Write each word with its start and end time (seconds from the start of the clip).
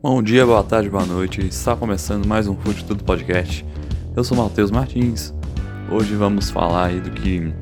Bom 0.00 0.22
dia, 0.22 0.46
boa 0.46 0.62
tarde, 0.62 0.88
boa 0.88 1.04
noite. 1.04 1.44
Está 1.44 1.74
começando 1.74 2.24
mais 2.24 2.46
um 2.46 2.54
Fute 2.54 2.84
Tudo 2.84 3.02
Podcast. 3.02 3.66
Eu 4.14 4.22
sou 4.22 4.38
Matheus 4.38 4.70
Martins. 4.70 5.34
Hoje 5.90 6.14
vamos 6.14 6.50
falar 6.50 6.86
aí 6.86 7.00
do 7.00 7.10
que 7.10 7.52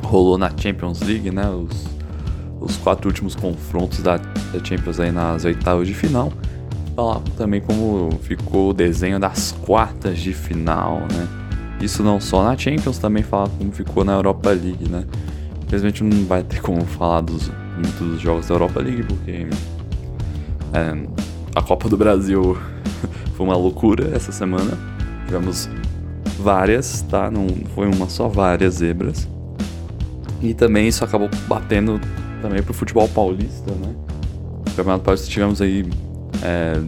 rolou 0.00 0.38
na 0.38 0.48
Champions 0.56 1.00
League, 1.00 1.28
né? 1.32 1.50
Os, 1.50 1.88
os 2.60 2.76
quatro 2.76 3.08
últimos 3.08 3.34
confrontos 3.34 3.98
da, 3.98 4.16
da 4.16 4.62
Champions 4.62 5.00
aí 5.00 5.10
nas 5.10 5.44
oitavas 5.44 5.88
de 5.88 5.94
final. 5.94 6.32
Falar 6.94 7.20
também 7.36 7.60
como 7.60 8.12
ficou 8.22 8.70
o 8.70 8.72
desenho 8.72 9.18
das 9.18 9.50
quartas 9.50 10.20
de 10.20 10.32
final, 10.32 11.00
né? 11.00 11.28
Isso 11.80 12.00
não 12.00 12.20
só 12.20 12.44
na 12.44 12.56
Champions, 12.56 12.98
também 12.98 13.24
falar 13.24 13.48
como 13.48 13.72
ficou 13.72 14.04
na 14.04 14.12
Europa 14.12 14.50
League, 14.50 14.88
né? 14.88 15.04
Infelizmente 15.66 16.04
não 16.04 16.26
vai 16.26 16.44
ter 16.44 16.62
como 16.62 16.86
falar 16.86 17.22
dos 17.22 17.50
dos 17.98 18.20
jogos 18.20 18.46
da 18.46 18.54
Europa 18.54 18.80
League, 18.80 19.02
porque 19.02 19.48
é, 20.72 21.35
a 21.56 21.62
Copa 21.62 21.88
do 21.88 21.96
Brasil 21.96 22.54
foi 23.34 23.46
uma 23.46 23.56
loucura 23.56 24.14
essa 24.14 24.30
semana. 24.30 24.78
Tivemos 25.24 25.70
várias, 26.38 27.00
tá? 27.00 27.30
Não 27.30 27.46
foi 27.74 27.88
uma 27.88 28.10
só, 28.10 28.28
várias 28.28 28.74
zebras. 28.74 29.26
E 30.42 30.52
também 30.52 30.86
isso 30.86 31.02
acabou 31.02 31.30
batendo 31.48 31.98
também 32.42 32.62
pro 32.62 32.74
futebol 32.74 33.08
paulista, 33.08 33.72
né? 33.72 33.96
No 34.66 34.72
Campeonato 34.76 35.02
Paulista 35.02 35.28
tivemos 35.28 35.62
aí 35.62 35.88
é, 36.42 36.78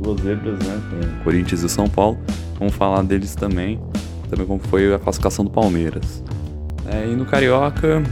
duas 0.00 0.20
zebras, 0.20 0.58
né? 0.58 0.82
Com 0.90 1.24
Corinthians 1.24 1.62
e 1.62 1.68
São 1.68 1.88
Paulo. 1.88 2.18
Vamos 2.58 2.74
falar 2.74 3.02
deles 3.02 3.36
também. 3.36 3.80
Também 4.28 4.44
como 4.44 4.58
foi 4.58 4.92
a 4.92 4.98
classificação 4.98 5.44
do 5.44 5.52
Palmeiras. 5.52 6.24
É, 6.92 7.06
e 7.06 7.14
no 7.14 7.24
Carioca, 7.24 8.02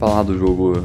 falar 0.00 0.24
do 0.24 0.36
jogo 0.36 0.84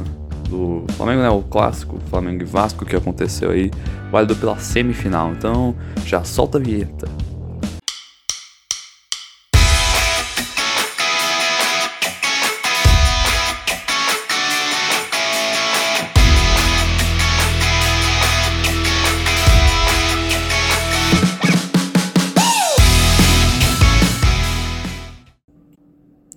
do 0.50 0.84
Flamengo, 0.96 1.22
né? 1.22 1.30
O 1.30 1.42
clássico 1.42 1.98
Flamengo 2.10 2.42
e 2.42 2.44
Vasco 2.44 2.84
que 2.84 2.96
aconteceu 2.96 3.50
aí, 3.50 3.70
válido 4.10 4.34
pela 4.36 4.58
semifinal. 4.58 5.32
Então, 5.32 5.74
já 6.04 6.24
solta 6.24 6.58
a 6.58 6.60
vinheta. 6.60 7.08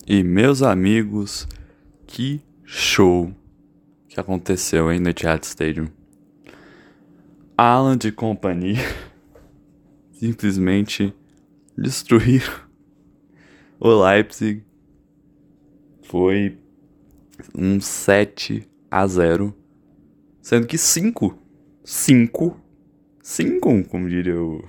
E 0.05 0.21
meus 0.21 0.61
amigos, 0.61 1.47
que 2.05 2.39
show 2.65 3.33
que 4.13 4.19
aconteceu 4.19 4.89
aí 4.89 4.99
no 4.99 5.09
Etihad 5.09 5.43
Stadium. 5.43 5.87
Alan 7.57 7.97
de 7.97 8.11
companhia 8.11 8.77
simplesmente 10.13 11.11
destruíram 11.75 12.53
o 13.79 14.03
Leipzig. 14.03 14.63
Foi 16.03 16.59
um 17.57 17.79
7 17.79 18.69
a 18.91 19.07
0, 19.07 19.51
sendo 20.43 20.67
que 20.67 20.77
5, 20.77 21.35
5, 21.83 22.61
5, 23.19 23.83
como 23.85 24.07
diria 24.07 24.39
o 24.39 24.63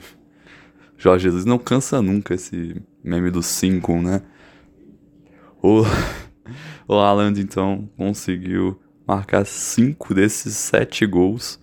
Jorge 0.97 1.25
Jesus, 1.25 1.45
não 1.45 1.59
cansa 1.59 2.01
nunca 2.01 2.33
esse 2.33 2.83
meme 3.03 3.31
do 3.31 3.43
5, 3.43 4.01
né? 4.01 4.23
O, 5.63 5.83
o 6.89 6.95
Alan 6.95 7.35
então 7.37 7.91
conseguiu 7.95 8.81
marcar 9.07 9.45
cinco 9.45 10.15
desses 10.15 10.55
sete 10.57 11.07
gols. 11.07 11.61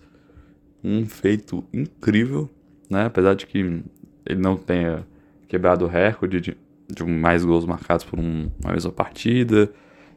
Um 0.82 1.06
feito 1.06 1.64
incrível, 1.72 2.50
né? 2.90 3.06
Apesar 3.06 3.34
de 3.34 3.46
que 3.46 3.82
ele 4.26 4.40
não 4.40 4.56
tenha 4.56 5.06
quebrado 5.48 5.84
o 5.84 5.88
recorde 5.88 6.40
de, 6.40 6.56
de 6.88 7.04
mais 7.04 7.44
gols 7.44 7.64
marcados 7.64 8.04
por 8.04 8.18
um, 8.18 8.50
uma 8.62 8.72
mesma 8.72 8.90
partida, 8.90 9.70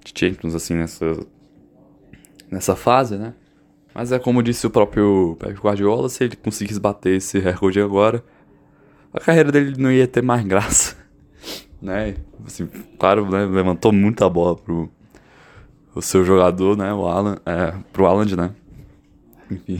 de 0.04 0.14
Champions 0.18 0.56
assim 0.56 0.76
nessa, 0.76 1.28
nessa 2.50 2.76
fase, 2.76 3.18
né? 3.18 3.34
Mas 3.94 4.12
é 4.12 4.20
como 4.20 4.44
disse 4.44 4.68
o 4.68 4.70
próprio 4.70 5.38
Pep 5.40 5.60
Guardiola, 5.60 6.10
se 6.10 6.24
ele 6.24 6.36
conseguisse 6.36 6.80
bater 6.80 7.16
esse 7.16 7.40
recorde 7.40 7.80
agora, 7.80 8.24
a 9.14 9.20
carreira 9.20 9.52
dele 9.52 9.76
não 9.78 9.92
ia 9.92 10.08
ter 10.08 10.22
mais 10.22 10.44
graça, 10.48 10.98
né? 11.82 12.16
Assim, 12.46 12.68
claro, 13.00 13.30
né? 13.30 13.46
levantou 13.46 13.92
muita 13.92 14.30
bola 14.30 14.56
pro, 14.56 14.90
o 15.96 16.02
seu 16.02 16.26
jogador, 16.26 16.78
né? 16.78 16.94
O 16.94 17.08
Alan. 17.08 17.38
É, 17.46 17.74
pro 17.94 18.06
Alan, 18.06 18.26
né? 18.26 18.52
Enfim. 19.50 19.80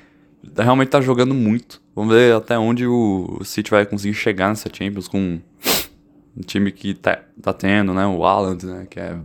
Realmente 0.56 0.90
tá 0.90 1.00
jogando 1.00 1.34
muito. 1.34 1.82
Vamos 1.96 2.14
ver 2.14 2.34
até 2.34 2.58
onde 2.58 2.86
o 2.86 3.40
City 3.42 3.70
vai 3.70 3.86
conseguir 3.86 4.14
chegar 4.14 4.50
nessa 4.50 4.68
Champions 4.70 5.08
com 5.08 5.40
um 6.36 6.40
time 6.42 6.70
que 6.70 6.92
tá, 6.94 7.22
tá 7.40 7.52
tendo, 7.52 7.94
né? 7.94 8.06
O 8.06 8.24
Alan, 8.24 8.56
né? 8.62 8.86
Que 8.88 9.00
é 9.00 9.18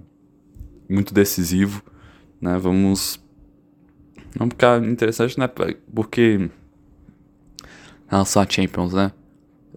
muito 0.90 1.14
decisivo, 1.14 1.84
né? 2.40 2.58
Vamos. 2.58 3.20
Vamos 4.38 4.54
ficar 4.54 4.84
interessante, 4.84 5.38
né? 5.38 5.48
Porque. 5.94 6.40
Em 6.40 8.12
relação 8.12 8.42
a 8.42 8.50
Champions, 8.50 8.94
né? 8.94 9.12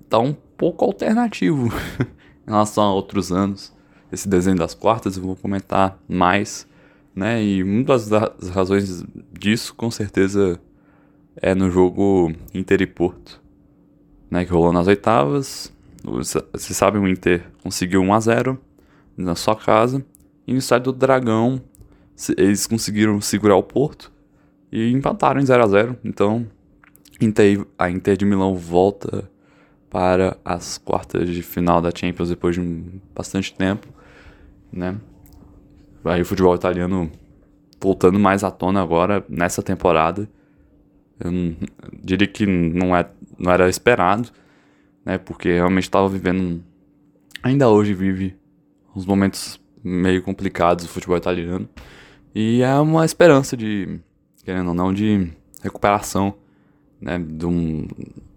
Tá 0.08 0.18
um 0.18 0.32
pouco 0.32 0.84
alternativo 0.84 1.66
em 2.46 2.50
relação 2.50 2.84
a 2.84 2.94
outros 2.94 3.32
anos 3.32 3.72
esse 4.12 4.28
desenho 4.28 4.56
das 4.56 4.74
quartas, 4.74 5.16
eu 5.16 5.22
vou 5.22 5.34
comentar 5.34 5.98
mais, 6.06 6.68
né? 7.14 7.42
E 7.42 7.62
uma 7.62 7.82
das 7.82 8.08
razões 8.50 9.02
disso, 9.32 9.74
com 9.74 9.90
certeza, 9.90 10.60
é 11.36 11.54
no 11.54 11.70
jogo 11.70 12.30
Inter 12.52 12.82
e 12.82 12.86
Porto, 12.86 13.40
né? 14.30 14.44
Que 14.44 14.52
rolou 14.52 14.72
nas 14.72 14.86
oitavas. 14.86 15.72
Vocês 16.04 16.76
sabem, 16.76 17.00
o 17.00 17.08
Inter 17.08 17.46
conseguiu 17.62 18.02
1 18.02 18.14
a 18.14 18.20
0 18.20 18.58
na 19.16 19.34
sua 19.34 19.56
casa. 19.56 20.04
E 20.46 20.52
no 20.52 20.58
estádio 20.58 20.92
do 20.92 20.98
Dragão, 20.98 21.62
eles 22.36 22.66
conseguiram 22.66 23.20
segurar 23.20 23.56
o 23.56 23.62
Porto 23.62 24.12
e 24.70 24.90
empataram 24.90 25.40
em 25.40 25.46
0 25.46 25.62
a 25.62 25.66
0 25.66 25.96
Então, 26.04 26.46
a 27.78 27.88
Inter 27.88 28.16
de 28.16 28.24
Milão 28.26 28.56
volta 28.56 29.30
para 29.88 30.36
as 30.44 30.76
quartas 30.76 31.28
de 31.28 31.42
final 31.42 31.80
da 31.80 31.92
Champions 31.94 32.28
depois 32.28 32.54
de 32.54 32.60
um, 32.60 33.00
bastante 33.14 33.54
tempo 33.54 33.86
né? 34.72 34.96
Aí 36.04 36.22
o 36.22 36.24
futebol 36.24 36.54
italiano 36.54 37.10
voltando 37.82 38.18
mais 38.18 38.44
à 38.44 38.50
tona 38.50 38.80
agora 38.80 39.24
nessa 39.28 39.62
temporada. 39.62 40.28
Eu 41.20 41.30
diria 42.02 42.26
que 42.26 42.46
não, 42.46 42.96
é, 42.96 43.08
não 43.38 43.52
era 43.52 43.68
esperado, 43.68 44.30
né? 45.04 45.18
Porque 45.18 45.52
realmente 45.52 45.84
estava 45.84 46.08
vivendo. 46.08 46.62
Ainda 47.42 47.68
hoje 47.68 47.92
vive 47.92 48.36
uns 48.94 49.04
momentos 49.04 49.60
meio 49.82 50.22
complicados 50.22 50.84
do 50.86 50.90
futebol 50.90 51.16
italiano. 51.16 51.68
E 52.34 52.62
é 52.62 52.74
uma 52.76 53.04
esperança 53.04 53.56
de, 53.56 54.00
querendo 54.44 54.68
ou 54.68 54.74
não, 54.74 54.92
de 54.92 55.30
recuperação, 55.60 56.34
né? 57.00 57.18
De 57.18 57.46
um, 57.46 57.86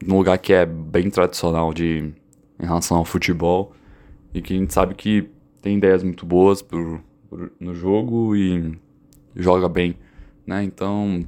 de 0.04 0.12
um 0.12 0.18
lugar 0.18 0.38
que 0.38 0.54
é 0.54 0.66
bem 0.66 1.10
tradicional 1.10 1.74
de, 1.74 2.14
em 2.60 2.66
relação 2.66 2.98
ao 2.98 3.06
futebol. 3.06 3.74
E 4.34 4.42
que 4.42 4.54
a 4.54 4.58
gente 4.58 4.74
sabe 4.74 4.96
que 4.96 5.30
tem 5.66 5.78
ideias 5.78 6.04
muito 6.04 6.28
boas 6.28 6.62
por, 6.62 7.02
no 7.60 7.74
jogo 7.74 8.36
e 8.36 8.78
joga 9.36 9.68
bem, 9.68 9.98
né? 10.46 10.64
Então 10.64 11.26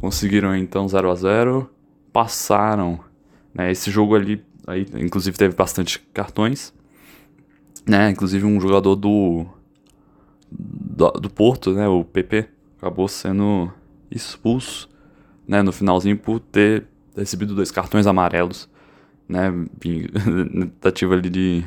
conseguiram 0.00 0.56
então 0.56 0.88
0 0.88 1.10
a 1.10 1.14
0 1.14 1.70
passaram, 2.14 2.98
né? 3.52 3.70
Esse 3.70 3.90
jogo 3.90 4.14
ali, 4.14 4.42
aí, 4.66 4.86
inclusive 4.94 5.36
teve 5.36 5.54
bastante 5.54 5.98
cartões, 6.14 6.72
né? 7.86 8.08
Inclusive 8.08 8.46
um 8.46 8.58
jogador 8.58 8.96
do 8.96 9.44
do, 10.50 11.10
do 11.10 11.28
Porto, 11.28 11.74
né? 11.74 11.86
O 11.88 12.02
PP 12.02 12.48
acabou 12.78 13.06
sendo 13.06 13.70
expulso, 14.10 14.88
né? 15.46 15.60
No 15.60 15.72
finalzinho 15.72 16.16
por 16.16 16.40
ter 16.40 16.86
recebido 17.14 17.54
dois 17.54 17.70
cartões 17.70 18.06
amarelos, 18.06 18.66
né? 19.28 19.52
Tentativa 20.80 21.12
ali 21.12 21.28
de 21.28 21.64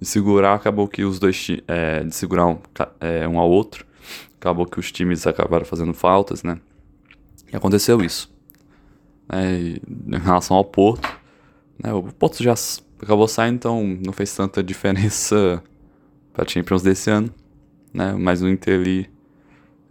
de 0.00 0.06
segurar, 0.06 0.54
acabou 0.54 0.88
que 0.88 1.04
os 1.04 1.18
dois 1.18 1.46
é, 1.68 2.02
de 2.02 2.14
segurar 2.14 2.46
um, 2.46 2.58
é, 3.00 3.28
um 3.28 3.38
ao 3.38 3.50
outro, 3.50 3.84
acabou 4.38 4.64
que 4.64 4.80
os 4.80 4.90
times 4.90 5.26
acabaram 5.26 5.66
fazendo 5.66 5.92
faltas, 5.92 6.42
né? 6.42 6.58
E 7.52 7.56
aconteceu 7.56 8.00
isso. 8.00 8.32
É, 9.28 9.56
em 9.58 10.18
relação 10.18 10.56
ao 10.56 10.64
Porto, 10.64 11.08
né, 11.78 11.92
o 11.92 12.02
Porto 12.04 12.42
já 12.42 12.54
acabou 13.00 13.28
saindo, 13.28 13.56
então 13.56 13.98
não 14.04 14.12
fez 14.12 14.34
tanta 14.34 14.62
diferença 14.62 15.62
para 16.32 16.48
Champions 16.48 16.82
desse 16.82 17.10
ano, 17.10 17.32
né? 17.92 18.14
Mas 18.14 18.42
o 18.42 18.48
Inter 18.48 18.80
ali 18.80 19.10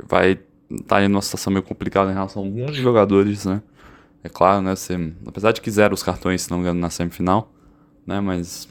vai 0.04 0.32
estar 0.72 0.86
tá 0.88 1.04
em 1.04 1.08
uma 1.08 1.22
situação 1.22 1.54
meio 1.54 1.64
complicada 1.64 2.10
em 2.10 2.14
relação 2.16 2.42
a 2.42 2.46
alguns 2.46 2.76
jogadores, 2.76 3.46
né? 3.46 3.62
É 4.24 4.30
claro, 4.30 4.62
né? 4.62 4.76
Você, 4.76 5.14
apesar 5.26 5.52
de 5.52 5.62
que 5.62 5.70
zero 5.70 5.94
os 5.94 6.04
cartões, 6.04 6.42
se 6.42 6.52
não 6.52 6.58
me 6.58 6.64
engano, 6.64 6.80
na 6.80 6.90
semifinal, 6.90 7.54
né? 8.06 8.20
Mas 8.20 8.68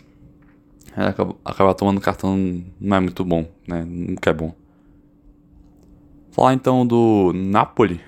é, 0.98 1.06
acaba, 1.06 1.36
acabar 1.44 1.74
tomando 1.74 2.00
cartão 2.00 2.36
não 2.80 2.96
é 2.96 3.00
muito 3.00 3.24
bom, 3.24 3.48
né? 3.68 3.84
Nunca 3.86 4.30
é 4.30 4.32
bom. 4.32 4.52
Falar 6.32 6.54
então 6.54 6.84
do 6.84 7.32
Napoli, 7.32 8.00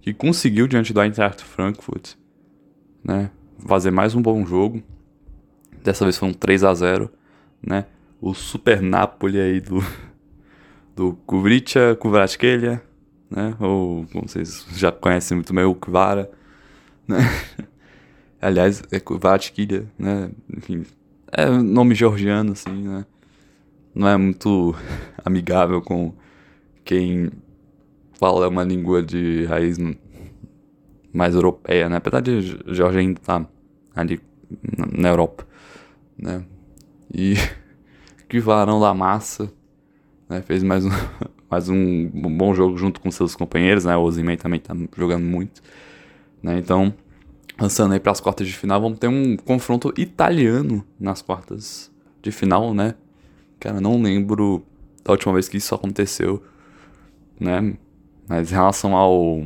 que 0.00 0.12
conseguiu 0.12 0.66
diante 0.66 0.92
do 0.92 1.00
Eintracht 1.00 1.44
Frankfurt, 1.44 2.14
né, 3.04 3.30
fazer 3.60 3.92
mais 3.92 4.16
um 4.16 4.22
bom 4.22 4.44
jogo. 4.44 4.82
Dessa 5.84 6.04
vez 6.04 6.18
foi 6.18 6.28
um 6.28 6.32
3 6.32 6.64
a 6.64 6.74
0, 6.74 7.08
né? 7.64 7.86
O 8.20 8.34
Super 8.34 8.82
Napoli 8.82 9.38
aí 9.40 9.60
do 9.60 9.78
do 10.96 11.12
Kuvricha 11.24 11.94
Kuvratskhelia, 11.94 12.82
né? 13.30 13.54
Ou 13.60 14.04
como 14.10 14.28
vocês 14.28 14.66
já 14.74 14.90
conhecem 14.90 15.36
muito 15.36 15.54
bem 15.54 15.64
o 15.64 15.74
Kvara, 15.74 16.28
né? 17.06 17.18
Aliás, 18.42 18.82
é 18.90 18.98
Kuvratskhelia, 18.98 19.86
né? 19.96 20.32
Enfim, 20.56 20.84
é 21.36 21.46
nome 21.50 21.94
georgiano 21.94 22.52
assim, 22.52 22.88
né? 22.88 23.04
Não 23.94 24.08
é 24.08 24.16
muito 24.16 24.74
amigável 25.22 25.82
com 25.82 26.14
quem 26.82 27.30
fala 28.14 28.48
uma 28.48 28.64
língua 28.64 29.02
de 29.02 29.44
raiz 29.44 29.76
mais 31.12 31.34
europeia, 31.34 31.90
né? 31.90 31.96
Apesar 31.96 32.20
de 32.20 32.58
Georgia 32.68 33.00
ainda 33.00 33.20
tá 33.20 33.46
ali 33.94 34.18
na 34.96 35.10
Europa, 35.10 35.46
né? 36.18 36.42
E 37.12 37.34
que 38.28 38.40
varão 38.40 38.80
da 38.80 38.94
massa, 38.94 39.52
né? 40.30 40.40
Fez 40.40 40.62
mais 40.62 40.86
um, 40.86 40.90
mais 41.50 41.68
um 41.68 42.08
bom 42.08 42.54
jogo 42.54 42.78
junto 42.78 42.98
com 42.98 43.10
seus 43.10 43.36
companheiros, 43.36 43.84
né? 43.84 43.94
O 43.94 44.00
Ozyman 44.00 44.38
também 44.38 44.58
tá 44.58 44.74
jogando 44.96 45.24
muito, 45.24 45.62
né? 46.42 46.58
Então, 46.58 46.94
lançando 47.58 47.92
aí 47.92 48.00
para 48.00 48.12
as 48.12 48.20
quartas 48.20 48.46
de 48.46 48.52
final, 48.52 48.80
vamos 48.80 48.98
ter 48.98 49.08
um 49.08 49.36
confronto 49.36 49.92
italiano 49.96 50.84
nas 50.98 51.22
quartas 51.22 51.90
de 52.22 52.30
final, 52.30 52.74
né? 52.74 52.94
Cara, 53.58 53.80
não 53.80 54.00
lembro 54.00 54.64
da 55.04 55.12
última 55.12 55.32
vez 55.32 55.48
que 55.48 55.56
isso 55.56 55.74
aconteceu, 55.74 56.42
né? 57.40 57.76
Mas 58.28 58.50
em 58.50 58.54
relação 58.54 58.94
ao 58.96 59.42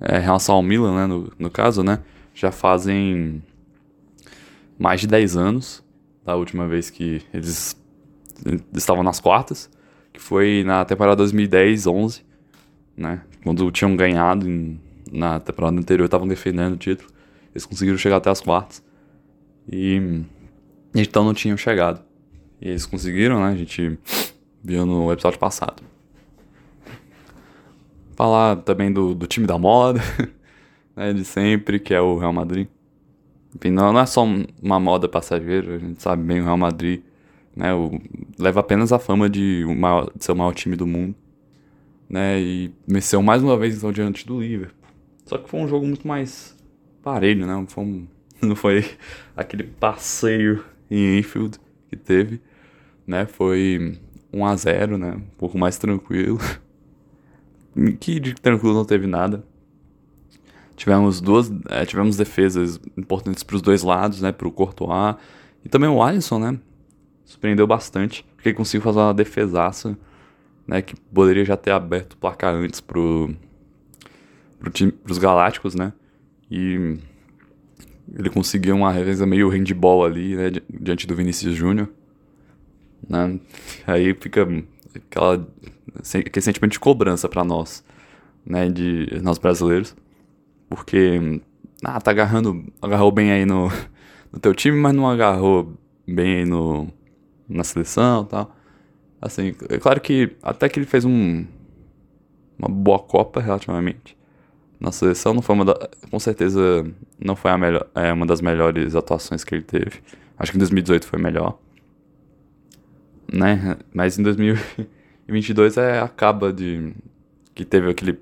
é, 0.00 0.18
em 0.18 0.22
relação 0.22 0.54
ao 0.54 0.62
Milan, 0.62 0.94
né, 0.94 1.06
no, 1.06 1.32
no 1.38 1.50
caso, 1.50 1.82
né, 1.82 2.00
já 2.34 2.50
fazem 2.50 3.42
mais 4.78 5.00
de 5.00 5.06
10 5.06 5.36
anos 5.36 5.84
da 6.24 6.36
última 6.36 6.66
vez 6.66 6.88
que 6.88 7.22
eles, 7.34 7.76
estavam 8.72 9.02
nas 9.02 9.20
quartas, 9.20 9.70
que 10.12 10.20
foi 10.20 10.62
na 10.64 10.84
temporada 10.84 11.22
2010-11, 11.22 12.22
né, 13.00 13.22
quando 13.42 13.70
tinham 13.70 13.96
ganhado 13.96 14.48
em, 14.48 14.78
na 15.10 15.40
temporada 15.40 15.78
anterior, 15.78 16.04
estavam 16.04 16.28
defendendo 16.28 16.74
o 16.74 16.76
título, 16.76 17.10
eles 17.52 17.64
conseguiram 17.64 17.96
chegar 17.96 18.16
até 18.16 18.28
as 18.28 18.40
quartas. 18.40 18.84
E 19.66 20.22
então 20.94 21.24
não 21.24 21.32
tinham 21.32 21.56
chegado. 21.56 22.02
E 22.60 22.68
eles 22.68 22.84
conseguiram, 22.84 23.40
né, 23.40 23.48
a 23.48 23.56
gente 23.56 23.98
viu 24.62 24.84
no 24.84 25.10
episódio 25.10 25.38
passado. 25.38 25.82
Falar 28.14 28.56
também 28.56 28.92
do, 28.92 29.14
do 29.14 29.26
time 29.26 29.46
da 29.46 29.58
moda, 29.58 30.00
né, 30.94 31.14
de 31.14 31.24
sempre, 31.24 31.80
que 31.80 31.94
é 31.94 32.00
o 32.00 32.18
Real 32.18 32.34
Madrid. 32.34 32.68
Enfim, 33.56 33.70
não, 33.70 33.94
não 33.94 34.00
é 34.00 34.06
só 34.06 34.24
uma 34.62 34.78
moda 34.78 35.08
passageira, 35.08 35.76
a 35.76 35.78
gente 35.78 36.02
sabe 36.02 36.22
bem 36.22 36.40
o 36.40 36.44
Real 36.44 36.58
Madrid, 36.58 37.00
né, 37.56 37.72
o, 37.72 37.98
leva 38.38 38.60
apenas 38.60 38.92
a 38.92 38.98
fama 38.98 39.28
de, 39.28 39.64
de 39.64 40.24
ser 40.24 40.32
o 40.32 40.36
maior 40.36 40.54
time 40.54 40.76
do 40.76 40.86
mundo, 40.86 41.14
né, 42.10 42.40
e 42.40 42.74
venceu 42.86 43.22
mais 43.22 43.40
uma 43.40 43.56
vez 43.56 43.76
então 43.76 43.92
diante 43.92 44.26
do 44.26 44.40
Liverpool. 44.40 44.76
Só 45.24 45.38
que 45.38 45.48
foi 45.48 45.60
um 45.60 45.68
jogo 45.68 45.86
muito 45.86 46.06
mais 46.06 46.56
parelho, 47.02 47.46
né, 47.46 47.64
foi 47.68 47.84
um, 47.84 48.06
não 48.42 48.56
foi 48.56 48.84
aquele 49.36 49.62
passeio 49.62 50.64
em 50.90 51.18
Enfield 51.18 51.58
que 51.88 51.96
teve, 51.96 52.40
né, 53.06 53.26
foi 53.26 53.96
1 54.32 54.44
a 54.44 54.56
0 54.56 54.98
né, 54.98 55.12
um 55.12 55.36
pouco 55.38 55.56
mais 55.56 55.78
tranquilo. 55.78 56.40
que 58.00 58.18
de 58.18 58.34
tranquilo 58.34 58.74
não 58.74 58.84
teve 58.84 59.06
nada. 59.06 59.44
Tivemos 60.74 61.20
duas, 61.20 61.52
é, 61.68 61.84
tivemos 61.84 62.16
defesas 62.16 62.80
importantes 62.96 63.42
para 63.42 63.54
os 63.54 63.62
dois 63.62 63.82
lados, 63.82 64.20
né, 64.20 64.32
para 64.32 64.48
o 64.48 64.52
Courtois 64.52 65.16
e 65.64 65.68
também 65.68 65.88
o 65.88 66.02
Alisson, 66.02 66.38
né, 66.38 66.58
surpreendeu 67.24 67.66
bastante, 67.66 68.24
porque 68.34 68.52
conseguiu 68.52 68.82
fazer 68.82 68.98
uma 68.98 69.14
defesaça, 69.14 69.96
né, 70.70 70.80
que 70.80 70.94
poderia 70.94 71.44
já 71.44 71.56
ter 71.56 71.72
aberto 71.72 72.12
o 72.12 72.16
placar 72.16 72.54
antes 72.54 72.80
pro, 72.80 73.34
pro 74.60 74.70
time, 74.70 74.92
pros 74.92 75.18
Galácticos, 75.18 75.74
né, 75.74 75.92
e 76.48 76.96
ele 78.14 78.30
conseguiu 78.30 78.76
uma 78.76 78.92
defesa 78.92 79.26
meio 79.26 79.48
handball 79.48 80.04
ali, 80.04 80.36
né, 80.36 80.52
diante 80.68 81.08
do 81.08 81.16
Vinícius 81.16 81.56
Júnior, 81.56 81.88
né, 83.08 83.40
aí 83.84 84.14
fica 84.14 84.46
aquela 84.94 85.44
aquele 86.14 86.40
sentimento 86.40 86.72
de 86.72 86.78
cobrança 86.78 87.28
para 87.28 87.42
nós, 87.42 87.84
né, 88.46 88.68
de 88.68 89.20
nós 89.24 89.38
brasileiros, 89.38 89.96
porque 90.68 91.40
ah, 91.82 92.00
tá 92.00 92.12
agarrando, 92.12 92.64
agarrou 92.80 93.10
bem 93.10 93.32
aí 93.32 93.44
no, 93.44 93.68
no 94.32 94.38
teu 94.38 94.54
time, 94.54 94.78
mas 94.78 94.94
não 94.94 95.10
agarrou 95.10 95.76
bem 96.06 96.36
aí 96.36 96.44
no 96.44 96.86
na 97.48 97.64
seleção, 97.64 98.24
tal. 98.24 98.54
Assim, 99.20 99.54
é 99.68 99.78
claro 99.78 100.00
que 100.00 100.36
até 100.42 100.68
que 100.68 100.78
ele 100.78 100.86
fez 100.86 101.04
um 101.04 101.44
uma 102.58 102.68
boa 102.68 102.98
Copa 102.98 103.40
relativamente. 103.40 104.16
Na 104.78 104.92
seleção 104.92 105.34
não 105.34 105.42
foi 105.42 105.54
uma 105.54 105.64
da, 105.64 105.90
com 106.10 106.18
certeza 106.18 106.86
não 107.18 107.36
foi 107.36 107.50
a 107.50 107.58
melhor, 107.58 107.86
é 107.94 108.12
uma 108.12 108.26
das 108.26 108.40
melhores 108.40 108.94
atuações 108.94 109.44
que 109.44 109.54
ele 109.54 109.62
teve. 109.62 110.02
Acho 110.38 110.52
que 110.52 110.56
em 110.56 110.60
2018 110.60 111.06
foi 111.06 111.18
melhor. 111.18 111.58
Né? 113.32 113.76
Mas 113.92 114.18
em 114.18 114.22
2000 114.22 114.56
e 115.28 115.32
22 115.32 115.76
é 115.76 116.00
acaba 116.00 116.52
de. 116.52 116.92
que 117.54 117.64
teve 117.64 117.90
aquele 117.90 118.18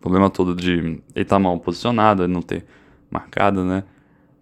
problema 0.00 0.28
todo 0.28 0.54
de 0.54 0.72
ele 0.72 1.02
estar 1.14 1.36
tá 1.36 1.38
mal 1.38 1.58
posicionado, 1.60 2.26
não 2.26 2.42
ter 2.42 2.64
marcado, 3.10 3.64
né? 3.64 3.84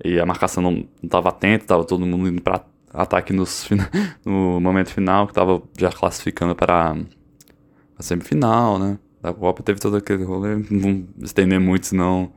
E 0.04 0.18
a 0.18 0.26
marcação 0.26 0.62
não, 0.62 0.86
estava 1.02 1.28
atenta, 1.28 1.64
estava 1.64 1.84
todo 1.84 2.04
mundo 2.06 2.28
indo 2.28 2.42
para 2.42 2.64
ataque 2.94 3.32
nos, 3.32 3.68
no 4.24 4.60
momento 4.60 4.90
final, 4.90 5.26
que 5.26 5.32
estava 5.32 5.60
já 5.76 5.90
classificando 5.90 6.54
para 6.54 6.96
a 7.98 8.02
semifinal, 8.02 8.78
né? 8.78 8.98
Da 9.20 9.32
Copa 9.32 9.62
teve 9.62 9.80
todo 9.80 9.96
aquele 9.96 10.22
rolê, 10.22 10.56
não 10.70 11.06
estender 11.22 11.58
muito, 11.58 11.86
senão. 11.86 12.32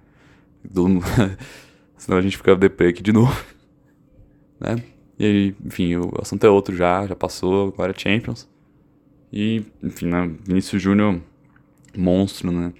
senão 1.97 2.17
a 2.17 2.21
gente 2.21 2.37
fica 2.37 2.55
deprê 2.55 2.89
aqui 2.89 3.03
de 3.03 3.13
novo, 3.13 3.35
né? 4.59 4.75
E 5.19 5.25
aí, 5.25 5.55
enfim, 5.65 5.95
o 5.95 6.11
assunto 6.21 6.45
é 6.45 6.49
outro 6.49 6.75
já, 6.75 7.05
já 7.07 7.15
passou, 7.15 7.69
agora 7.69 7.93
é 7.95 7.99
Champions. 7.99 8.47
E, 9.31 9.63
enfim, 9.83 10.07
né, 10.07 10.31
Vinícius 10.43 10.81
Júnior, 10.81 11.19
monstro, 11.95 12.51
né? 12.51 12.73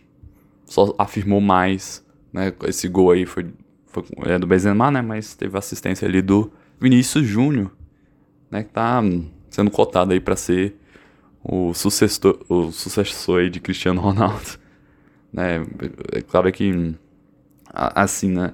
Só 0.65 0.93
afirmou 0.97 1.41
mais, 1.41 2.05
né? 2.31 2.53
Esse 2.65 2.87
gol 2.87 3.11
aí 3.11 3.25
foi, 3.25 3.47
foi 3.87 4.03
é 4.25 4.37
do 4.37 4.47
Benzema, 4.47 4.91
né? 4.91 5.01
Mas 5.01 5.35
teve 5.35 5.57
assistência 5.57 6.07
ali 6.07 6.21
do 6.21 6.51
Vinícius 6.79 7.25
Júnior, 7.25 7.71
né? 8.49 8.63
Que 8.63 8.69
tá 8.69 9.01
sendo 9.49 9.71
cotado 9.71 10.13
aí 10.13 10.19
para 10.19 10.35
ser 10.35 10.75
o 11.43 11.73
sucessor, 11.73 12.39
o 12.49 12.71
sucessor 12.71 13.41
aí 13.41 13.49
de 13.49 13.59
Cristiano 13.59 14.01
Ronaldo, 14.01 14.59
né? 15.31 15.65
É 16.11 16.21
claro 16.21 16.51
que, 16.51 16.95
assim, 17.73 18.31
né? 18.31 18.53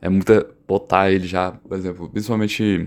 É 0.00 0.08
muita 0.08 0.46
botar 0.66 1.10
ele 1.10 1.26
já, 1.26 1.52
por 1.52 1.76
exemplo, 1.76 2.08
principalmente 2.08 2.86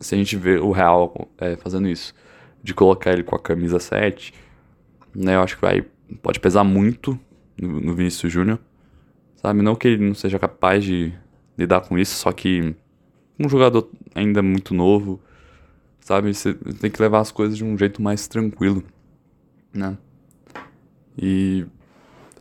se 0.00 0.14
a 0.14 0.18
gente 0.18 0.36
vê 0.36 0.58
o 0.58 0.70
Real 0.70 1.30
é, 1.38 1.56
fazendo 1.56 1.88
isso 1.88 2.14
de 2.62 2.74
colocar 2.74 3.12
ele 3.12 3.22
com 3.22 3.34
a 3.34 3.38
camisa 3.38 3.78
7, 3.78 4.32
né? 5.14 5.34
Eu 5.34 5.42
acho 5.42 5.56
que 5.56 5.62
vai 5.62 5.84
pode 6.22 6.38
pesar 6.40 6.62
muito 6.62 7.18
no, 7.60 7.80
no 7.80 7.94
Vinícius 7.94 8.32
Júnior, 8.32 8.58
sabe? 9.36 9.62
Não 9.62 9.74
que 9.74 9.88
ele 9.88 10.06
não 10.06 10.14
seja 10.14 10.38
capaz 10.38 10.84
de 10.84 11.12
lidar 11.56 11.80
com 11.80 11.98
isso, 11.98 12.14
só 12.14 12.32
que 12.32 12.74
um 13.38 13.48
jogador 13.48 13.88
ainda 14.14 14.42
muito 14.42 14.74
novo, 14.74 15.20
sabe? 16.00 16.32
Você 16.32 16.54
tem 16.54 16.90
que 16.90 17.00
levar 17.00 17.20
as 17.20 17.30
coisas 17.30 17.56
de 17.56 17.64
um 17.64 17.76
jeito 17.76 18.00
mais 18.02 18.28
tranquilo, 18.28 18.82
né? 19.72 19.96
E 21.16 21.66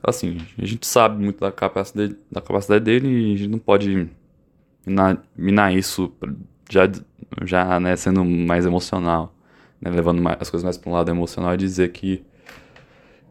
assim, 0.04 0.38
a 0.58 0.66
gente 0.66 0.88
sabe 0.88 1.22
muito 1.24 1.40
da 1.40 1.52
capacidade, 1.52 2.16
da 2.32 2.42
capacidade 2.42 2.84
dele 2.84 3.08
e 3.08 3.34
a 3.34 3.38
gente 3.38 3.50
não 3.50 3.60
pode 3.60 4.10
minar, 4.86 5.24
minar 5.36 5.76
isso 5.76 6.12
já, 6.70 6.90
já 7.44 7.80
né, 7.80 7.96
sendo 7.96 8.24
mais 8.26 8.66
emocional 8.66 9.36
né, 9.82 9.90
levando 9.90 10.22
mais, 10.22 10.38
as 10.40 10.50
coisas 10.50 10.64
mais 10.64 10.78
para 10.78 10.90
um 10.90 10.94
lado 10.94 11.10
emocional, 11.10 11.54
e 11.56 11.58
dizer 11.58 11.92
que 11.92 12.24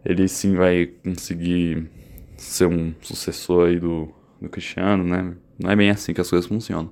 ele 0.04 0.26
sim 0.26 0.56
vai 0.56 0.86
conseguir 1.04 1.88
ser 2.36 2.66
um 2.66 2.92
sucessor 3.00 3.68
aí 3.68 3.78
do, 3.78 4.08
do 4.40 4.48
Cristiano, 4.48 5.04
né? 5.04 5.34
Não 5.58 5.70
é 5.70 5.76
bem 5.76 5.90
assim 5.90 6.12
que 6.12 6.20
as 6.20 6.28
coisas 6.28 6.48
funcionam. 6.48 6.90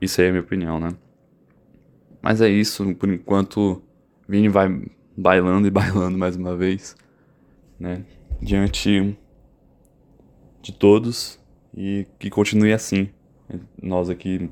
Isso 0.00 0.20
aí 0.20 0.26
é 0.26 0.30
a 0.30 0.32
minha 0.32 0.42
opinião, 0.42 0.78
né? 0.78 0.90
Mas 2.20 2.40
é 2.40 2.48
isso, 2.48 2.94
por 2.94 3.08
enquanto, 3.08 3.82
Vini 4.28 4.48
vai 4.48 4.68
bailando 5.16 5.66
e 5.66 5.70
bailando 5.72 6.16
mais 6.18 6.36
uma 6.36 6.56
vez, 6.56 6.96
né? 7.78 8.04
Diante 8.40 9.16
de 10.60 10.72
todos 10.72 11.40
e 11.74 12.06
que 12.18 12.30
continue 12.30 12.72
assim. 12.72 13.08
Nós 13.82 14.08
aqui, 14.08 14.50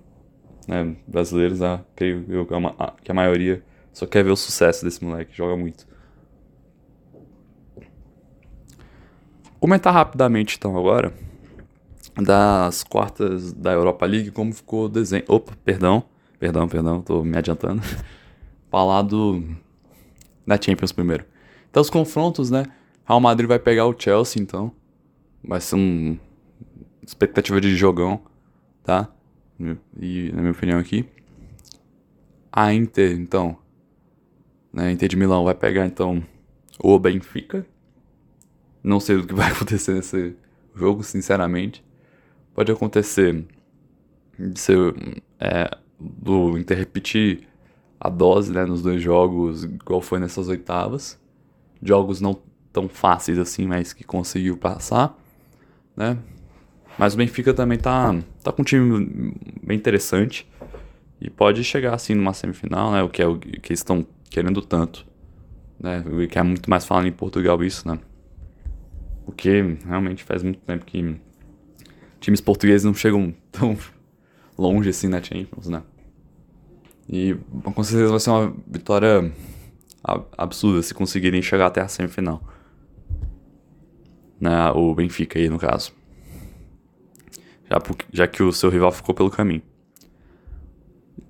né, 0.67 0.97
brasileiros, 1.07 1.63
ah, 1.63 1.85
creio 1.95 2.25
eu 2.29 2.47
que 3.03 3.11
a 3.11 3.15
maioria 3.15 3.63
Só 3.93 4.07
quer 4.07 4.23
ver 4.23 4.31
o 4.31 4.37
sucesso 4.37 4.85
desse 4.85 5.03
moleque, 5.05 5.35
joga 5.35 5.57
muito. 5.57 5.87
Comentar 9.59 9.93
rapidamente 9.93 10.57
então 10.57 10.77
agora 10.77 11.13
das 12.17 12.83
quartas 12.83 13.53
da 13.53 13.73
Europa 13.73 14.07
League, 14.07 14.31
como 14.31 14.53
ficou 14.53 14.87
o 14.87 14.89
desenho. 14.89 15.25
Opa, 15.29 15.53
perdão, 15.65 16.05
perdão, 16.39 16.69
perdão, 16.69 17.03
tô 17.03 17.23
me 17.23 17.37
adiantando. 17.37 17.83
Falar 18.71 19.03
do 19.03 19.43
da 20.47 20.61
Champions 20.61 20.93
primeiro. 20.93 21.25
Então 21.71 21.81
os 21.81 21.91
confrontos, 21.91 22.51
né? 22.51 22.65
Real 23.05 23.21
Madrid 23.21 23.49
vai 23.49 23.59
pegar 23.59 23.87
o 23.87 23.95
Chelsea, 23.97 24.43
então. 24.43 24.73
Vai 25.43 25.61
ser 25.61 25.77
um 25.77 26.19
expectativa 27.07 27.61
de 27.61 27.75
jogão, 27.75 28.21
tá? 28.85 29.09
E 29.99 30.31
na 30.33 30.41
minha 30.41 30.53
opinião 30.53 30.79
aqui. 30.79 31.09
A 32.53 32.73
Inter, 32.75 33.13
então, 33.13 33.57
né, 34.73 34.91
Inter 34.91 35.09
de 35.09 35.17
Milão 35.17 35.45
vai 35.45 35.55
pegar 35.55 35.87
então 35.87 36.23
o 36.79 36.99
Benfica. 36.99 37.65
Não 38.83 38.99
sei 38.99 39.17
o 39.17 39.27
que 39.27 39.35
vai 39.35 39.51
acontecer 39.53 39.95
nesse 39.95 40.35
jogo, 40.75 41.03
sinceramente. 41.03 41.85
Pode 42.55 42.73
acontecer 42.73 43.45
de 44.39 44.59
ser 44.59 44.95
é, 45.39 45.71
do 45.99 46.59
Inter 46.59 46.79
repetir 46.79 47.49
a 47.99 48.09
dose 48.09 48.53
né, 48.53 48.65
nos 48.65 48.83
dois 48.83 49.03
jogos, 49.03 49.65
igual 49.65 50.01
foi 50.01 50.19
nessas 50.19 50.49
oitavas. 50.49 51.21
Jogos 51.83 52.21
não 52.21 52.41
tão 52.73 52.89
fáceis 52.89 53.39
assim, 53.39 53.67
mas 53.67 53.93
que 53.93 54.05
conseguiu 54.05 54.57
passar, 54.57 55.17
né? 55.97 56.19
Mas 56.99 57.15
o 57.15 57.17
Benfica 57.17 57.53
também 57.53 57.79
tá, 57.79 58.15
tá 58.43 58.53
com 58.53 58.63
um 58.63 58.65
time 58.65 59.35
bem 59.63 59.77
interessante 59.77 60.49
e 61.21 61.29
pode 61.29 61.63
chegar 61.65 61.95
assim 61.95 62.15
numa 62.15 62.33
semifinal, 62.33 62.93
né? 62.93 63.03
O 63.03 63.09
que 63.09 63.23
é 63.23 63.27
o 63.27 63.39
que 63.39 63.73
estão 63.73 64.07
querendo 64.29 64.63
tanto, 64.63 65.07
né? 65.79 66.03
Que 66.31 66.39
é 66.39 66.43
muito 66.43 66.69
mais 66.69 66.85
falando 66.87 67.07
em 67.07 67.13
Portugal 67.13 67.63
isso, 67.63 67.87
né? 67.87 67.99
Porque 69.25 69.77
realmente 69.87 70.25
faz 70.25 70.43
muito 70.43 70.61
tempo 70.61 70.85
que 70.85 71.19
times 72.21 72.41
portugueses 72.41 72.85
não 72.85 72.95
chegam 72.95 73.35
tão 73.51 73.77
longe 74.57 74.91
assim 74.91 75.09
na 75.09 75.23
Champions, 75.23 75.69
né? 75.69 75.83
E 77.09 77.35
com 77.75 77.83
certeza 77.83 78.11
vai 78.11 78.21
ser 78.21 78.31
uma 78.31 78.55
vitória 78.69 79.33
absurda 80.39 80.83
se 80.83 80.95
conseguirem 80.95 81.43
chegar 81.43 81.67
até 81.67 81.81
a 81.81 81.89
semifinal. 81.89 82.43
Né? 84.41 84.71
O 84.71 84.95
Benfica 84.95 85.39
aí, 85.39 85.49
no 85.49 85.59
caso. 85.59 85.93
Já, 87.69 87.79
já 88.13 88.27
que 88.29 88.43
o 88.43 88.53
seu 88.53 88.71
rival 88.71 88.93
ficou 88.93 89.15
pelo 89.15 89.31
caminho. 89.31 89.63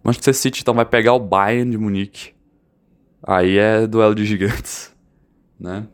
Manchester 0.05 0.35
City 0.35 0.63
então 0.63 0.75
vai 0.75 0.85
pegar 0.85 1.15
o 1.15 1.21
Bayern 1.21 1.71
de 1.71 1.79
Munique. 1.79 2.33
Aí 3.23 3.59
é 3.59 3.87
duelo 3.87 4.15
de 4.15 4.25
gigantes, 4.25 4.95
né? 5.59 5.87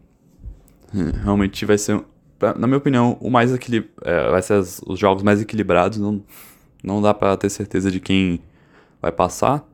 Realmente 1.25 1.65
vai 1.65 1.76
ser, 1.76 2.03
na 2.40 2.66
minha 2.66 2.78
opinião, 2.78 3.16
o 3.21 3.31
mais 3.31 3.52
equilib 3.52 3.87
é, 4.02 4.31
vai 4.31 4.43
ser 4.43 4.55
as, 4.55 4.81
os 4.87 4.99
jogos 4.99 5.23
mais 5.23 5.40
equilibrados. 5.40 5.99
Não, 5.99 6.23
não 6.83 7.00
dá 7.00 7.14
para 7.14 7.37
ter 7.37 7.50
certeza 7.50 7.90
de 7.90 8.00
quem 8.00 8.40
vai 9.00 9.12
passar, 9.12 9.66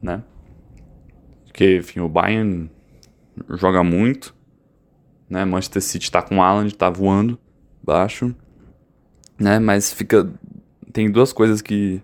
né? 0.00 0.22
Porque, 1.46 1.78
enfim, 1.78 2.00
o 2.00 2.08
Bayern 2.08 2.70
joga 3.50 3.82
muito, 3.82 4.34
né? 5.28 5.44
Manchester 5.44 5.82
City 5.82 6.10
tá 6.10 6.22
com 6.22 6.38
o 6.38 6.42
Alan, 6.42 6.68
tá 6.70 6.90
voando 6.90 7.38
baixo, 7.82 8.34
né? 9.38 9.58
Mas 9.58 9.92
fica 9.92 10.30
tem 10.92 11.10
duas 11.10 11.32
coisas 11.32 11.62
que 11.62 12.02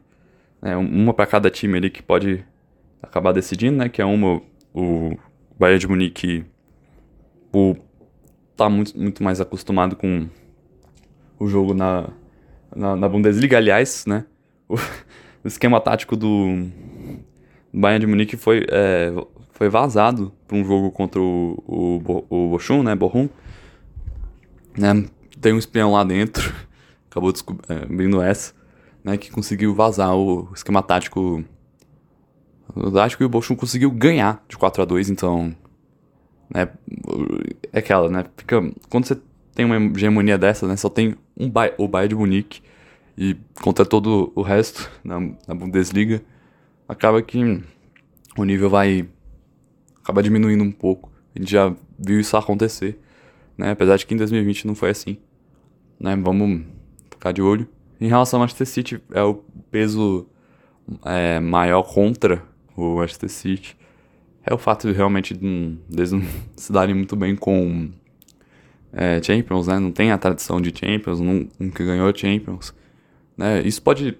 né, 0.62 0.76
uma 0.76 1.12
para 1.12 1.26
cada 1.26 1.50
time 1.50 1.76
ali 1.76 1.90
que 1.90 2.02
pode 2.02 2.44
acabar 3.02 3.32
decidindo, 3.32 3.76
né? 3.76 3.88
Que 3.88 4.00
é 4.00 4.04
uma, 4.04 4.40
o 4.74 5.16
Bayern 5.58 5.78
de 5.78 5.88
Munique 5.88 6.44
o, 7.52 7.76
tá 8.58 8.68
muito, 8.68 8.98
muito 8.98 9.22
mais 9.22 9.40
acostumado 9.40 9.94
com 9.94 10.28
o 11.38 11.46
jogo 11.46 11.72
na, 11.72 12.10
na, 12.74 12.96
na 12.96 13.08
Bundesliga, 13.08 13.56
aliás, 13.56 14.04
né? 14.04 14.24
O, 14.68 14.74
o, 15.44 15.48
esquema 15.48 15.80
tático 15.80 16.16
do 16.16 16.66
Bayern 17.72 18.00
de 18.00 18.06
Munique 18.06 18.36
foi, 18.36 18.66
é, 18.68 19.12
foi 19.52 19.68
vazado 19.68 20.32
para 20.46 20.56
um 20.56 20.64
jogo 20.64 20.90
contra 20.90 21.20
o, 21.20 21.62
o, 21.66 22.24
o 22.28 22.48
Bochum, 22.50 22.82
né? 22.82 22.96
Bochum. 22.96 23.28
Né? 24.76 25.04
Tem 25.40 25.52
um 25.52 25.58
espião 25.58 25.92
lá 25.92 26.02
dentro, 26.02 26.52
acabou 27.08 27.32
descobrindo 27.32 28.20
é, 28.20 28.30
essa 28.30 28.58
né, 29.04 29.16
que 29.16 29.30
conseguiu 29.30 29.74
vazar 29.74 30.14
o 30.14 30.48
esquema 30.52 30.82
tático. 30.82 31.44
Eu 32.76 32.98
acho 33.00 33.16
que 33.16 33.24
o 33.24 33.28
Bochum 33.28 33.56
conseguiu 33.56 33.90
ganhar 33.90 34.44
de 34.48 34.58
4 34.58 34.82
a 34.82 34.84
2 34.84 35.10
então. 35.10 35.54
Né, 36.50 36.68
é 37.72 37.78
aquela, 37.78 38.08
né? 38.08 38.24
Fica, 38.36 38.62
quando 38.88 39.06
você 39.06 39.18
tem 39.54 39.64
uma 39.64 39.76
hegemonia 39.76 40.38
dessa, 40.38 40.66
né? 40.66 40.76
Só 40.76 40.88
tem 40.88 41.16
um 41.36 41.50
o 41.78 41.88
Bayern 41.88 42.08
de 42.08 42.14
Munique 42.14 42.62
e 43.16 43.36
contra 43.60 43.84
todo 43.84 44.32
o 44.34 44.42
resto 44.42 44.90
na, 45.02 45.20
na 45.46 45.54
Bundesliga, 45.54 46.22
acaba 46.88 47.20
que 47.20 47.60
o 48.36 48.44
nível 48.44 48.70
vai 48.70 49.08
acaba 50.02 50.22
diminuindo 50.22 50.62
um 50.64 50.70
pouco. 50.70 51.10
A 51.34 51.38
gente 51.38 51.50
já 51.50 51.74
viu 51.98 52.20
isso 52.20 52.36
acontecer, 52.36 52.98
né? 53.56 53.72
Apesar 53.72 53.96
de 53.96 54.06
que 54.06 54.14
em 54.14 54.16
2020 54.16 54.66
não 54.66 54.74
foi 54.74 54.90
assim, 54.90 55.18
né? 56.00 56.16
Vamos 56.16 56.62
ficar 57.10 57.32
de 57.32 57.42
olho. 57.42 57.68
Em 58.00 58.08
relação 58.08 58.38
ao 58.38 58.42
Manchester 58.42 58.66
City, 58.66 59.02
é 59.12 59.22
o 59.22 59.42
peso 59.70 60.26
é, 61.04 61.40
maior 61.40 61.82
contra 61.82 62.42
o 62.76 62.96
Manchester 62.96 63.28
City. 63.28 63.76
É 64.48 64.54
o 64.54 64.58
fato 64.58 64.88
de 64.88 64.94
realmente 64.94 65.38
eles 65.92 66.12
não 66.12 66.22
se 66.56 66.72
darem 66.72 66.94
muito 66.94 67.14
bem 67.14 67.36
com 67.36 67.90
é, 68.92 69.22
Champions, 69.22 69.66
né? 69.66 69.78
Não 69.78 69.92
tem 69.92 70.10
a 70.10 70.16
tradição 70.16 70.60
de 70.60 70.72
Champions, 70.76 71.20
nunca 71.20 71.84
ganhou 71.84 72.10
Champions. 72.16 72.74
Né? 73.36 73.60
Isso 73.62 73.82
pode, 73.82 74.16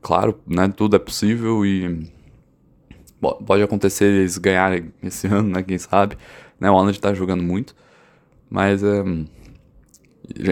claro, 0.00 0.38
né? 0.46 0.68
Tudo 0.68 0.94
é 0.94 0.98
possível 0.98 1.66
e 1.66 2.08
pode 3.20 3.62
acontecer 3.62 4.04
eles 4.04 4.38
ganharem 4.38 4.92
esse 5.02 5.26
ano, 5.28 5.48
né? 5.50 5.62
Quem 5.62 5.78
sabe. 5.78 6.16
Né? 6.60 6.70
O 6.70 6.74
Haaland 6.76 7.00
tá 7.00 7.12
jogando 7.12 7.42
muito. 7.42 7.74
Mas 8.48 8.84
é, 8.84 9.02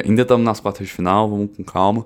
ainda 0.05 0.23
estamos 0.23 0.45
nas 0.45 0.59
quartas 0.59 0.89
de 0.89 0.93
final, 0.93 1.31
vamos 1.31 1.57
com 1.57 1.63
calma. 1.63 2.05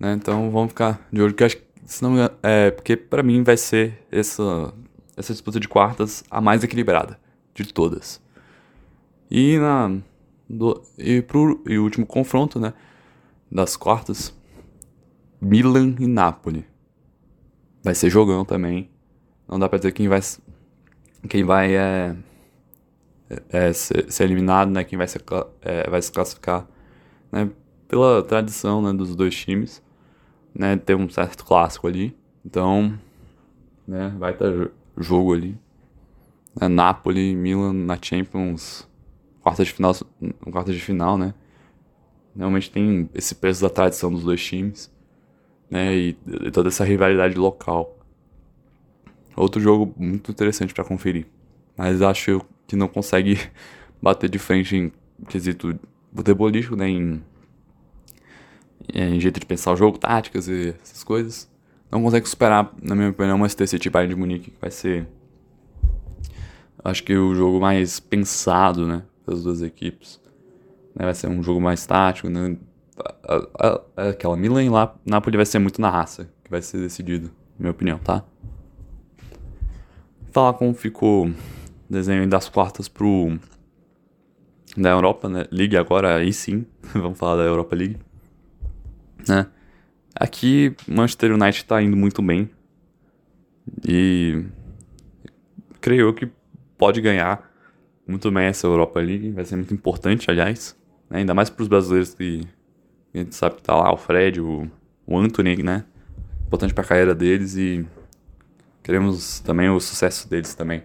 Né? 0.00 0.14
Então 0.14 0.50
vamos 0.50 0.70
ficar 0.70 1.06
de 1.12 1.22
olho, 1.22 1.32
que 1.32 1.44
acho 1.44 1.62
se 1.86 2.02
não 2.02 2.14
é, 2.42 2.70
porque 2.70 2.96
para 2.96 3.22
mim 3.22 3.42
vai 3.42 3.56
ser 3.56 4.02
essa, 4.10 4.72
essa 5.16 5.32
disputa 5.32 5.60
de 5.60 5.68
quartas 5.68 6.24
a 6.30 6.40
mais 6.40 6.62
equilibrada 6.64 7.18
de 7.54 7.72
todas. 7.72 8.20
E 9.30 9.58
na 9.58 9.98
do, 10.48 10.82
e 10.98 11.22
pro 11.22 11.62
e 11.66 11.78
último 11.78 12.06
confronto, 12.06 12.60
né, 12.60 12.74
das 13.50 13.76
quartas, 13.76 14.34
Milan 15.40 15.94
e 15.98 16.06
Napoli. 16.06 16.66
Vai 17.82 17.94
ser 17.94 18.10
jogão 18.10 18.44
também. 18.44 18.90
Não 19.48 19.58
dá 19.58 19.68
pra 19.68 19.78
dizer 19.78 19.92
quem 19.92 20.08
vai 20.08 20.20
quem 21.28 21.44
vai 21.44 21.74
é, 21.74 22.16
é, 23.30 23.68
é 23.68 23.72
ser, 23.72 24.10
ser, 24.12 24.24
eliminado, 24.24 24.70
né, 24.70 24.84
quem 24.84 24.98
vai, 24.98 25.08
ser, 25.08 25.22
é, 25.62 25.88
vai 25.88 26.02
se 26.02 26.12
classificar, 26.12 26.66
né, 27.32 27.50
pela 27.88 28.22
tradição, 28.22 28.82
né, 28.82 28.92
dos 28.92 29.14
dois 29.16 29.34
times 29.34 29.82
né, 30.54 30.76
ter 30.76 30.94
um 30.94 31.08
certo 31.08 31.44
clássico 31.44 31.86
ali. 31.88 32.16
Então, 32.44 32.98
né, 33.86 34.14
vai 34.18 34.34
ter 34.34 34.70
jogo 34.96 35.32
ali. 35.32 35.58
É, 36.60 36.68
Napoli, 36.68 37.34
Milan 37.34 37.72
na 37.72 37.98
Champions, 38.00 38.88
quarta 39.40 39.64
de 39.64 39.72
final, 39.72 39.94
quarta 40.50 40.72
de 40.72 40.80
final, 40.80 41.18
né? 41.18 41.34
Realmente 42.36 42.70
tem 42.70 43.08
esse 43.14 43.34
peso 43.34 43.62
da 43.62 43.70
tradição 43.70 44.12
dos 44.12 44.24
dois 44.24 44.44
times, 44.44 44.90
né? 45.70 45.94
E, 45.94 46.16
e 46.26 46.50
toda 46.50 46.68
essa 46.68 46.84
rivalidade 46.84 47.34
local. 47.36 47.98
Outro 49.36 49.60
jogo 49.60 49.92
muito 49.96 50.30
interessante 50.30 50.72
para 50.72 50.84
conferir, 50.84 51.26
mas 51.76 52.00
acho 52.02 52.40
que 52.66 52.76
não 52.76 52.86
consegue 52.86 53.38
bater 54.00 54.30
de 54.30 54.38
frente 54.38 54.76
em 54.76 54.92
quesito 55.26 55.78
futebolístico, 56.14 56.76
né? 56.76 56.88
Em 56.88 57.22
em 58.92 59.18
jeito 59.18 59.40
de 59.40 59.46
pensar 59.46 59.72
o 59.72 59.76
jogo, 59.76 59.98
táticas 59.98 60.46
e 60.48 60.74
essas 60.82 61.02
coisas. 61.02 61.50
Não 61.94 62.02
consegue 62.02 62.28
superar, 62.28 62.74
na 62.82 62.92
minha 62.96 63.10
opinião, 63.10 63.36
uma 63.36 63.48
City 63.48 63.88
Bayern 63.88 64.12
de 64.12 64.18
Munique, 64.20 64.50
que 64.50 64.60
vai 64.60 64.72
ser, 64.72 65.06
acho 66.84 67.04
que 67.04 67.16
o 67.16 67.32
jogo 67.36 67.60
mais 67.60 68.00
pensado, 68.00 68.84
né, 68.84 69.04
das 69.24 69.44
duas 69.44 69.62
equipes. 69.62 70.20
Né, 70.92 71.04
vai 71.04 71.14
ser 71.14 71.28
um 71.28 71.40
jogo 71.40 71.60
mais 71.60 71.86
tático, 71.86 72.28
né, 72.28 72.56
aquela 73.96 74.36
Milan 74.36 74.72
lá, 74.72 74.92
Napoli 75.06 75.36
vai 75.36 75.46
ser 75.46 75.60
muito 75.60 75.80
na 75.80 75.88
raça, 75.88 76.28
que 76.42 76.50
vai 76.50 76.60
ser 76.60 76.78
decidido, 76.78 77.28
na 77.56 77.60
minha 77.60 77.70
opinião, 77.70 77.98
tá? 77.98 78.24
Falar 80.32 80.54
como 80.54 80.74
ficou 80.74 81.28
o 81.28 81.34
desenho 81.88 82.28
das 82.28 82.48
quartas 82.48 82.88
pro 82.88 83.38
da 84.76 84.90
Europa, 84.90 85.28
né? 85.28 85.44
League 85.52 85.76
agora, 85.76 86.16
aí 86.16 86.32
sim, 86.32 86.66
vamos 86.92 87.16
falar 87.16 87.36
da 87.36 87.44
Europa 87.44 87.76
League 87.76 88.00
né? 89.28 89.46
Aqui, 90.14 90.74
Manchester 90.86 91.32
United 91.32 91.56
está 91.56 91.82
indo 91.82 91.96
muito 91.96 92.22
bem. 92.22 92.50
E 93.86 94.44
creio 95.80 96.02
eu 96.02 96.14
que 96.14 96.30
pode 96.78 97.00
ganhar 97.00 97.50
muito 98.06 98.30
bem 98.30 98.44
essa 98.44 98.66
Europa 98.66 99.00
League, 99.00 99.30
vai 99.30 99.44
ser 99.44 99.56
muito 99.56 99.72
importante, 99.72 100.30
aliás, 100.30 100.76
né? 101.08 101.20
ainda 101.20 101.34
mais 101.34 101.48
para 101.48 101.62
os 101.62 101.68
brasileiros 101.68 102.14
que 102.14 102.46
a 103.14 103.18
gente 103.18 103.34
sabe 103.34 103.56
que 103.56 103.62
tá 103.62 103.74
lá, 103.74 103.92
o 103.92 103.96
Fred, 103.96 104.40
o, 104.40 104.70
o 105.06 105.18
Anthony, 105.18 105.62
né? 105.62 105.84
Importante 106.46 106.74
para 106.74 106.84
a 106.84 106.86
carreira 106.86 107.14
deles 107.14 107.56
e 107.56 107.86
queremos 108.82 109.40
também 109.40 109.70
o 109.70 109.80
sucesso 109.80 110.28
deles 110.28 110.54
também, 110.54 110.82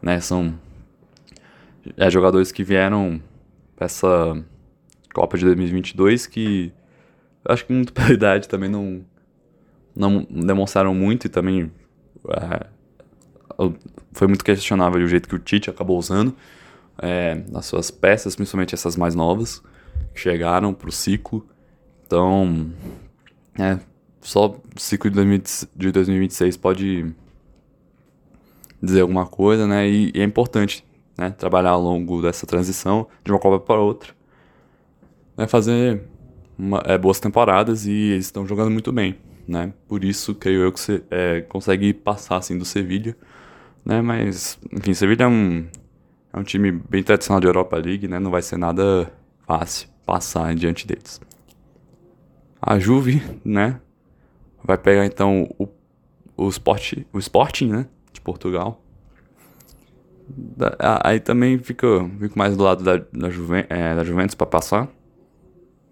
né? 0.00 0.20
São 0.20 0.58
é, 1.96 2.10
jogadores 2.10 2.50
que 2.50 2.64
vieram 2.64 3.22
para 3.76 3.86
essa 3.86 4.44
Copa 5.14 5.36
de 5.36 5.44
2022 5.44 6.26
que 6.26 6.72
acho 7.44 7.64
que 7.66 7.72
muito 7.72 7.92
pela 7.94 8.12
idade 8.12 8.48
também 8.48 8.68
não 8.68 9.04
não 9.94 10.22
demonstraram 10.24 10.94
muito 10.94 11.26
e 11.26 11.28
também 11.28 11.70
é, 12.30 12.66
foi 14.12 14.26
muito 14.26 14.44
questionável 14.44 15.04
o 15.04 15.06
jeito 15.06 15.28
que 15.28 15.34
o 15.34 15.38
Tite 15.38 15.68
acabou 15.68 15.98
usando 15.98 16.34
é, 17.00 17.42
as 17.54 17.66
suas 17.66 17.90
peças, 17.90 18.34
principalmente 18.34 18.74
essas 18.74 18.96
mais 18.96 19.14
novas, 19.14 19.62
que 20.14 20.20
chegaram 20.20 20.74
pro 20.74 20.92
ciclo. 20.92 21.46
Então, 22.06 22.70
é, 23.58 23.78
só 24.20 24.46
o 24.46 24.80
ciclo 24.80 25.10
de, 25.10 25.92
2026 25.92 26.56
pode 26.56 27.12
dizer 28.82 29.00
alguma 29.00 29.26
coisa, 29.26 29.66
né? 29.66 29.88
E, 29.88 30.12
e, 30.14 30.20
é 30.20 30.24
importante 30.24 30.84
né, 31.16 31.30
trabalhar 31.30 31.70
ao 31.70 31.80
longo 31.80 32.20
dessa 32.22 32.46
transição 32.46 33.06
de 33.24 33.30
uma 33.32 33.38
Copa 33.38 33.64
para 33.64 33.80
outra. 33.80 34.12
Né, 35.36 35.46
fazer 35.46 36.02
uma, 36.58 36.82
é, 36.86 36.96
boas 36.98 37.18
temporadas 37.20 37.86
e 37.86 37.92
eles 37.92 38.26
estão 38.26 38.46
jogando 38.46 38.70
muito 38.70 38.92
bem, 38.92 39.16
né? 39.46 39.72
Por 39.88 40.04
isso, 40.04 40.34
creio 40.34 40.62
eu 40.62 40.72
que 40.72 40.80
você 40.80 41.02
é, 41.10 41.40
consegue 41.42 41.92
passar 41.92 42.36
assim 42.36 42.56
do 42.56 42.64
Sevilha 42.64 43.16
né? 43.84 44.00
Mas, 44.00 44.58
enfim, 44.72 44.94
Sevilha 44.94 45.24
é 45.24 45.28
um, 45.28 45.66
é 46.32 46.38
um 46.38 46.42
time 46.42 46.70
bem 46.72 47.02
tradicional 47.02 47.40
de 47.40 47.46
Europa 47.46 47.76
League, 47.76 48.08
né? 48.08 48.18
Não 48.18 48.30
vai 48.30 48.42
ser 48.42 48.56
nada 48.56 49.12
fácil 49.46 49.88
passar 50.06 50.54
diante 50.54 50.86
deles. 50.86 51.20
A 52.60 52.78
Juve, 52.78 53.22
né? 53.44 53.80
Vai 54.64 54.78
pegar 54.78 55.04
então 55.04 55.48
o, 55.58 55.68
o, 56.36 56.48
Sport, 56.48 56.98
o 57.12 57.18
Sporting, 57.18 57.68
né? 57.68 57.86
De 58.12 58.20
Portugal. 58.20 58.80
Da, 60.28 61.00
aí 61.04 61.18
também 61.18 61.58
fica, 61.58 61.86
fico 62.20 62.38
mais 62.38 62.56
do 62.56 62.62
lado 62.62 62.84
da, 62.84 63.02
da, 63.12 63.28
Juven, 63.28 63.64
é, 63.68 63.94
da 63.94 64.04
Juventus 64.04 64.34
para 64.34 64.46
passar. 64.46 64.88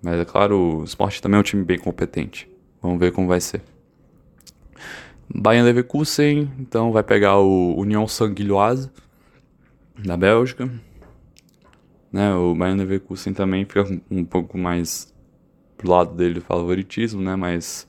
Mas 0.02 0.18
é 0.18 0.24
claro, 0.24 0.80
o 0.80 0.84
Sport 0.84 1.20
também 1.20 1.36
é 1.36 1.40
um 1.40 1.44
time 1.44 1.64
bem 1.64 1.78
competente. 1.78 2.50
Vamos 2.82 2.98
ver 2.98 3.12
como 3.12 3.28
vai 3.28 3.40
ser. 3.40 3.62
Bayern 5.32 5.64
Leverkusen, 5.66 6.50
então 6.58 6.90
vai 6.90 7.02
pegar 7.02 7.38
o 7.38 7.74
União 7.76 8.06
Sanguilhoise 8.08 8.90
da 9.96 10.16
Bélgica. 10.16 10.70
Né, 12.12 12.34
o 12.34 12.54
Bayern 12.54 12.80
Leverkusen 12.80 13.32
também 13.32 13.64
fica 13.64 13.84
um 14.10 14.24
pouco 14.24 14.58
mais 14.58 15.14
pro 15.76 15.88
lado 15.88 16.14
dele 16.14 16.34
do 16.34 16.40
favoritismo, 16.40 17.22
né, 17.22 17.36
mas 17.36 17.86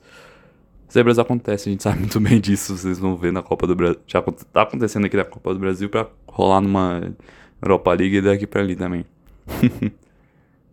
zebras 0.90 1.18
acontecem, 1.18 1.70
a 1.70 1.72
gente 1.72 1.82
sabe 1.84 1.98
muito 1.98 2.20
bem 2.20 2.40
disso, 2.40 2.76
vocês 2.76 2.98
vão 2.98 3.16
ver 3.16 3.32
na 3.32 3.42
Copa 3.42 3.66
do 3.66 3.74
Brasil. 3.74 4.00
Já 4.06 4.22
tá 4.22 4.62
acontecendo 4.62 5.06
aqui 5.06 5.16
na 5.16 5.24
Copa 5.24 5.52
do 5.52 5.58
Brasil 5.58 5.88
para 5.88 6.08
rolar 6.28 6.60
numa 6.60 7.12
Europa 7.60 7.92
League 7.92 8.20
daqui 8.20 8.46
para 8.46 8.60
ali 8.60 8.76
também. 8.76 9.04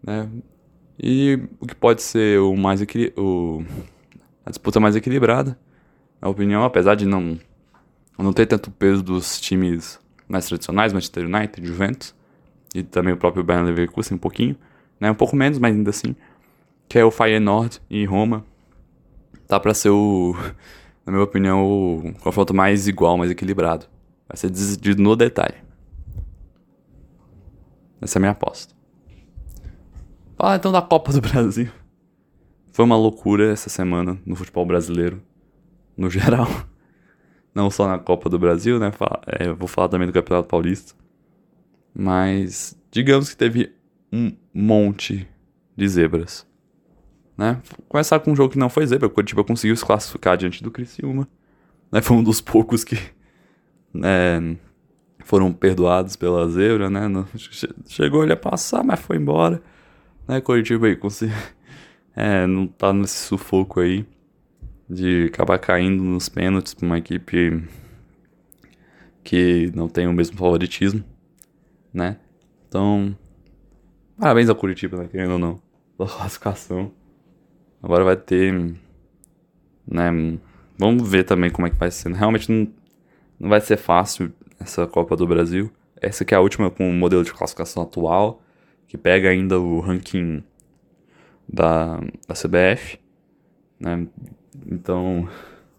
né? 0.03 0.29
E 1.01 1.39
o 1.59 1.65
que 1.65 1.75
pode 1.75 2.01
ser 2.01 2.39
o 2.39 2.55
mais 2.55 2.81
o 3.15 3.63
a 4.45 4.49
disputa 4.49 4.79
mais 4.79 4.95
equilibrada 4.95 5.57
a 6.21 6.27
opinião, 6.27 6.63
apesar 6.63 6.95
de 6.95 7.05
não, 7.05 7.39
não 8.17 8.33
ter 8.33 8.45
tanto 8.45 8.69
peso 8.71 9.01
dos 9.01 9.39
times 9.39 9.99
mais 10.27 10.45
tradicionais, 10.47 10.91
Manchester 10.91 11.25
United, 11.25 11.65
Juventus, 11.65 12.13
e 12.75 12.83
também 12.83 13.13
o 13.13 13.17
próprio 13.17 13.43
Bayern 13.43 13.67
Leverkusen 13.67 14.15
um 14.15 14.19
pouquinho, 14.19 14.55
né, 14.99 15.09
um 15.09 15.15
pouco 15.15 15.35
menos, 15.35 15.57
mas 15.57 15.75
ainda 15.75 15.89
assim, 15.89 16.15
que 16.87 16.99
é 16.99 17.05
o 17.05 17.11
Feyenoord 17.11 17.81
e 17.89 18.05
Roma, 18.05 18.45
tá 19.47 19.59
para 19.59 19.73
ser 19.73 19.89
o, 19.89 20.35
na 21.05 21.11
minha 21.11 21.23
opinião, 21.23 21.65
o 21.65 22.13
confronto 22.19 22.53
mais 22.53 22.87
igual, 22.87 23.17
mais 23.17 23.31
equilibrado. 23.31 23.85
Vai 24.27 24.37
ser 24.37 24.49
decidido 24.49 25.01
no 25.01 25.15
detalhe. 25.15 25.55
Essa 28.01 28.17
é 28.17 28.19
a 28.19 28.21
minha 28.21 28.31
aposta. 28.31 28.78
Fala 30.39 30.55
então 30.55 30.71
da 30.71 30.81
Copa 30.81 31.11
do 31.11 31.19
Brasil. 31.19 31.69
Foi 32.71 32.85
uma 32.85 32.95
loucura 32.95 33.51
essa 33.51 33.69
semana 33.69 34.17
no 34.25 34.37
futebol 34.37 34.65
brasileiro 34.65 35.21
no 35.97 36.09
geral. 36.09 36.47
Não 37.53 37.69
só 37.69 37.85
na 37.85 37.99
Copa 37.99 38.29
do 38.29 38.39
Brasil, 38.39 38.79
né? 38.79 38.89
É, 39.27 39.51
vou 39.51 39.67
falar 39.67 39.89
também 39.89 40.07
do 40.07 40.13
Campeonato 40.13 40.47
Paulista. 40.47 40.95
Mas 41.93 42.79
digamos 42.89 43.29
que 43.29 43.35
teve 43.35 43.73
um 44.13 44.31
monte 44.53 45.27
de 45.75 45.89
zebras. 45.89 46.47
Né? 47.37 47.61
Começar 47.89 48.17
com 48.21 48.31
um 48.31 48.35
jogo 48.35 48.53
que 48.53 48.59
não 48.59 48.69
foi 48.69 48.87
zebra, 48.87 49.07
o 49.07 49.09
Curitiba 49.09 49.43
conseguiu 49.43 49.75
se 49.75 49.83
classificar 49.83 50.37
diante 50.37 50.63
do 50.63 50.71
Criciúma. 50.71 51.27
Né? 51.91 52.01
Foi 52.01 52.15
um 52.15 52.23
dos 52.23 52.39
poucos 52.39 52.85
que 52.85 52.97
é, 54.01 54.55
foram 55.25 55.51
perdoados 55.51 56.15
pela 56.15 56.47
zebra, 56.47 56.89
né? 56.89 57.01
chegou 57.87 58.23
ele 58.23 58.31
a 58.31 58.37
passar, 58.37 58.85
mas 58.85 59.01
foi 59.01 59.17
embora. 59.17 59.61
Né? 60.29 60.39
Curitiba 60.39 60.85
aí 60.85 60.95
consegui, 60.95 61.33
é, 62.15 62.45
não 62.45 62.67
tá 62.67 62.93
nesse 62.93 63.17
sufoco 63.17 63.79
aí 63.79 64.05
de 64.87 65.25
acabar 65.33 65.57
caindo 65.57 66.03
nos 66.03 66.29
pênaltis 66.29 66.75
para 66.75 66.85
uma 66.85 66.99
equipe 66.99 67.63
que 69.23 69.71
não 69.73 69.89
tem 69.89 70.07
o 70.07 70.13
mesmo 70.13 70.37
favoritismo, 70.37 71.03
né? 71.91 72.17
Então, 72.67 73.15
parabéns 74.19 74.49
ao 74.49 74.55
Curitiba, 74.55 74.97
né? 74.97 75.07
Querendo 75.07 75.33
ou 75.33 75.39
não, 75.39 75.61
pela 75.97 76.09
classificação. 76.09 76.91
Agora 77.81 78.03
vai 78.03 78.15
ter, 78.15 78.53
né? 79.87 80.11
Vamos 80.77 81.09
ver 81.09 81.23
também 81.23 81.49
como 81.49 81.65
é 81.65 81.71
que 81.71 81.75
vai 81.75 81.89
ser. 81.89 82.13
Realmente 82.13 82.51
não, 82.51 82.71
não 83.39 83.49
vai 83.49 83.61
ser 83.61 83.77
fácil 83.77 84.31
essa 84.59 84.85
Copa 84.85 85.15
do 85.15 85.25
Brasil. 85.25 85.71
Essa 85.99 86.23
que 86.23 86.35
é 86.35 86.37
a 86.37 86.41
última 86.41 86.69
com 86.69 86.87
o 86.87 86.93
modelo 86.93 87.23
de 87.23 87.33
classificação 87.33 87.83
atual, 87.83 88.41
que 88.89 88.97
pega 88.97 89.29
ainda 89.29 89.59
o 89.59 89.79
ranking 89.79 90.43
da, 91.47 92.01
da 92.27 92.33
CBF, 92.33 92.99
né? 93.79 94.07
Então, 94.65 95.29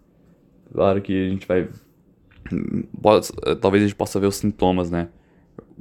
claro 0.72 1.02
que 1.02 1.26
a 1.26 1.28
gente 1.28 1.46
vai. 1.46 1.68
Talvez 3.60 3.82
a 3.82 3.86
gente 3.86 3.96
possa 3.96 4.18
ver 4.20 4.28
os 4.28 4.36
sintomas, 4.36 4.90
né? 4.90 5.08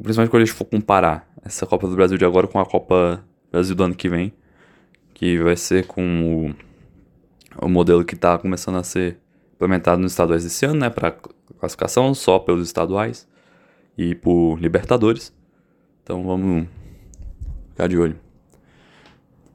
Principalmente 0.01 0.31
quando 0.31 0.41
a 0.41 0.45
gente 0.45 0.55
for 0.55 0.65
comparar 0.65 1.31
essa 1.45 1.67
Copa 1.67 1.87
do 1.87 1.95
Brasil 1.95 2.17
de 2.17 2.25
agora 2.25 2.47
com 2.47 2.59
a 2.59 2.65
Copa 2.65 3.23
Brasil 3.51 3.75
do 3.75 3.83
ano 3.83 3.95
que 3.95 4.09
vem, 4.09 4.33
que 5.13 5.37
vai 5.37 5.55
ser 5.55 5.85
com 5.85 6.55
o, 7.61 7.65
o 7.65 7.69
modelo 7.69 8.03
que 8.03 8.15
está 8.15 8.39
começando 8.39 8.77
a 8.77 8.83
ser 8.83 9.19
implementado 9.53 10.01
nos 10.01 10.13
estaduais 10.13 10.43
esse 10.43 10.65
ano, 10.65 10.79
né? 10.79 10.89
Para 10.89 11.11
classificação 11.59 12.11
só 12.15 12.39
pelos 12.39 12.65
estaduais 12.65 13.27
e 13.95 14.15
por 14.15 14.59
Libertadores. 14.59 15.31
Então 16.01 16.23
vamos 16.23 16.67
ficar 17.79 17.87
de 17.87 17.97
olho. 17.97 18.19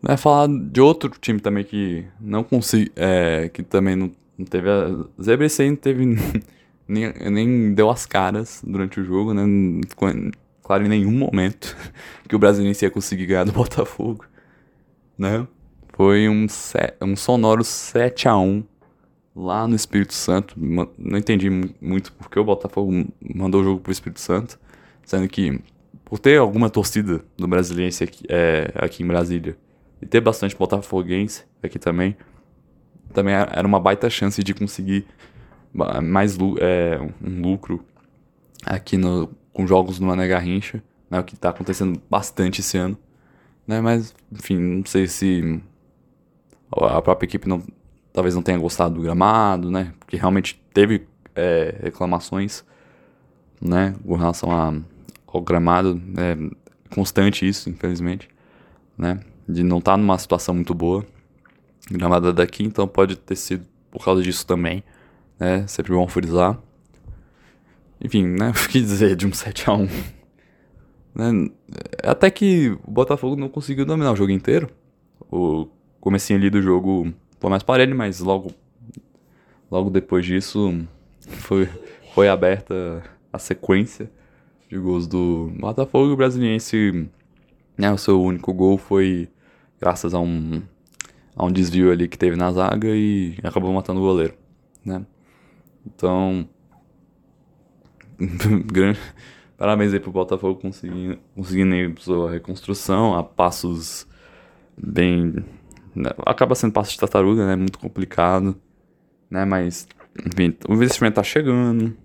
Vai 0.00 0.16
falar 0.16 0.48
de 0.48 0.80
outro 0.80 1.10
time 1.20 1.40
também 1.40 1.64
que 1.64 2.04
não 2.18 2.42
consegui, 2.42 2.90
é, 2.96 3.50
que 3.52 3.62
também 3.62 3.96
não, 3.96 4.10
não 4.38 4.46
teve 4.46 4.68
a 4.68 5.22
zebra 5.22 5.46
esse 5.46 5.62
aí 5.62 5.70
não 5.70 5.76
teve 5.76 6.04
nem, 6.88 7.12
nem 7.30 7.74
deu 7.74 7.90
as 7.90 8.06
caras 8.06 8.62
durante 8.66 9.00
o 9.00 9.04
jogo, 9.04 9.34
né? 9.34 9.42
Ficou 9.88 10.08
claro 10.62 10.84
em 10.84 10.88
nenhum 10.88 11.12
momento 11.12 11.76
que 12.28 12.34
o 12.34 12.38
Brasiliense 12.38 12.84
ia 12.84 12.90
conseguir 12.90 13.26
ganhar 13.26 13.44
do 13.44 13.52
Botafogo, 13.52 14.24
né? 15.18 15.46
Foi 15.94 16.28
um, 16.28 16.46
um 17.02 17.16
sonoro 17.16 17.62
7 17.62 18.28
a 18.28 18.36
1 18.36 18.64
lá 19.34 19.66
no 19.66 19.76
Espírito 19.76 20.12
Santo. 20.12 20.54
Não 20.58 21.18
entendi 21.18 21.48
muito 21.80 22.12
porque 22.14 22.38
o 22.38 22.44
Botafogo 22.44 23.06
mandou 23.34 23.60
o 23.60 23.64
jogo 23.64 23.80
pro 23.80 23.92
Espírito 23.92 24.20
Santo, 24.20 24.58
sendo 25.04 25.28
que 25.28 25.60
por 26.04 26.18
ter 26.18 26.38
alguma 26.38 26.68
torcida 26.68 27.24
do 27.36 27.48
Brasiliense 27.48 28.04
aqui, 28.04 28.24
é, 28.28 28.72
aqui 28.76 29.02
em 29.02 29.06
Brasília 29.06 29.56
e 30.00 30.06
ter 30.06 30.20
bastante 30.20 30.54
botafoguense 30.56 31.44
aqui 31.62 31.78
também, 31.78 32.16
também 33.12 33.34
era 33.34 33.66
uma 33.66 33.80
baita 33.80 34.10
chance 34.10 34.42
de 34.42 34.52
conseguir 34.52 35.06
mais 36.02 36.36
é, 36.60 37.00
um 37.22 37.40
lucro 37.40 37.84
aqui 38.64 38.96
no, 38.96 39.30
com 39.52 39.66
jogos 39.66 39.98
no 39.98 40.06
Mané 40.06 40.28
Garrincha, 40.28 40.82
né, 41.10 41.20
o 41.20 41.24
que 41.24 41.34
está 41.34 41.50
acontecendo 41.50 42.00
bastante 42.10 42.60
esse 42.60 42.76
ano. 42.76 42.96
Né, 43.66 43.80
mas, 43.80 44.14
enfim, 44.30 44.58
não 44.58 44.84
sei 44.84 45.06
se 45.06 45.60
a 46.70 47.00
própria 47.00 47.26
equipe 47.26 47.48
não, 47.48 47.62
talvez 48.12 48.34
não 48.34 48.42
tenha 48.42 48.58
gostado 48.58 48.94
do 48.94 49.02
gramado, 49.02 49.70
né, 49.70 49.94
porque 49.98 50.16
realmente 50.16 50.60
teve 50.72 51.06
é, 51.34 51.76
reclamações 51.82 52.64
né, 53.60 53.94
com 54.06 54.16
relação 54.16 54.52
a, 54.52 54.74
ao 55.34 55.42
gramado, 55.42 56.00
é 56.16 56.36
constante 56.94 57.46
isso, 57.46 57.68
infelizmente, 57.68 58.28
né, 58.96 59.20
de 59.48 59.64
não 59.64 59.78
estar 59.78 59.92
tá 59.92 59.96
numa 59.96 60.16
situação 60.16 60.54
muito 60.54 60.72
boa. 60.72 61.04
Gramada 61.90 62.32
daqui, 62.32 62.64
então 62.64 62.86
pode 62.88 63.16
ter 63.16 63.36
sido 63.36 63.66
por 63.90 64.02
causa 64.02 64.22
disso 64.22 64.46
também, 64.46 64.82
né? 65.38 65.66
Sempre 65.66 65.92
bom 65.92 66.08
frisar. 66.08 66.58
Enfim, 68.00 68.24
né? 68.24 68.52
O 68.56 68.68
que 68.68 68.80
dizer 68.80 69.14
de 69.16 69.26
um 69.26 69.30
7x1? 69.30 69.90
Né? 71.14 71.50
Até 72.02 72.30
que 72.30 72.70
o 72.86 72.90
Botafogo 72.90 73.36
não 73.36 73.48
conseguiu 73.50 73.84
dominar 73.84 74.12
o 74.12 74.16
jogo 74.16 74.32
inteiro. 74.32 74.70
O 75.30 75.68
comecinho 76.00 76.38
ali 76.38 76.48
do 76.48 76.62
jogo 76.62 77.12
foi 77.38 77.50
mais 77.50 77.62
parelho, 77.62 77.94
mas 77.94 78.20
logo, 78.20 78.50
logo 79.70 79.90
depois 79.90 80.24
disso 80.24 80.86
foi, 81.20 81.68
foi 82.14 82.28
aberta 82.28 83.02
a 83.30 83.38
sequência 83.38 84.10
de 84.68 84.78
gols 84.78 85.06
do 85.06 85.50
Botafogo. 85.58 86.12
O 86.12 86.16
Brasiliense, 86.16 87.08
né, 87.76 87.92
o 87.92 87.98
seu 87.98 88.20
único 88.22 88.52
gol 88.52 88.78
foi 88.78 89.28
graças 89.80 90.14
a 90.14 90.20
um, 90.20 90.62
a 91.36 91.44
um 91.44 91.52
desvio 91.52 91.90
ali 91.92 92.08
que 92.08 92.18
teve 92.18 92.36
na 92.36 92.52
zaga 92.52 92.88
e 92.88 93.36
acabou 93.42 93.72
matando 93.72 94.00
o 94.00 94.04
goleiro, 94.04 94.34
né? 94.84 95.04
Então, 95.86 96.48
grande 98.66 98.98
parabéns 99.56 99.92
aí 99.92 100.00
pro 100.00 100.12
Botafogo 100.12 100.60
conseguindo, 100.60 101.18
conseguindo 101.34 101.74
aí 101.74 101.94
sua 101.98 102.30
reconstrução 102.30 103.14
a 103.14 103.22
passos 103.22 104.06
bem... 104.76 105.44
Né, 105.94 106.10
acaba 106.26 106.54
sendo 106.54 106.72
passo 106.72 106.90
de 106.90 106.98
tartaruga, 106.98 107.46
né? 107.46 107.56
Muito 107.56 107.78
complicado, 107.78 108.56
né? 109.30 109.44
Mas, 109.44 109.86
enfim, 110.26 110.56
o 110.68 110.74
investimento 110.74 111.14
tá 111.14 111.22
chegando. 111.22 111.96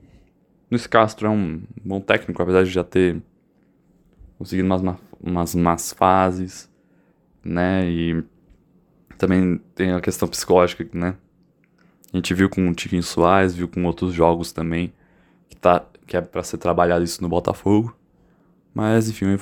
Luiz 0.71 0.85
Castro 0.85 1.27
é 1.27 1.29
um 1.29 1.61
bom 1.83 1.99
técnico, 1.99 2.41
apesar 2.41 2.63
de 2.63 2.69
já 2.69 2.83
ter 2.83 3.21
conseguido 4.37 4.67
umas, 4.67 4.99
umas 5.19 5.55
más 5.55 5.91
fases, 5.93 6.69
né? 7.43 7.89
E 7.89 8.23
também 9.17 9.59
tem 9.73 9.93
a 9.93 10.01
questão 10.01 10.27
psicológica, 10.27 10.87
né? 10.93 11.15
A 12.13 12.17
gente 12.17 12.33
viu 12.33 12.49
com 12.49 12.69
o 12.69 12.73
Tiquinho 12.73 13.03
Soares, 13.03 13.55
viu 13.55 13.67
com 13.67 13.83
outros 13.83 14.13
jogos 14.13 14.51
também, 14.51 14.93
que, 15.49 15.55
tá, 15.55 15.85
que 16.05 16.15
é 16.15 16.21
para 16.21 16.43
ser 16.43 16.57
trabalhado 16.57 17.03
isso 17.03 17.21
no 17.21 17.29
Botafogo. 17.29 17.95
Mas, 18.73 19.09
enfim, 19.09 19.37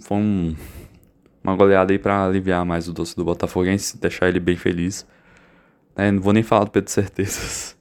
foi 0.00 0.16
um, 0.16 0.56
uma 1.42 1.56
goleada 1.56 1.92
aí 1.92 1.98
pra 1.98 2.26
aliviar 2.26 2.64
mais 2.64 2.88
o 2.88 2.92
doce 2.92 3.16
do 3.16 3.24
Botafoguense, 3.24 3.98
deixar 3.98 4.28
ele 4.28 4.40
bem 4.40 4.56
feliz. 4.56 5.06
Né? 5.96 6.10
Não 6.12 6.20
vou 6.20 6.32
nem 6.32 6.42
falar 6.42 6.64
do 6.64 6.70
Pedro 6.70 6.90
Certezas. 6.90 7.76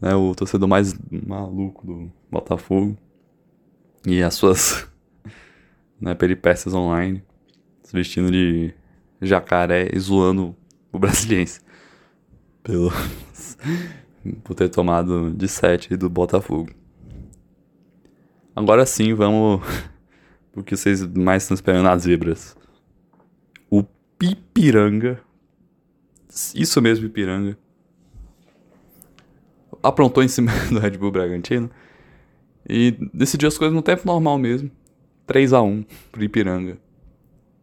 Né? 0.00 0.14
O 0.14 0.34
torcedor 0.34 0.68
mais 0.68 0.94
maluco 1.10 1.86
do 1.86 2.12
Botafogo. 2.30 2.96
E 4.06 4.22
as 4.22 4.34
suas 4.34 4.88
né, 6.00 6.14
peripécias 6.14 6.74
online. 6.74 7.22
Se 7.82 7.92
vestindo 7.92 8.30
de 8.30 8.74
jacaré 9.20 9.90
e 9.92 9.98
zoando 9.98 10.54
o 10.92 10.98
brasiliense 10.98 11.60
pelo 12.62 12.90
por 14.42 14.54
ter 14.54 14.68
tomado 14.68 15.32
de 15.32 15.46
7 15.46 15.96
do 15.96 16.10
Botafogo. 16.10 16.70
Agora 18.54 18.84
sim, 18.86 19.14
vamos 19.14 19.60
o 20.54 20.62
que 20.62 20.76
vocês 20.76 21.06
mais 21.06 21.42
estão 21.44 21.54
esperando 21.54 21.84
nas 21.84 22.02
zebras. 22.02 22.56
O 23.70 23.84
Pipiranga, 24.18 25.20
isso 26.54 26.80
mesmo, 26.80 27.06
Pipiranga, 27.06 27.56
aprontou 29.88 30.22
em 30.22 30.28
cima 30.28 30.52
do 30.70 30.78
Red 30.78 30.92
Bull 30.92 31.10
Bragantino 31.10 31.70
e 32.68 32.96
decidiu 33.12 33.48
as 33.48 33.56
coisas 33.56 33.74
no 33.74 33.82
tempo 33.82 34.02
normal 34.06 34.38
mesmo. 34.38 34.70
3 35.26 35.52
a 35.52 35.62
1 35.62 35.84
pro 36.12 36.22
Ipiranga. 36.22 36.78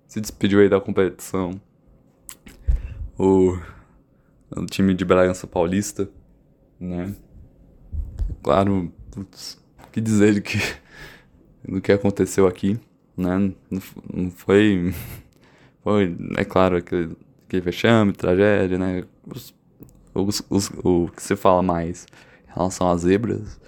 Se 0.08 0.20
despediu 0.20 0.60
aí 0.60 0.70
da 0.70 0.80
competição. 0.80 1.60
O 3.18 3.58
no 4.56 4.66
time 4.66 4.94
de 4.94 5.04
Bragança 5.04 5.48
Paulista, 5.48 6.10
né? 6.80 7.16
Claro, 8.44 8.92
putz, 9.12 9.60
o 9.84 9.92
que 9.92 10.00
dizer 10.00 10.34
de 10.34 10.42
que, 10.42 10.58
do 11.68 11.82
que 11.82 11.92
aconteceu 11.92 12.46
aqui, 12.46 12.80
né? 13.18 13.38
Não, 13.38 13.82
não 14.14 14.32
foi, 14.32 14.94
foi, 15.84 16.16
é 16.38 16.46
claro, 16.46 16.78
aquele, 16.78 17.16
aquele 17.48 17.62
vexame, 17.62 18.14
tragédia, 18.14 18.78
né? 18.78 19.04
Os, 19.26 19.54
os, 20.14 20.42
os, 20.50 20.70
o 20.84 21.10
que 21.16 21.22
se 21.22 21.36
fala 21.36 21.62
mais 21.62 22.06
em 22.48 22.54
relação 22.54 22.90
às 22.90 23.02
zebras, 23.02 23.60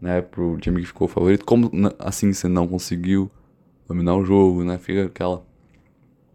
né? 0.00 0.22
Pro 0.22 0.58
time 0.58 0.80
que 0.80 0.86
ficou 0.86 1.08
favorito, 1.08 1.44
como 1.44 1.70
assim 1.98 2.32
você 2.32 2.48
não 2.48 2.66
conseguiu 2.66 3.30
dominar 3.86 4.16
o 4.16 4.24
jogo, 4.24 4.64
né? 4.64 4.78
Fica 4.78 5.04
aquela, 5.04 5.44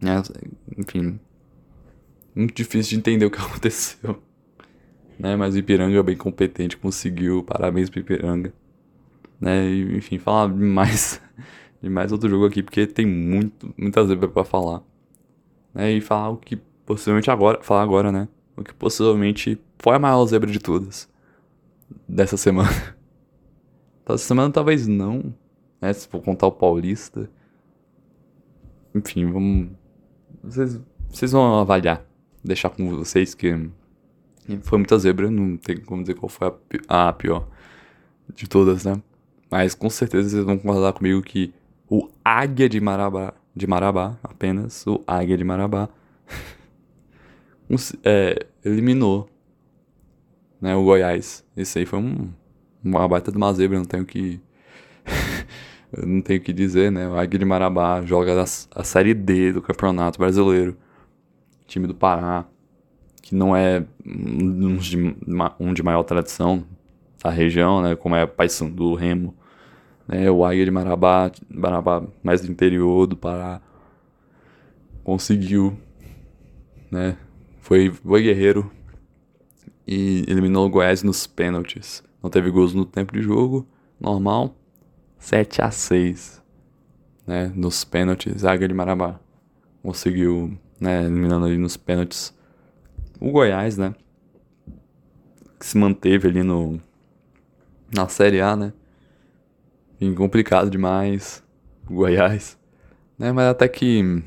né? 0.02 0.22
Enfim, 0.78 1.20
muito 2.36 2.54
difícil 2.54 2.92
de 2.92 2.98
entender 2.98 3.26
o 3.26 3.32
que 3.32 3.40
aconteceu. 3.42 4.22
Né? 5.20 5.36
Mas 5.36 5.56
o 5.56 5.58
Ipiranga 5.58 5.98
é 5.98 6.04
bem 6.04 6.16
competente, 6.16 6.78
conseguiu. 6.78 7.44
Parabéns 7.44 7.90
pro 7.90 8.00
Ipiranga. 8.00 8.54
Né? 9.42 9.74
Enfim, 9.96 10.20
falar 10.20 10.48
mais 10.54 11.20
de 11.82 11.90
mais 11.90 12.12
outro 12.12 12.30
jogo 12.30 12.46
aqui, 12.46 12.64
porque 12.64 12.88
tem 12.88 13.06
muito, 13.06 13.74
muitas 13.78 14.08
vezes 14.08 14.32
para 14.32 14.44
falar. 14.44 14.84
Né? 15.74 15.94
E 15.94 16.02
falar 16.02 16.30
o 16.30 16.38
que 16.38 16.56
possivelmente 16.86 17.30
agora, 17.30 17.62
falar 17.62 17.82
agora, 17.82 18.12
né? 18.12 18.28
O 18.58 18.64
que 18.64 18.74
possivelmente 18.74 19.60
foi 19.80 19.96
a 19.96 20.00
maior 20.00 20.26
zebra 20.26 20.52
de 20.52 20.60
todas 20.60 21.08
dessa 22.08 22.36
semana. 22.36 22.70
Dessa 24.06 24.24
semana 24.26 24.52
talvez 24.52 24.88
não, 24.88 25.34
né? 25.82 25.92
Se 25.92 26.08
for 26.08 26.22
contar 26.22 26.48
o 26.48 26.52
Paulista. 26.52 27.30
Enfim, 28.96 29.30
vamos. 29.30 29.70
Vocês, 30.42 30.80
vocês 31.10 31.32
vão 31.34 31.60
avaliar 31.60 32.08
deixar 32.48 32.70
com 32.70 32.90
vocês 32.96 33.34
que 33.34 33.70
foi 34.62 34.78
muita 34.78 34.98
zebra, 34.98 35.30
não 35.30 35.58
tem 35.58 35.78
como 35.78 36.02
dizer 36.02 36.16
qual 36.16 36.30
foi 36.30 36.54
a, 36.88 37.12
pior 37.12 37.48
de 38.34 38.48
todas, 38.48 38.86
né? 38.86 39.02
Mas 39.52 39.76
com 39.76 39.90
certeza 39.90 40.30
vocês 40.30 40.46
vão 40.46 40.58
concordar 40.58 40.94
comigo 40.94 41.22
que 41.22 41.54
o 41.90 42.10
Águia 42.24 42.70
de 42.70 42.80
Marabá, 42.80 43.34
de 43.56 43.68
Marabá, 43.68 44.18
apenas 44.24 44.86
o 44.88 45.04
Águia 45.06 45.38
de 45.38 45.44
Marabá, 45.44 45.90
é, 48.04 48.46
eliminou 48.64 49.30
né, 50.62 50.76
o 50.76 50.84
Goiás. 50.84 51.44
Esse 51.56 51.80
aí 51.80 51.86
foi 51.86 52.00
um, 52.00 52.30
uma 52.84 53.08
baita 53.08 53.32
de 53.32 53.38
uma 53.38 53.54
zebra, 53.54 53.78
não 53.78 53.86
tenho 53.86 54.06
que. 54.06 54.40
não 56.06 56.22
tenho 56.22 56.42
que 56.42 56.54
dizer, 56.54 56.92
né? 56.92 57.08
O 57.08 57.18
Águia 57.18 57.40
de 57.40 57.46
Marabá 57.46 58.02
joga 58.04 58.42
a, 58.42 58.44
a 58.44 58.84
Série 58.84 59.14
D 59.14 59.54
do 59.54 59.62
Campeonato 59.62 60.20
Brasileiro 60.20 60.78
time 61.68 61.86
do 61.86 61.94
Pará, 61.94 62.46
que 63.22 63.36
não 63.36 63.56
é 63.56 63.86
um 64.06 64.78
de, 64.78 65.16
um 65.60 65.74
de 65.74 65.84
maior 65.84 66.04
tradição 66.04 66.66
da 67.22 67.30
região, 67.30 67.82
né, 67.82 67.96
como 67.96 68.16
é 68.16 68.26
Paysandu, 68.26 68.94
Remo, 68.96 69.36
né, 70.08 70.32
o 70.32 70.46
Águia 70.46 70.66
de 70.66 70.72
Marabá, 70.72 71.30
Marabá 71.50 72.04
mais 72.24 72.42
do 72.42 72.50
interior 72.50 73.06
do 73.06 73.18
Pará, 73.18 73.62
conseguiu, 75.04 75.78
né, 76.90 77.18
foi, 77.68 77.92
foi 77.92 78.24
guerreiro 78.24 78.72
e 79.86 80.24
eliminou 80.26 80.66
o 80.66 80.70
Goiás 80.70 81.04
nos 81.04 81.28
pênaltis. 81.28 82.02
Não 82.24 82.30
teve 82.30 82.50
gols 82.50 82.74
no 82.74 82.86
tempo 82.86 83.12
de 83.12 83.22
jogo, 83.22 83.68
normal, 84.00 84.56
7 85.20 85.62
a 85.62 85.70
6 85.70 86.42
né, 87.26 87.52
nos 87.54 87.84
pênaltis, 87.84 88.46
Águia 88.46 88.70
de 88.70 88.74
Marabá 88.74 89.20
conseguiu 89.84 90.58
né, 90.80 91.04
eliminando 91.04 91.46
ali 91.46 91.58
nos 91.58 91.76
pênaltis 91.76 92.34
o 93.20 93.32
Goiás, 93.32 93.78
né, 93.78 93.94
que 95.60 95.66
se 95.66 95.78
manteve 95.78 96.30
ali 96.30 96.44
no 96.44 96.80
na 97.94 98.08
Série 98.08 98.40
A, 98.40 98.56
né, 98.56 98.72
complicado 100.16 100.70
demais 100.70 101.44
o 101.90 101.96
Goiás, 101.96 102.58
né, 103.20 103.34
mas 103.34 103.48
até 103.48 103.68
que 103.68 104.24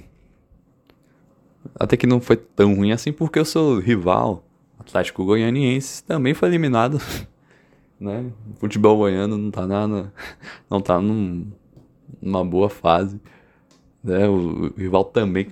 até 1.74 1.96
que 1.96 2.06
não 2.06 2.20
foi 2.20 2.36
tão 2.36 2.74
ruim 2.74 2.92
assim 2.92 3.12
porque 3.12 3.38
o 3.38 3.44
seu 3.44 3.78
rival, 3.78 4.44
Atlético 4.78 5.24
Goianiense, 5.24 6.04
também 6.04 6.34
foi 6.34 6.48
eliminado, 6.48 7.00
né, 7.98 8.30
o 8.50 8.60
futebol 8.60 8.96
goiano 8.96 9.36
não 9.36 9.50
tá 9.50 9.66
nada, 9.66 10.12
não 10.68 10.80
tá 10.80 11.00
num, 11.00 11.46
numa 12.20 12.44
boa 12.44 12.68
fase, 12.68 13.20
né, 14.02 14.28
o, 14.28 14.66
o 14.66 14.74
rival 14.76 15.04
também 15.04 15.48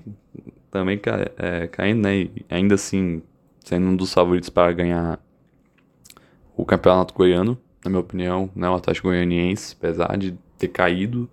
também 0.71 0.99
cai, 0.99 1.27
é, 1.37 1.67
caindo, 1.67 2.03
né? 2.03 2.17
E 2.17 2.47
ainda 2.49 2.75
assim, 2.75 3.23
sendo 3.65 3.87
um 3.87 3.97
dos 3.97 4.13
favoritos 4.13 4.51
para 4.51 4.73
ganhar 4.73 5.21
o 6.57 6.65
campeonato 6.65 7.15
goiano, 7.15 7.59
na 7.85 7.91
minha 7.91 8.01
opinião, 8.01 8.51
né? 8.55 8.69
O 8.69 8.75
Atlético 8.75 9.09
Goianiense, 9.09 9.77
apesar 9.79 10.17
de 10.17 10.37
ter 10.59 10.69
caído 10.69 11.29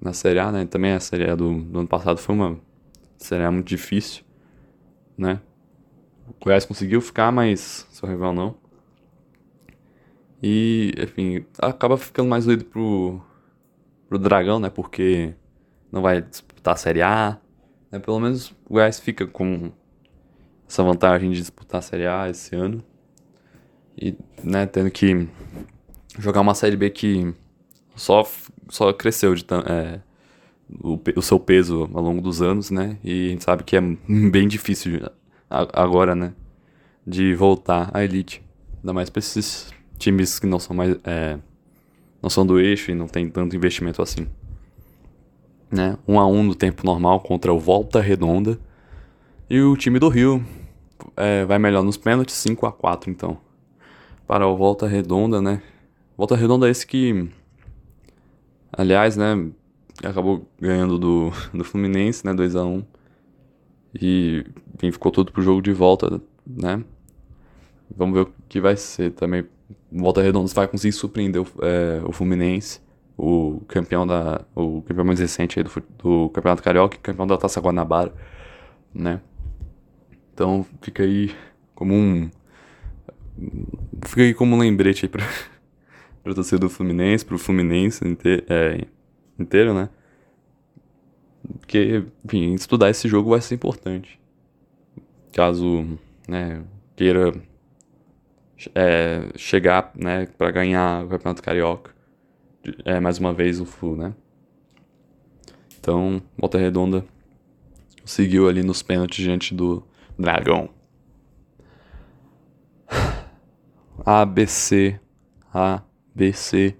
na 0.00 0.12
Série 0.12 0.38
A, 0.38 0.50
né? 0.52 0.66
Também 0.66 0.92
a 0.92 1.00
Série 1.00 1.30
A 1.30 1.34
do, 1.34 1.60
do 1.60 1.78
ano 1.78 1.88
passado 1.88 2.18
foi 2.18 2.34
uma 2.34 2.58
A 3.30 3.50
muito 3.50 3.66
difícil, 3.66 4.24
né? 5.16 5.40
O 6.28 6.44
Goiás 6.44 6.64
conseguiu 6.64 7.00
ficar, 7.00 7.32
mas 7.32 7.86
seu 7.90 8.08
rival 8.08 8.32
não. 8.32 8.56
E, 10.42 10.92
enfim, 10.98 11.44
acaba 11.58 11.96
ficando 11.96 12.28
mais 12.28 12.44
doido 12.44 12.64
pro, 12.64 13.20
pro 14.08 14.18
Dragão, 14.18 14.58
né? 14.58 14.70
Porque 14.70 15.34
não 15.90 16.02
vai 16.02 16.20
disputar 16.20 16.74
a 16.74 16.76
Série 16.76 17.02
A, 17.02 17.38
é, 17.90 17.98
pelo 17.98 18.20
menos 18.20 18.50
o 18.50 18.74
Goiás 18.74 18.98
fica 18.98 19.26
com 19.26 19.72
essa 20.68 20.82
vantagem 20.82 21.30
de 21.30 21.38
disputar 21.38 21.78
a 21.78 21.82
Série 21.82 22.06
A 22.06 22.28
esse 22.28 22.54
ano. 22.54 22.82
E, 23.96 24.16
né, 24.42 24.66
tendo 24.66 24.90
que 24.90 25.26
jogar 26.18 26.42
uma 26.42 26.54
Série 26.54 26.76
B 26.76 26.90
que 26.90 27.34
só, 27.94 28.28
só 28.68 28.92
cresceu 28.92 29.34
de, 29.34 29.44
é, 29.66 30.00
o, 30.82 30.98
o 31.16 31.22
seu 31.22 31.38
peso 31.38 31.88
ao 31.92 32.02
longo 32.02 32.20
dos 32.20 32.42
anos, 32.42 32.70
né? 32.70 32.98
E 33.04 33.28
a 33.28 33.30
gente 33.30 33.44
sabe 33.44 33.62
que 33.62 33.76
é 33.76 33.80
bem 34.30 34.48
difícil 34.48 35.00
agora, 35.48 36.14
né? 36.14 36.32
De 37.06 37.34
voltar 37.34 37.90
à 37.94 38.02
elite. 38.02 38.42
Ainda 38.78 38.92
mais 38.92 39.10
pra 39.10 39.20
esses 39.20 39.72
times 39.98 40.38
que 40.38 40.46
não 40.46 40.58
são 40.58 40.74
mais. 40.74 40.96
É, 41.04 41.38
não 42.22 42.30
são 42.30 42.44
do 42.44 42.58
eixo 42.58 42.90
e 42.90 42.94
não 42.94 43.06
tem 43.06 43.28
tanto 43.28 43.54
investimento 43.54 44.02
assim. 44.02 44.26
Né? 45.70 45.96
Um 46.06 46.18
a 46.18 46.26
um 46.26 46.42
no 46.42 46.54
tempo 46.54 46.84
normal 46.84 47.20
contra 47.20 47.52
o 47.52 47.58
Volta 47.58 48.00
Redonda. 48.00 48.58
E 49.48 49.60
o 49.60 49.76
time 49.76 49.98
do 49.98 50.08
Rio 50.08 50.44
é, 51.16 51.44
vai 51.44 51.58
melhor 51.58 51.84
nos 51.84 51.96
pênaltis, 51.96 52.34
5 52.36 52.66
a 52.66 52.72
4 52.72 53.10
então. 53.10 53.38
Para 54.26 54.46
o 54.46 54.56
Volta 54.56 54.88
Redonda, 54.88 55.40
né? 55.40 55.62
Volta 56.16 56.34
Redonda 56.34 56.66
é 56.66 56.70
esse 56.70 56.86
que. 56.86 57.28
Aliás, 58.72 59.16
né? 59.16 59.48
Acabou 60.02 60.48
ganhando 60.60 60.98
do, 60.98 61.30
do 61.52 61.64
Fluminense, 61.64 62.24
né, 62.24 62.34
2 62.34 62.56
a 62.56 62.64
1 62.64 62.84
E 64.00 64.44
enfim, 64.74 64.92
ficou 64.92 65.10
tudo 65.10 65.32
pro 65.32 65.42
jogo 65.42 65.62
de 65.62 65.72
volta, 65.72 66.20
né? 66.46 66.82
Vamos 67.94 68.14
ver 68.14 68.20
o 68.22 68.32
que 68.48 68.60
vai 68.60 68.76
ser 68.76 69.12
também. 69.12 69.44
Volta 69.90 70.20
Redonda 70.20 70.52
vai 70.52 70.68
conseguir 70.68 70.92
surpreender 70.92 71.40
o, 71.40 71.46
é, 71.62 72.02
o 72.04 72.12
Fluminense, 72.12 72.80
o 73.16 73.62
campeão 73.68 74.06
da 74.06 74.44
o 74.54 74.82
campeão 74.82 75.04
mais 75.04 75.20
recente 75.20 75.62
do, 75.62 75.70
do 75.98 76.28
Campeonato 76.30 76.62
Carioca, 76.62 76.98
campeão 76.98 77.26
da 77.26 77.38
Taça 77.38 77.60
Guanabara, 77.60 78.12
né? 78.92 79.20
Então 80.34 80.66
fica 80.82 81.02
aí 81.02 81.34
como 81.74 81.94
um 81.94 82.30
fica 84.04 84.22
aí 84.22 84.34
como 84.34 84.56
um 84.56 84.58
lembrete 84.58 85.06
aí 85.06 85.08
para 85.08 85.24
para 86.22 86.34
torcida 86.34 86.58
do 86.58 86.68
Fluminense, 86.68 87.24
pro 87.24 87.38
Fluminense 87.38 88.06
inteiro, 88.06 88.44
é, 88.48 88.84
inteiro, 89.38 89.74
né? 89.74 89.88
Porque, 91.58 92.04
enfim, 92.24 92.54
estudar 92.54 92.90
esse 92.90 93.08
jogo 93.08 93.30
vai 93.30 93.40
ser 93.40 93.54
importante. 93.54 94.18
Caso, 95.32 95.98
né, 96.28 96.64
queira 96.96 97.32
é, 98.74 99.28
chegar, 99.36 99.92
né, 99.94 100.26
para 100.26 100.50
ganhar 100.50 101.04
o 101.04 101.08
Campeonato 101.08 101.42
Carioca. 101.42 101.94
É, 102.84 102.98
mais 102.98 103.18
uma 103.18 103.32
vez 103.32 103.60
o 103.60 103.64
Flu, 103.64 103.94
né? 103.94 104.14
Então, 105.78 106.20
Volta 106.36 106.58
Redonda 106.58 107.04
seguiu 108.04 108.48
ali 108.48 108.62
nos 108.62 108.82
pênaltis 108.82 109.22
diante 109.22 109.54
do 109.54 109.86
Dragão. 110.18 110.68
ABC, 114.04 114.98
ABC. 115.52 116.76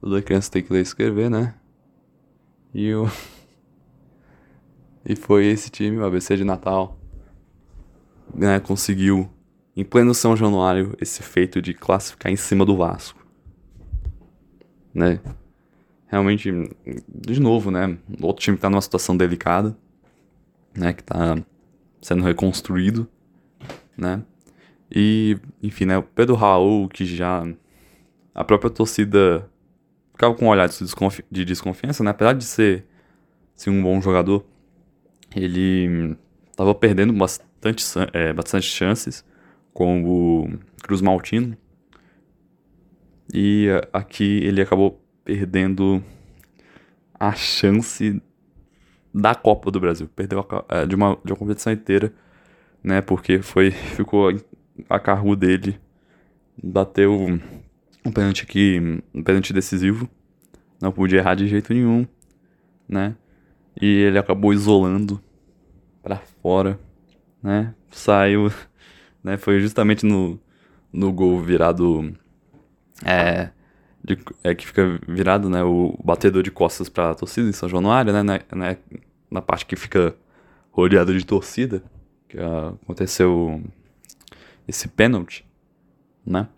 Toda 0.00 0.22
criança 0.22 0.50
tem 0.50 0.62
que 0.62 0.72
ler 0.72 0.78
e 0.80 0.82
escrever, 0.82 1.28
né? 1.28 1.54
E 2.74 2.92
o. 2.94 3.08
E 5.06 5.14
foi 5.14 5.44
esse 5.44 5.68
time, 5.68 5.98
o 5.98 6.04
ABC 6.06 6.34
de 6.34 6.44
Natal, 6.44 6.98
né, 8.34 8.58
conseguiu, 8.58 9.28
em 9.76 9.84
pleno 9.84 10.14
São 10.14 10.34
Januário, 10.34 10.96
esse 10.98 11.22
feito 11.22 11.60
de 11.60 11.74
classificar 11.74 12.32
em 12.32 12.36
cima 12.36 12.64
do 12.64 12.74
Vasco. 12.74 13.22
Né? 14.94 15.20
Realmente, 16.06 16.50
de 17.08 17.38
novo, 17.38 17.70
né? 17.70 17.98
Outro 18.22 18.42
time 18.42 18.56
que 18.56 18.62
tá 18.62 18.70
numa 18.70 18.80
situação 18.80 19.14
delicada, 19.14 19.76
né? 20.74 20.92
Que 20.92 21.02
tá 21.02 21.36
sendo 22.00 22.22
reconstruído, 22.22 23.06
né? 23.98 24.22
E, 24.90 25.36
enfim, 25.62 25.86
né? 25.86 25.98
O 25.98 26.02
Pedro 26.02 26.34
Raul, 26.34 26.88
que 26.88 27.04
já. 27.04 27.44
A 28.34 28.44
própria 28.44 28.70
torcida 28.70 29.50
ficava 30.14 30.34
com 30.34 30.46
um 30.46 30.48
olhar 30.48 30.68
de, 30.68 30.78
desconfi 30.78 31.24
de 31.30 31.44
desconfiança, 31.44 32.02
né? 32.02 32.10
Apesar 32.10 32.32
de 32.32 32.44
ser, 32.44 32.86
ser 33.54 33.70
um 33.70 33.82
bom 33.82 34.00
jogador, 34.00 34.44
ele 35.34 36.16
estava 36.50 36.74
perdendo 36.74 37.12
bastante, 37.12 37.84
é, 38.12 38.32
bastante 38.32 38.66
chances 38.66 39.24
com 39.72 40.04
o 40.04 40.58
Cruz 40.82 41.00
Maltino. 41.00 41.56
E 43.32 43.68
aqui 43.92 44.40
ele 44.44 44.62
acabou 44.62 45.04
perdendo 45.24 46.02
a 47.18 47.32
chance 47.32 48.22
da 49.12 49.34
Copa 49.34 49.70
do 49.70 49.80
Brasil. 49.80 50.08
Perdeu 50.14 50.40
a, 50.40 50.64
é, 50.76 50.86
de, 50.86 50.94
uma, 50.94 51.18
de 51.24 51.32
uma 51.32 51.38
competição 51.38 51.72
inteira, 51.72 52.12
né? 52.82 53.00
Porque 53.00 53.42
foi, 53.42 53.72
ficou 53.96 54.30
a 54.88 55.00
carro 55.00 55.34
dele, 55.34 55.80
bateu 56.62 57.40
um 58.04 58.12
pênalti 58.12 58.42
aqui, 58.42 59.02
um 59.14 59.22
pênalti 59.22 59.52
decisivo. 59.52 60.08
Não 60.80 60.92
podia 60.92 61.18
errar 61.18 61.34
de 61.34 61.46
jeito 61.48 61.72
nenhum, 61.72 62.06
né? 62.88 63.16
E 63.80 63.86
ele 63.86 64.18
acabou 64.18 64.52
isolando 64.52 65.20
para 66.02 66.18
fora, 66.42 66.78
né? 67.42 67.74
Saiu, 67.90 68.52
né? 69.24 69.36
Foi 69.36 69.60
justamente 69.60 70.04
no, 70.04 70.38
no 70.92 71.12
gol 71.12 71.40
virado 71.40 72.14
é, 73.02 73.50
de, 74.02 74.18
é 74.42 74.54
que 74.54 74.66
fica 74.66 75.00
virado, 75.08 75.48
né? 75.48 75.62
O 75.62 75.98
batedor 76.04 76.42
de 76.42 76.50
costas 76.50 76.88
para 76.88 77.10
a 77.10 77.14
torcida 77.14 77.48
em 77.48 77.52
São 77.52 77.68
Januário, 77.68 78.12
né? 78.12 78.22
Na, 78.22 78.40
na, 78.54 78.76
na 79.30 79.42
parte 79.42 79.64
que 79.64 79.76
fica 79.76 80.14
rodeado 80.70 81.16
de 81.16 81.24
torcida, 81.24 81.82
que 82.28 82.36
uh, 82.36 82.78
aconteceu 82.82 83.62
esse 84.68 84.88
pênalti, 84.88 85.46
né? 86.26 86.48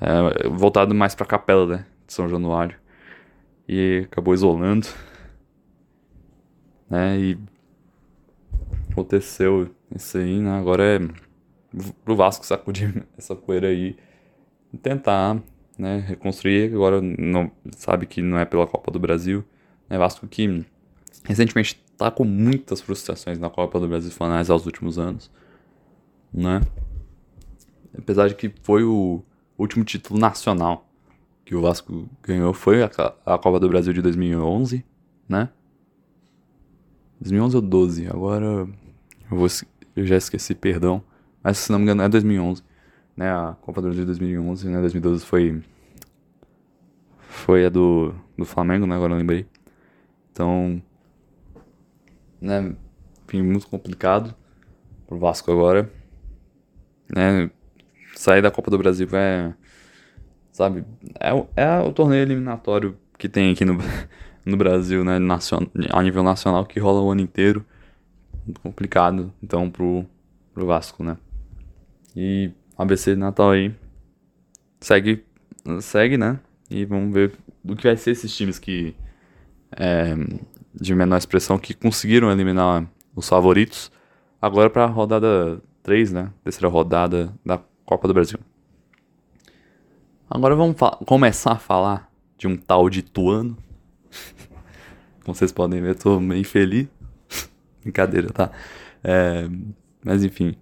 É, 0.00 0.48
voltado 0.48 0.94
mais 0.94 1.14
para 1.14 1.24
a 1.24 1.28
capela, 1.28 1.66
né? 1.66 1.86
De 2.06 2.12
São 2.12 2.28
Januário 2.28 2.76
e 3.68 4.02
acabou 4.04 4.34
isolando, 4.34 4.86
né? 6.88 7.18
E 7.18 7.38
aconteceu 8.90 9.74
isso 9.94 10.18
aí, 10.18 10.38
né? 10.38 10.58
Agora 10.58 10.84
é 10.84 10.98
pro 12.04 12.14
Vasco 12.14 12.46
sacudir 12.46 13.06
essa 13.16 13.34
poeira 13.34 13.68
aí 13.68 13.96
e 14.72 14.76
tentar, 14.76 15.40
né, 15.78 16.04
reconstruir. 16.06 16.72
Agora 16.72 17.00
não 17.00 17.50
sabe 17.76 18.06
que 18.06 18.22
não 18.22 18.38
é 18.38 18.44
pela 18.44 18.66
Copa 18.66 18.90
do 18.90 19.00
Brasil, 19.00 19.44
né? 19.88 19.98
Vasco 19.98 20.26
que 20.26 20.64
recentemente 21.24 21.82
tá 21.96 22.10
com 22.10 22.24
muitas 22.24 22.80
frustrações 22.80 23.38
na 23.38 23.48
Copa 23.48 23.80
do 23.80 23.88
Brasil 23.88 24.10
Fanais 24.10 24.50
aos 24.50 24.66
últimos 24.66 24.98
anos, 24.98 25.30
né? 26.32 26.60
Apesar 27.96 28.28
de 28.28 28.34
que 28.34 28.52
foi 28.62 28.82
o 28.82 29.22
último 29.58 29.84
título 29.84 30.18
nacional 30.18 30.86
que 31.44 31.54
o 31.54 31.60
Vasco 31.60 32.08
ganhou 32.22 32.54
foi 32.54 32.82
a, 32.82 32.88
Copa 32.88 33.60
do 33.60 33.68
Brasil 33.68 33.92
de 33.92 34.00
2011, 34.00 34.84
né? 35.28 35.50
2011 37.20 37.56
ou 37.56 37.62
12, 37.62 38.06
agora 38.08 38.46
eu, 38.46 38.68
vou, 39.30 39.46
eu 39.94 40.06
já 40.06 40.16
esqueci, 40.16 40.54
perdão. 40.54 41.02
Mas 41.42 41.58
se 41.58 41.70
não 41.70 41.78
me 41.78 41.84
engano 41.84 42.02
é 42.02 42.08
2011, 42.08 42.62
né? 43.16 43.30
A 43.30 43.56
Copa 43.60 43.80
do 43.80 43.88
Brasil 43.88 44.04
de 44.04 44.06
2011, 44.06 44.68
né? 44.68 44.80
2012 44.80 45.24
foi 45.24 45.62
foi 47.18 47.66
a 47.66 47.68
do, 47.68 48.14
do 48.38 48.44
Flamengo, 48.44 48.86
né? 48.86 48.94
Agora 48.94 49.12
eu 49.12 49.18
lembrei. 49.18 49.46
Então, 50.32 50.82
né? 52.40 52.74
Enfim, 53.26 53.42
muito 53.42 53.68
complicado 53.68 54.34
pro 55.06 55.18
Vasco 55.18 55.50
agora, 55.50 55.90
né? 57.08 57.50
Sair 58.14 58.42
da 58.42 58.50
Copa 58.50 58.70
do 58.70 58.78
Brasil 58.78 59.08
é 59.12 59.52
sabe? 60.54 60.84
É, 61.20 61.30
é 61.56 61.80
o 61.80 61.92
torneio 61.92 62.22
eliminatório 62.22 62.96
que 63.18 63.28
tem 63.28 63.52
aqui 63.52 63.64
no, 63.64 63.76
no 64.46 64.56
Brasil, 64.56 65.04
né? 65.04 65.18
Nacion, 65.18 65.66
a 65.90 66.02
nível 66.02 66.22
nacional, 66.22 66.64
que 66.64 66.80
rola 66.80 67.02
o 67.02 67.10
ano 67.10 67.20
inteiro. 67.20 67.64
Complicado, 68.62 69.32
então, 69.42 69.70
pro, 69.70 70.06
pro 70.52 70.66
Vasco, 70.66 71.02
né? 71.02 71.16
E 72.14 72.52
ABC 72.78 73.14
de 73.14 73.20
Natal 73.20 73.50
aí 73.50 73.74
segue, 74.80 75.24
segue, 75.80 76.16
né? 76.16 76.38
E 76.70 76.84
vamos 76.84 77.12
ver 77.12 77.32
do 77.62 77.74
que 77.74 77.88
vai 77.88 77.96
ser 77.96 78.12
esses 78.12 78.34
times 78.34 78.58
que 78.58 78.94
é, 79.76 80.14
de 80.72 80.94
menor 80.94 81.16
expressão 81.16 81.58
que 81.58 81.74
conseguiram 81.74 82.30
eliminar 82.30 82.86
os 83.16 83.28
favoritos 83.28 83.90
agora 84.40 84.70
para 84.70 84.84
a 84.84 84.88
rodada 84.88 85.60
3, 85.82 86.12
né? 86.12 86.30
Terceira 86.44 86.68
rodada 86.68 87.34
da 87.44 87.60
Copa 87.94 88.08
do 88.08 88.14
Brasil. 88.14 88.40
Agora 90.28 90.56
vamos 90.56 90.76
começar 91.06 91.52
a 91.52 91.58
falar 91.58 92.10
de 92.36 92.48
um 92.48 92.56
tal 92.56 92.90
de 92.90 93.02
Tuano. 93.02 93.56
Como 95.24 95.32
vocês 95.32 95.52
podem 95.52 95.80
ver, 95.80 95.90
eu 95.90 95.94
tô 95.94 96.18
meio 96.18 96.44
feliz. 96.44 96.88
Brincadeira, 97.82 98.30
tá? 98.30 98.50
É, 99.04 99.48
mas 100.04 100.24
enfim. 100.24 100.56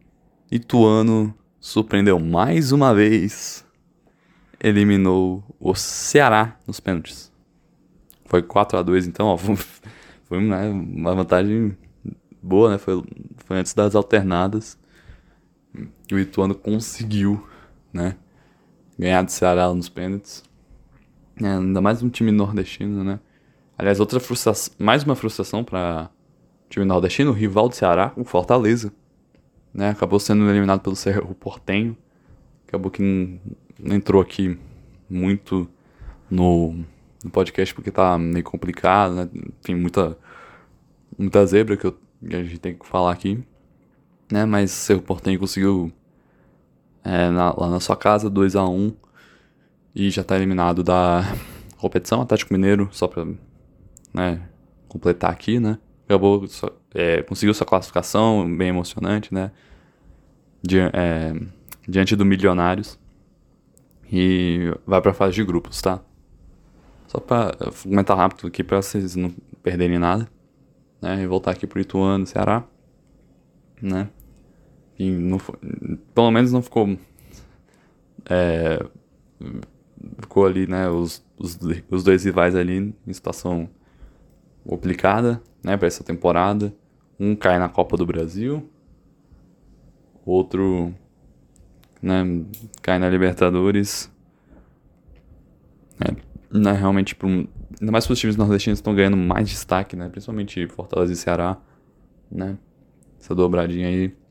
Ituano 0.51 1.35
surpreendeu 1.59 2.19
mais 2.19 2.71
uma 2.71 2.95
vez. 2.95 3.65
Eliminou 4.63 5.43
o 5.59 5.75
Ceará 5.75 6.59
nos 6.67 6.81
pênaltis. 6.81 7.33
Foi 8.27 8.43
4 8.43 8.79
a 8.79 8.83
2 8.83 9.07
então, 9.07 9.29
ó. 9.29 9.39
Foi 10.29 10.39
né, 10.39 10.69
uma 10.69 11.15
vantagem 11.15 11.79
boa, 12.43 12.73
né? 12.73 12.79
Foi, 12.79 13.03
foi 13.39 13.57
antes 13.57 13.73
das 13.73 13.95
alternadas. 13.95 14.79
E 15.75 16.15
o 16.15 16.19
Ituano 16.19 16.55
conseguiu, 16.55 17.47
né? 17.93 18.17
ganhar 18.99 19.23
do 19.23 19.31
Ceará 19.31 19.73
nos 19.73 19.89
pênaltis. 19.89 20.45
É, 21.43 21.47
ainda 21.47 21.81
mais 21.81 22.03
um 22.03 22.09
time 22.09 22.31
nordestino, 22.31 23.03
né? 23.03 23.19
Aliás, 23.77 23.99
outra 23.99 24.21
frustração, 24.21 24.75
mais 24.79 25.03
uma 25.03 25.17
frustração 25.17 25.65
para 25.65 26.11
time 26.69 26.85
nordestino, 26.85 27.31
o 27.31 27.35
rival 27.35 27.69
do 27.69 27.75
Ceará, 27.75 28.13
o 28.17 28.25
Fortaleza. 28.25 28.93
Né? 29.75 29.91
Acabou 29.91 30.21
sendo 30.21 30.49
eliminado 30.49 30.81
pelo 30.81 30.95
Cerro 30.95 31.35
Portenho. 31.35 31.97
Acabou 32.69 32.91
que 32.91 33.03
não 33.79 33.97
entrou 33.97 34.21
aqui 34.21 34.59
muito 35.09 35.69
no, 36.31 36.85
no 37.25 37.31
podcast 37.31 37.75
porque 37.75 37.91
tá 37.91 38.17
meio 38.19 38.45
complicado, 38.45 39.15
né? 39.15 39.29
Tem 39.63 39.75
muita, 39.75 40.17
muita 41.19 41.45
zebra 41.47 41.77
que, 41.77 41.87
eu, 41.87 41.99
que 42.27 42.37
a 42.37 42.43
gente 42.43 42.59
tem 42.59 42.75
que 42.75 42.87
falar 42.87 43.13
aqui. 43.13 43.43
Né? 44.33 44.47
Mas 44.47 44.71
Cerro 44.71 45.03
Portenho 45.03 45.39
conseguiu 45.39 45.93
é, 47.05 47.29
na, 47.29 47.53
lá 47.53 47.69
na 47.69 47.81
sua 47.81 47.95
casa, 47.95 48.31
2 48.31 48.57
a 48.57 48.65
1 48.65 48.95
e 49.95 50.09
já 50.09 50.25
tá 50.25 50.37
eliminado 50.37 50.83
da 50.83 51.23
competição. 51.77 52.23
Atlético 52.23 52.55
Mineiro, 52.55 52.89
só 52.93 53.07
pra 53.07 53.27
né, 54.15 54.49
completar 54.89 55.31
aqui, 55.31 55.61
né? 55.61 55.79
Acabou, 56.07 56.47
é, 56.95 57.23
conseguiu 57.25 57.53
sua 57.53 57.67
classificação, 57.67 58.51
bem 58.57 58.71
emocionante, 58.71 59.35
né? 59.35 59.51
Di 60.63 60.79
é, 60.79 61.35
diante 61.87 62.17
do 62.17 62.25
Milionários. 62.25 62.99
E 64.11 64.75
vai 64.87 65.03
pra 65.03 65.13
fase 65.13 65.35
de 65.35 65.45
grupos, 65.45 65.83
tá? 65.83 66.01
Só 67.07 67.21
pra 67.21 67.53
comentar 67.83 68.17
rápido 68.17 68.47
aqui 68.47 68.65
pra 68.65 68.81
vocês 68.81 69.15
não 69.15 69.31
perderem 69.63 69.99
nada. 69.99 70.27
Né? 71.03 71.23
E 71.23 71.27
voltar 71.27 71.51
aqui 71.51 71.67
pro 71.67 71.81
Ituano, 71.81 72.27
Ceará. 72.27 72.65
Né? 73.81 74.09
E 75.03 75.11
não, 75.11 75.39
pelo 76.15 76.31
menos 76.31 76.53
não 76.53 76.63
ficou. 76.63 76.97
É, 78.31 78.81
ficou 80.21 80.47
ali, 80.47 80.69
né? 80.69 80.89
Os, 80.89 81.25
os, 81.37 81.59
os 81.91 82.05
dois 82.05 82.25
rivais 82.25 82.55
ali 82.55 82.95
em 83.05 83.13
situação 83.13 83.69
complicada, 84.65 85.43
né? 85.61 85.77
Para 85.77 85.89
essa 85.89 86.05
temporada. 86.05 86.73
Um 87.19 87.35
cai 87.35 87.59
na 87.59 87.69
Copa 87.69 87.97
do 87.97 88.07
Brasil. 88.07 88.71
Outro. 90.25 90.95
Né, 92.01 92.45
cai 92.81 93.01
na 93.01 93.11
Libertadores. 93.11 94.09
É, 96.01 96.15
né, 96.57 96.73
realmente, 96.73 97.09
tipo, 97.09 97.27
ainda 97.27 97.91
mais 97.91 98.09
os 98.09 98.19
times 98.19 98.37
nordestinos 98.37 98.79
estão 98.79 98.95
ganhando 98.95 99.17
mais 99.17 99.49
destaque, 99.49 99.97
né? 99.97 100.09
Principalmente 100.09 100.69
Fortaleza 100.69 101.13
e 101.13 101.17
Ceará, 101.17 101.61
né? 102.31 102.57
Essa 103.21 103.35
dobradinha 103.35 103.89
aí 103.89 104.22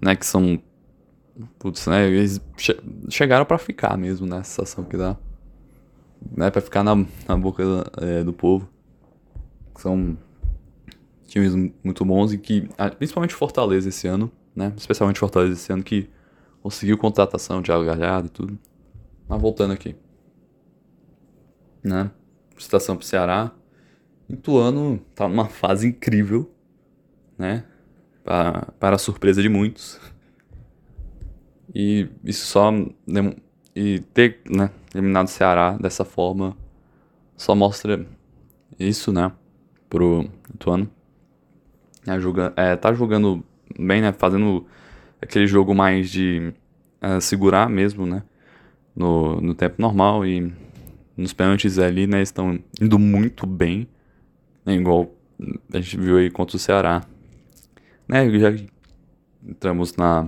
né? 0.00 0.16
Que 0.16 0.26
são. 0.26 0.60
Putz, 1.58 1.86
né? 1.86 2.06
Eles 2.06 2.40
che 2.56 2.76
chegaram 3.10 3.44
para 3.44 3.58
ficar 3.58 3.96
mesmo, 3.96 4.26
né? 4.26 4.38
A 4.38 4.44
sensação 4.44 4.84
que 4.84 4.96
dá. 4.96 5.16
Né, 6.36 6.50
pra 6.50 6.62
ficar 6.62 6.82
na, 6.82 6.96
na 7.28 7.36
boca 7.36 7.62
é, 8.00 8.24
do 8.24 8.32
povo. 8.32 8.68
São 9.76 10.16
times 11.26 11.72
muito 11.82 12.04
bons 12.04 12.32
e 12.32 12.38
que. 12.38 12.68
Principalmente 12.98 13.34
Fortaleza 13.34 13.88
esse 13.88 14.06
ano, 14.06 14.30
né? 14.54 14.72
Especialmente 14.76 15.18
Fortaleza 15.18 15.52
esse 15.52 15.72
ano 15.72 15.82
que 15.82 16.08
conseguiu 16.62 16.96
contratação, 16.96 17.62
Thiago 17.62 17.84
Galhardo 17.84 18.28
e 18.28 18.30
tudo. 18.30 18.58
Mas 19.28 19.40
voltando 19.40 19.72
aqui. 19.72 19.96
Né? 21.82 22.10
Citação 22.58 22.96
pro 22.96 23.04
Ceará. 23.04 23.52
Ituano 24.28 24.98
tá 25.14 25.28
numa 25.28 25.46
fase 25.46 25.88
incrível, 25.88 26.50
né? 27.36 27.64
Para, 28.24 28.72
para 28.80 28.96
a 28.96 28.98
surpresa 28.98 29.42
de 29.42 29.48
muitos. 29.48 30.00
E 31.74 32.08
isso 32.24 32.46
só. 32.46 32.72
E 33.76 34.00
ter 34.14 34.40
né, 34.48 34.70
eliminado 34.94 35.26
o 35.26 35.30
Ceará 35.30 35.72
dessa 35.72 36.04
forma 36.04 36.56
só 37.36 37.54
mostra 37.54 38.06
isso, 38.78 39.12
né? 39.12 39.32
Pro 39.90 40.28
Ituano. 40.54 40.88
É, 42.06 42.72
é, 42.72 42.76
tá 42.76 42.92
jogando 42.94 43.44
bem, 43.78 44.00
né? 44.00 44.12
Fazendo 44.12 44.66
aquele 45.20 45.46
jogo 45.46 45.74
mais 45.74 46.10
de 46.10 46.52
é, 47.00 47.20
segurar 47.20 47.68
mesmo, 47.68 48.06
né? 48.06 48.22
No, 48.94 49.40
no 49.40 49.54
tempo 49.54 49.82
normal 49.82 50.24
e 50.24 50.52
nos 51.16 51.32
pênaltis 51.32 51.78
ali, 51.78 52.06
né? 52.06 52.22
Estão 52.22 52.58
indo 52.80 52.98
muito 52.98 53.46
bem. 53.46 53.88
Né, 54.64 54.76
igual 54.76 55.12
a 55.72 55.80
gente 55.80 55.98
viu 55.98 56.16
aí 56.18 56.30
contra 56.30 56.56
o 56.56 56.60
Ceará. 56.60 57.02
Né, 58.08 58.38
já 58.38 58.54
entramos 59.46 59.96
na, 59.96 60.26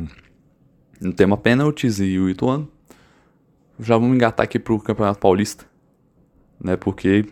no 1.01 1.13
tema 1.13 1.37
pênaltis 1.37 2.01
e 2.01 2.19
o 2.19 2.29
Ituano. 2.29 2.69
Já 3.79 3.97
vamos 3.99 4.17
engatar 4.17 4.45
aqui 4.45 4.59
pro 4.59 4.79
Campeonato 4.81 5.21
Paulista. 5.21 5.67
Né, 6.59 6.77
porque 6.77 7.27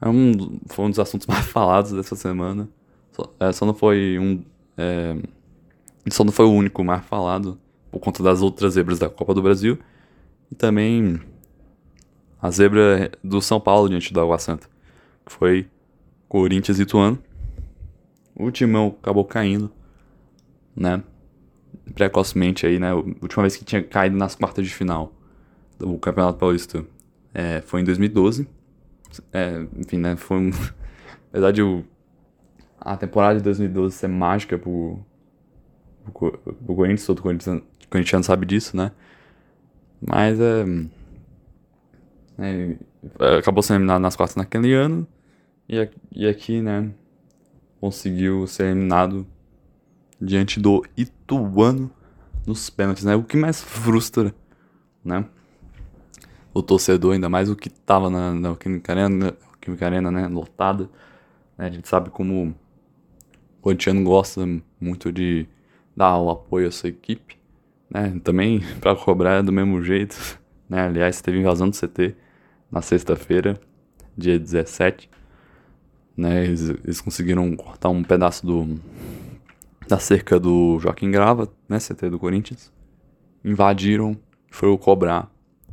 é 0.00 0.08
um, 0.08 0.60
foi 0.68 0.84
um 0.84 0.90
dos 0.90 0.98
assuntos 0.98 1.26
mais 1.28 1.46
falados 1.46 1.92
dessa 1.92 2.14
semana. 2.14 2.68
Só, 3.12 3.34
é, 3.40 3.52
só 3.52 3.66
não 3.66 3.74
foi 3.74 4.18
um. 4.18 4.42
É, 4.76 5.16
só 6.10 6.24
não 6.24 6.32
foi 6.32 6.46
o 6.46 6.52
único 6.52 6.82
mais 6.84 7.04
falado 7.04 7.58
por 7.90 7.98
conta 8.00 8.22
das 8.22 8.40
outras 8.40 8.74
zebras 8.74 8.98
da 8.98 9.10
Copa 9.10 9.34
do 9.34 9.42
Brasil. 9.42 9.78
E 10.50 10.54
também 10.54 11.20
a 12.40 12.50
zebra 12.50 13.10
do 13.22 13.42
São 13.42 13.60
Paulo 13.60 13.88
diante 13.88 14.12
do 14.12 14.20
Água 14.20 14.38
Santa. 14.38 14.68
Que 15.26 15.32
foi 15.32 15.68
Corinthians 16.28 16.78
e 16.78 16.82
Ituano. 16.82 17.18
O 18.38 18.50
Timão 18.52 18.96
acabou 19.02 19.24
caindo, 19.24 19.70
né? 20.74 21.02
Precocemente 21.92 22.66
aí, 22.66 22.78
né? 22.78 22.92
A 22.92 22.94
última 22.94 23.42
vez 23.42 23.56
que 23.56 23.64
tinha 23.64 23.82
caído 23.82 24.16
nas 24.16 24.36
quartas 24.36 24.64
de 24.64 24.72
final 24.72 25.12
do 25.78 25.98
Campeonato 25.98 26.38
Paulista 26.38 26.84
é, 27.34 27.60
foi 27.62 27.80
em 27.80 27.84
2012. 27.84 28.48
É, 29.32 29.66
enfim, 29.76 29.98
né? 29.98 30.16
Foi 30.16 30.36
um... 30.36 30.50
Na 31.30 31.32
verdade, 31.32 31.62
o... 31.62 31.84
a 32.80 32.96
temporada 32.96 33.38
de 33.38 33.44
2012 33.44 33.96
ser 33.96 34.08
mágica 34.08 34.56
pro, 34.56 34.98
pro, 36.12 36.40
Corinthians, 36.74 37.06
todo 37.06 37.20
corintiano, 37.20 37.62
corintiano 37.90 38.24
sabe 38.24 38.46
disso, 38.46 38.76
né? 38.76 38.92
Mas 40.00 40.38
é, 40.40 40.64
é, 42.38 43.36
acabou 43.38 43.62
sendo 43.62 43.78
eliminado 43.78 44.00
nas 44.00 44.14
quartas 44.14 44.36
naquele 44.36 44.72
ano. 44.72 45.06
E, 45.68 45.88
e 46.12 46.26
aqui, 46.26 46.62
né? 46.62 46.90
Conseguiu 47.80 48.46
ser 48.46 48.66
eliminado 48.66 49.26
diante 50.20 50.60
do 50.60 50.84
Ituano 50.96 51.90
nos 52.46 52.70
pênaltis, 52.70 53.04
né? 53.04 53.14
O 53.14 53.22
que 53.22 53.36
mais 53.36 53.62
frustra, 53.62 54.34
né? 55.04 55.24
O 56.52 56.62
torcedor, 56.62 57.12
ainda 57.12 57.28
mais 57.28 57.48
o 57.48 57.56
que 57.56 57.68
tava 57.68 58.10
na, 58.10 58.34
na 58.34 58.56
Química 58.56 58.92
Arena, 58.92 59.34
Química 59.60 59.86
Arena, 59.86 60.10
né? 60.10 60.26
Lotada. 60.26 60.88
Né? 61.56 61.66
A 61.66 61.70
gente 61.70 61.88
sabe 61.88 62.10
como 62.10 62.48
o 62.48 62.54
Corintiano 63.60 64.02
gosta 64.02 64.46
muito 64.80 65.12
de 65.12 65.46
dar 65.96 66.18
o 66.18 66.30
apoio 66.30 66.68
à 66.68 66.70
sua 66.70 66.88
equipe, 66.88 67.38
né? 67.90 68.18
Também 68.24 68.60
para 68.80 68.96
cobrar 68.96 69.42
do 69.42 69.52
mesmo 69.52 69.82
jeito, 69.82 70.38
né? 70.68 70.82
Aliás, 70.82 71.20
teve 71.20 71.38
invasão 71.38 71.68
do 71.68 71.76
CT 71.76 72.16
na 72.70 72.82
sexta-feira, 72.82 73.60
dia 74.16 74.38
17 74.38 75.08
né? 76.18 76.44
Eles, 76.44 76.68
eles, 76.68 77.00
conseguiram 77.00 77.54
cortar 77.54 77.90
um 77.90 78.02
pedaço 78.02 78.44
do 78.44 78.80
da 79.86 79.98
cerca 79.98 80.38
do 80.38 80.78
Joaquim 80.80 81.10
Grava, 81.10 81.48
né? 81.68 81.78
CT 81.78 82.10
do 82.10 82.18
Corinthians. 82.18 82.72
Invadiram, 83.44 84.18
foram 84.50 84.76
cobrar, 84.76 85.30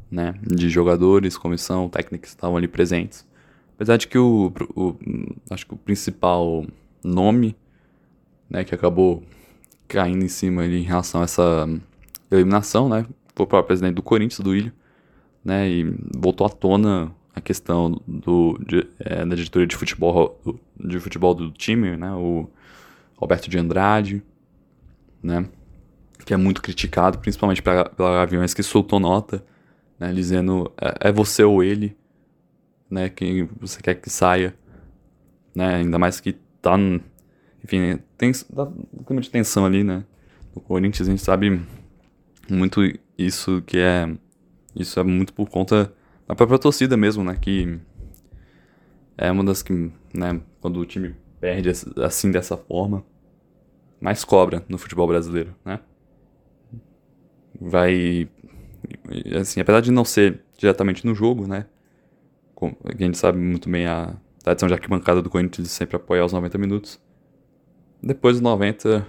né? 0.10 0.36
De 0.42 0.70
jogadores, 0.70 1.36
comissão, 1.36 1.90
técnicos 1.90 2.30
que 2.30 2.36
estavam 2.38 2.56
ali 2.56 2.68
presentes. 2.68 3.28
Apesar 3.74 3.98
de 3.98 4.08
que 4.08 4.18
o, 4.18 4.54
o 4.76 4.96
acho 5.50 5.66
que 5.66 5.74
o 5.74 5.78
principal 5.78 6.64
nome, 7.04 7.56
né? 8.48 8.64
Que 8.64 8.76
acabou 8.76 9.24
caindo 9.88 10.24
em 10.24 10.30
cima 10.30 10.62
ali 10.62 10.78
em 10.78 10.84
relação 10.84 11.22
a 11.22 11.24
essa 11.24 11.68
eliminação, 12.30 12.88
né? 12.88 13.06
Foi 13.36 13.46
o 13.46 13.50
próprio 13.50 13.68
presidente 13.68 13.96
do 13.96 14.04
Corinthians, 14.04 14.40
do 14.40 14.56
Ilho, 14.56 14.72
né? 15.44 15.68
E 15.68 15.84
voltou 16.16 16.46
à 16.46 16.50
tona 16.50 17.12
a 17.36 17.42
questão 17.42 18.02
do, 18.08 18.58
de, 18.66 18.88
é, 18.98 19.26
da 19.26 19.36
diretoria 19.36 19.68
de 19.68 19.76
futebol, 19.76 20.40
de 20.80 21.00
futebol 21.00 21.36
do 21.36 21.52
time, 21.52 21.98
né? 21.98 22.14
O 22.14 22.50
Roberto 23.18 23.50
de 23.50 23.58
Andrade, 23.58 24.24
né? 25.22 25.46
Que 26.26 26.34
é 26.34 26.38
muito 26.38 26.62
criticado, 26.62 27.20
principalmente 27.20 27.62
pela, 27.62 27.90
pela 27.90 28.26
Gaviões, 28.26 28.54
que 28.54 28.64
soltou 28.64 29.02
nota, 29.02 29.44
né? 30.00 30.14
Dizendo, 30.14 30.72
é, 30.82 31.10
é 31.10 31.12
você 31.12 31.44
ou 31.44 31.62
ele, 31.62 31.96
né? 32.90 33.10
Quem 33.10 33.50
você 33.60 33.82
quer 33.82 33.96
que 33.96 34.10
saia, 34.10 34.56
né? 35.54 35.76
Ainda 35.76 36.00
mais 36.00 36.22
que 36.22 36.34
tá... 36.62 36.78
Enfim, 37.62 38.00
tem 38.18 38.32
um 38.32 39.04
clima 39.04 39.22
de 39.22 39.30
tensão 39.30 39.66
ali, 39.66 39.84
né? 39.84 40.06
No 40.56 40.62
Corinthians 40.62 41.10
a 41.10 41.12
gente 41.12 41.22
sabe 41.22 41.62
muito 42.50 42.82
isso 43.18 43.62
que 43.66 43.78
é... 43.78 44.10
Isso 44.74 45.00
é 45.00 45.04
muito 45.04 45.34
por 45.34 45.50
conta 45.50 45.94
a 46.28 46.36
própria 46.36 46.60
torcida 46.60 46.98
mesmo, 46.98 47.24
né? 47.24 47.36
Que 47.40 47.80
é 49.18 49.32
uma 49.32 49.44
das 49.44 49.62
que, 49.62 49.92
né? 50.14 50.42
Quando 50.60 50.80
o 50.80 50.86
time 50.86 51.16
perde 51.40 51.70
assim 52.04 52.32
dessa 52.32 52.58
forma, 52.58 53.04
mais 54.00 54.24
cobra 54.24 54.64
no 54.68 54.78
futebol 54.78 55.08
brasileiro, 55.08 55.56
né? 55.64 55.80
Vai 57.60 58.30
assim, 59.40 59.60
apesar 59.62 59.82
de 59.82 59.92
não 59.92 60.06
ser 60.06 60.42
diretamente 60.58 61.06
no 61.06 61.16
jogo, 61.16 61.48
né? 61.48 61.66
Como, 62.54 62.78
a 62.84 62.96
gente 62.96 63.18
sabe 63.18 63.38
muito 63.38 63.70
bem 63.70 63.86
a 63.86 64.16
tradição 64.44 64.68
de 64.68 64.74
arquibancada 64.74 65.22
do 65.22 65.30
Corinthians 65.30 65.72
sempre 65.72 65.96
apoiar 65.96 66.26
os 66.26 66.34
90 66.34 66.58
minutos. 66.58 67.00
Depois 68.02 68.36
dos 68.36 68.42
90, 68.42 69.06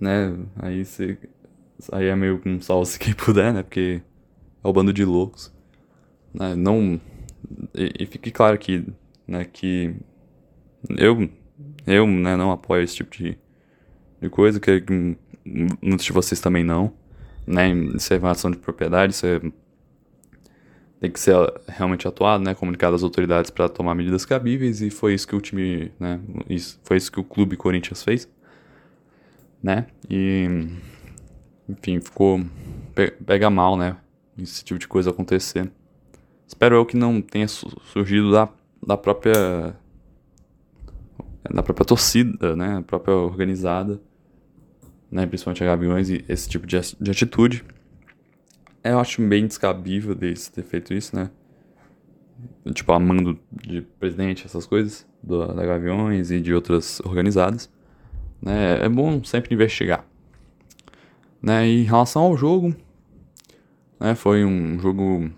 né? 0.00 0.36
Aí 0.56 0.84
você. 0.84 1.18
Aí 1.90 2.06
é 2.06 2.16
meio 2.16 2.40
um 2.44 2.60
salve 2.60 2.98
quem 2.98 3.14
puder, 3.14 3.52
né? 3.52 3.62
Porque 3.62 4.02
é 4.62 4.68
o 4.68 4.72
bando 4.72 4.92
de 4.92 5.04
loucos. 5.04 5.52
Né? 6.32 6.54
Não. 6.54 7.00
E, 7.74 7.92
e 8.00 8.06
fique 8.06 8.30
claro 8.30 8.54
aqui, 8.54 8.86
né, 9.26 9.44
que 9.44 9.94
eu, 10.90 11.28
eu 11.86 12.06
né, 12.06 12.36
não 12.36 12.50
apoio 12.50 12.82
esse 12.82 12.96
tipo 12.96 13.10
de, 13.16 13.38
de 14.20 14.28
coisa, 14.28 14.60
que 14.60 14.84
muitos 15.82 16.04
de 16.04 16.12
vocês 16.12 16.40
também 16.40 16.64
não. 16.64 16.92
Né? 17.46 17.70
Isso 17.94 18.12
é 18.12 18.16
invasão 18.16 18.50
de 18.50 18.58
propriedade, 18.58 19.12
isso 19.12 19.26
é 19.26 19.40
tem 21.02 21.10
que 21.10 21.18
ser 21.18 21.34
realmente 21.66 22.06
atuado, 22.06 22.44
né, 22.44 22.54
comunicado 22.54 22.94
às 22.94 23.02
autoridades 23.02 23.50
para 23.50 23.68
tomar 23.68 23.92
medidas 23.92 24.24
cabíveis 24.24 24.80
e 24.80 24.88
foi 24.88 25.14
isso 25.14 25.26
que 25.26 25.34
o 25.34 25.40
time, 25.40 25.90
né, 25.98 26.20
isso, 26.48 26.78
foi 26.84 26.96
isso 26.96 27.10
que 27.10 27.18
o 27.18 27.24
clube 27.24 27.56
Corinthians 27.56 28.04
fez, 28.04 28.28
né, 29.60 29.86
e 30.08 30.46
enfim, 31.68 32.00
ficou 32.00 32.40
pega 33.26 33.50
mal, 33.50 33.76
né, 33.76 33.96
esse 34.38 34.64
tipo 34.64 34.78
de 34.78 34.88
coisa 34.88 35.10
acontecer. 35.10 35.70
Espero 36.46 36.76
eu 36.76 36.86
que 36.86 36.96
não 36.96 37.20
tenha 37.20 37.48
surgido 37.48 38.30
da, 38.30 38.48
da 38.86 38.96
própria 38.96 39.76
da 41.50 41.62
própria 41.62 41.84
torcida, 41.84 42.54
né, 42.54 42.76
a 42.78 42.82
própria 42.82 43.14
organizada, 43.14 44.00
né, 45.10 45.26
principalmente 45.26 45.62
a 45.62 45.66
Gaviões 45.66 46.08
e 46.08 46.24
esse 46.28 46.48
tipo 46.48 46.66
de, 46.66 46.78
de 47.00 47.10
atitude. 47.10 47.64
Eu 48.84 48.98
acho 48.98 49.20
bem 49.26 49.46
descabível 49.46 50.14
deles 50.14 50.48
ter 50.48 50.62
feito 50.62 50.94
isso, 50.94 51.14
né? 51.14 51.30
Tipo, 52.72 52.92
a 52.92 52.98
mando 52.98 53.38
de 53.52 53.82
presidente, 53.82 54.46
essas 54.46 54.66
coisas, 54.66 55.06
do, 55.22 55.46
da 55.46 55.64
Gaviões 55.64 56.30
e 56.30 56.40
de 56.40 56.52
outras 56.52 57.00
organizadas. 57.00 57.70
Né? 58.40 58.84
É 58.84 58.88
bom 58.88 59.22
sempre 59.22 59.54
investigar. 59.54 60.04
Né? 61.40 61.68
E 61.68 61.82
em 61.82 61.84
relação 61.84 62.22
ao 62.22 62.36
jogo, 62.36 62.74
né? 64.02 64.14
foi 64.16 64.44
um 64.44 64.80
jogo 64.80 65.30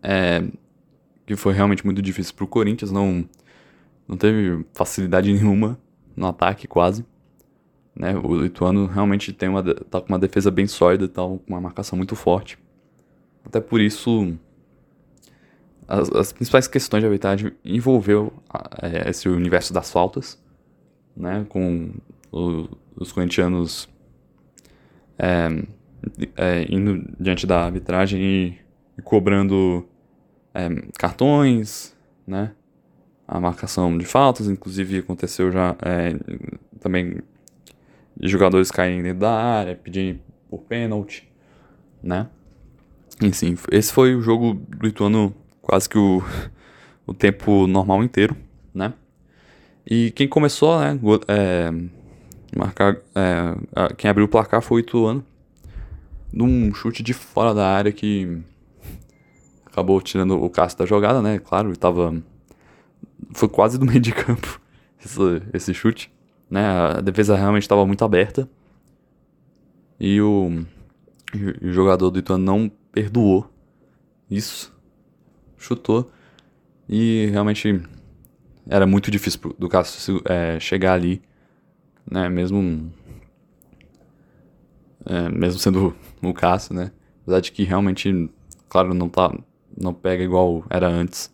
é, 0.00 0.44
que 1.26 1.34
foi 1.34 1.52
realmente 1.52 1.84
muito 1.84 2.00
difícil 2.00 2.34
pro 2.34 2.46
Corinthians, 2.46 2.92
não, 2.92 3.28
não 4.06 4.16
teve 4.16 4.64
facilidade 4.72 5.30
nenhuma 5.34 5.78
no 6.16 6.26
ataque, 6.26 6.68
quase. 6.68 7.04
Né? 7.96 8.16
O 8.16 8.36
Lituano 8.36 8.86
realmente 8.86 9.32
tem 9.32 9.48
uma, 9.48 9.62
tá 9.62 10.00
com 10.00 10.08
uma 10.08 10.18
defesa 10.18 10.50
bem 10.50 10.66
sólida, 10.66 11.08
tá 11.08 11.22
com 11.22 11.40
uma 11.46 11.60
marcação 11.60 11.96
muito 11.96 12.14
forte. 12.14 12.58
Até 13.44 13.60
por 13.60 13.80
isso, 13.80 14.36
as, 15.88 16.10
as 16.10 16.32
principais 16.32 16.68
questões 16.68 17.02
de 17.02 17.06
arbitragem 17.06 17.52
envolveu 17.64 18.32
é, 18.80 19.10
esse 19.10 19.28
universo 19.28 19.72
das 19.72 19.90
faltas, 19.90 20.40
né? 21.16 21.44
com 21.48 21.92
o, 22.30 22.68
os 22.96 23.12
corintianos 23.12 23.88
é, 25.18 25.64
é, 26.36 26.66
indo 26.68 27.04
diante 27.18 27.46
da 27.46 27.64
arbitragem 27.64 28.20
e, 28.20 28.58
e 28.98 29.02
cobrando 29.02 29.86
é, 30.52 30.68
cartões, 30.98 31.94
né? 32.26 32.52
a 33.26 33.40
marcação 33.40 33.96
de 33.96 34.04
faltas, 34.04 34.48
inclusive 34.48 34.98
aconteceu 34.98 35.50
já 35.50 35.74
é, 35.82 36.14
também 36.80 37.18
jogadores 38.20 38.70
caírem 38.70 39.02
dentro 39.02 39.20
da 39.20 39.32
área, 39.32 39.74
pedirem 39.74 40.20
por 40.48 40.60
pênalti, 40.62 41.28
né? 42.02 42.28
Enfim, 43.22 43.56
esse 43.70 43.92
foi 43.92 44.14
o 44.14 44.20
jogo 44.20 44.54
do 44.54 44.86
Ituano 44.86 45.34
quase 45.62 45.88
que 45.88 45.98
o, 45.98 46.22
o 47.06 47.14
tempo 47.14 47.66
normal 47.66 48.04
inteiro, 48.04 48.36
né? 48.72 48.92
E 49.86 50.10
quem 50.12 50.28
começou, 50.28 50.78
né, 50.80 50.98
é, 51.28 51.70
marcar, 52.56 52.96
é, 53.14 53.94
quem 53.96 54.10
abriu 54.10 54.26
o 54.26 54.28
placar 54.28 54.62
foi 54.62 54.80
o 54.80 54.84
Ituano, 54.84 55.24
num 56.34 56.74
chute 56.74 57.02
de 57.02 57.12
fora 57.12 57.54
da 57.54 57.66
área 57.66 57.92
que 57.92 58.42
acabou 59.66 60.00
tirando 60.00 60.42
o 60.42 60.50
Cássio 60.50 60.78
da 60.78 60.86
jogada, 60.86 61.22
né? 61.22 61.38
Claro, 61.38 61.68
ele 61.68 61.76
tava 61.76 62.14
foi 63.32 63.48
quase 63.48 63.78
do 63.78 63.86
meio 63.86 64.00
de 64.00 64.12
campo 64.12 64.60
esse, 65.04 65.20
esse 65.52 65.74
chute 65.74 66.12
né? 66.50 66.64
A 66.64 67.00
defesa 67.00 67.36
realmente 67.36 67.62
estava 67.62 67.86
muito 67.86 68.04
aberta. 68.04 68.48
E 69.98 70.20
o, 70.20 70.64
o 71.62 71.72
jogador 71.72 72.10
do 72.10 72.18
Ituano 72.18 72.44
não 72.44 72.70
perdoou 72.92 73.50
isso. 74.30 74.72
Chutou. 75.56 76.10
E 76.88 77.28
realmente 77.30 77.82
era 78.68 78.86
muito 78.86 79.10
difícil 79.10 79.54
do 79.58 79.68
Cássio 79.68 80.22
é, 80.26 80.60
chegar 80.60 80.94
ali, 80.94 81.22
né? 82.10 82.28
Mesmo, 82.28 82.92
é, 85.06 85.28
mesmo 85.28 85.58
sendo 85.58 85.94
o 86.22 86.32
Cássio, 86.32 86.74
né? 86.74 86.90
Apesar 87.22 87.40
de 87.40 87.52
que 87.52 87.64
realmente, 87.64 88.30
claro, 88.68 88.94
não, 88.94 89.08
tá, 89.08 89.32
não 89.76 89.94
pega 89.94 90.22
igual 90.22 90.64
era 90.68 90.88
antes 90.88 91.32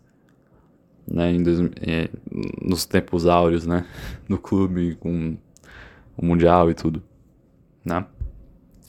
né, 1.10 1.32
em 1.32 1.42
dois, 1.42 1.58
é, 1.80 2.08
nos 2.62 2.84
tempos 2.84 3.26
áureos, 3.26 3.66
né, 3.66 3.84
do 4.28 4.38
clube 4.38 4.96
com 4.96 5.36
o 6.16 6.24
mundial 6.24 6.70
e 6.70 6.74
tudo, 6.74 7.02
né? 7.84 8.06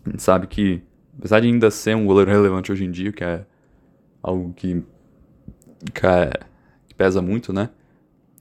A 0.06 0.10
gente 0.10 0.22
sabe 0.22 0.48
que, 0.48 0.82
apesar 1.18 1.40
de 1.40 1.48
ainda 1.48 1.70
ser 1.72 1.96
um 1.96 2.06
goleiro 2.06 2.32
relevante 2.32 2.72
hoje 2.72 2.86
em 2.86 2.92
dia, 2.92 3.12
que 3.12 3.24
é 3.24 3.46
algo 4.22 4.54
que, 4.54 4.84
que, 5.94 6.06
é, 6.06 6.32
que 6.88 6.96
pesa 6.96 7.22
muito, 7.22 7.54
né? 7.54 7.70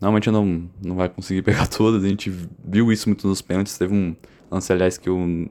Normalmente 0.01 0.31
não, 0.31 0.69
não 0.83 0.97
vai 0.97 1.09
conseguir 1.09 1.43
pegar 1.45 1.67
todas, 1.67 2.03
a 2.05 2.09
gente 2.09 2.31
viu 2.65 2.91
isso 2.91 3.09
muito 3.09 3.27
nos 3.29 3.43
pênaltis, 3.43 3.79
teve 3.79 3.95
um 3.95 4.17
lance, 4.51 4.73
aliás, 4.73 4.99
que 4.99 5.09
o 5.09 5.49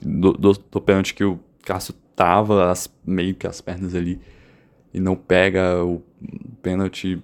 do, 0.00 0.32
do, 0.32 0.52
do 0.52 0.80
pênalti 0.80 1.14
que 1.14 1.24
o 1.24 1.38
Cássio 1.64 1.94
trava 2.14 2.70
as, 2.70 2.92
meio 3.04 3.34
que 3.34 3.46
as 3.46 3.60
pernas 3.60 3.94
ali 3.94 4.20
e 4.92 5.00
não 5.00 5.16
pega 5.16 5.82
o 5.84 6.02
pênalti. 6.62 7.22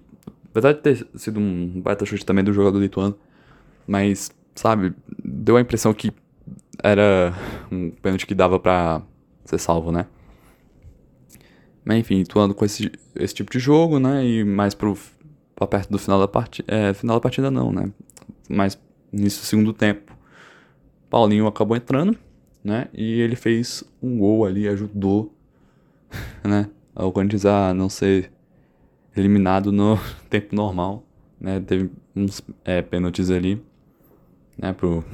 Apesar 0.51 0.73
de 0.73 0.81
ter 0.81 1.07
sido 1.15 1.39
um 1.39 1.81
baita 1.81 2.07
chute 2.07 2.25
também 2.25 2.45
do 2.45 2.53
jogador 2.53 2.79
lituano, 2.79 3.17
mas, 3.87 4.31
sabe, 4.55 4.95
deu 5.23 5.57
a 5.57 5.61
impressão 5.61 5.93
que 5.93 6.13
era 6.83 7.35
um 7.71 7.91
pênalti 7.91 8.27
que 8.27 8.35
dava 8.35 8.59
pra 8.59 9.03
ser 9.45 9.59
salvo, 9.59 9.93
né? 9.93 10.07
Mas 11.85 11.99
enfim, 11.99 12.23
atuando 12.23 12.55
com 12.55 12.65
esse, 12.65 12.91
esse 13.15 13.35
tipo 13.35 13.51
de 13.51 13.59
jogo, 13.59 13.99
né? 13.99 14.27
E 14.27 14.45
mais 14.45 14.75
pro, 14.75 14.99
pra 15.55 15.67
perto 15.67 15.91
do 15.91 15.99
final 15.99 16.19
da 16.19 16.27
partida. 16.27 16.73
É, 16.75 16.93
final 16.95 17.17
da 17.17 17.21
partida 17.21 17.51
não, 17.51 17.71
né? 17.71 17.93
Mas 18.49 18.79
nisso 19.13 19.45
segundo 19.45 19.73
tempo. 19.73 20.17
Paulinho 21.09 21.47
acabou 21.47 21.77
entrando, 21.77 22.19
né? 22.67 22.89
E 22.93 23.21
ele 23.21 23.37
fez 23.37 23.85
um 24.03 24.19
gol 24.19 24.45
ali, 24.45 24.67
ajudou, 24.67 25.33
né? 26.43 26.69
Corinthians 27.13 27.47
a 27.47 27.73
não 27.73 27.89
ser 27.89 28.33
eliminado 29.17 29.71
no 29.71 29.97
tempo 30.29 30.55
normal, 30.55 31.07
né? 31.41 31.61
Teve 31.61 31.93
uns 32.15 32.43
é, 32.65 32.83
pênaltis 32.83 33.31
ali, 33.31 33.63
né? 34.59 34.73
Pro, 34.73 35.05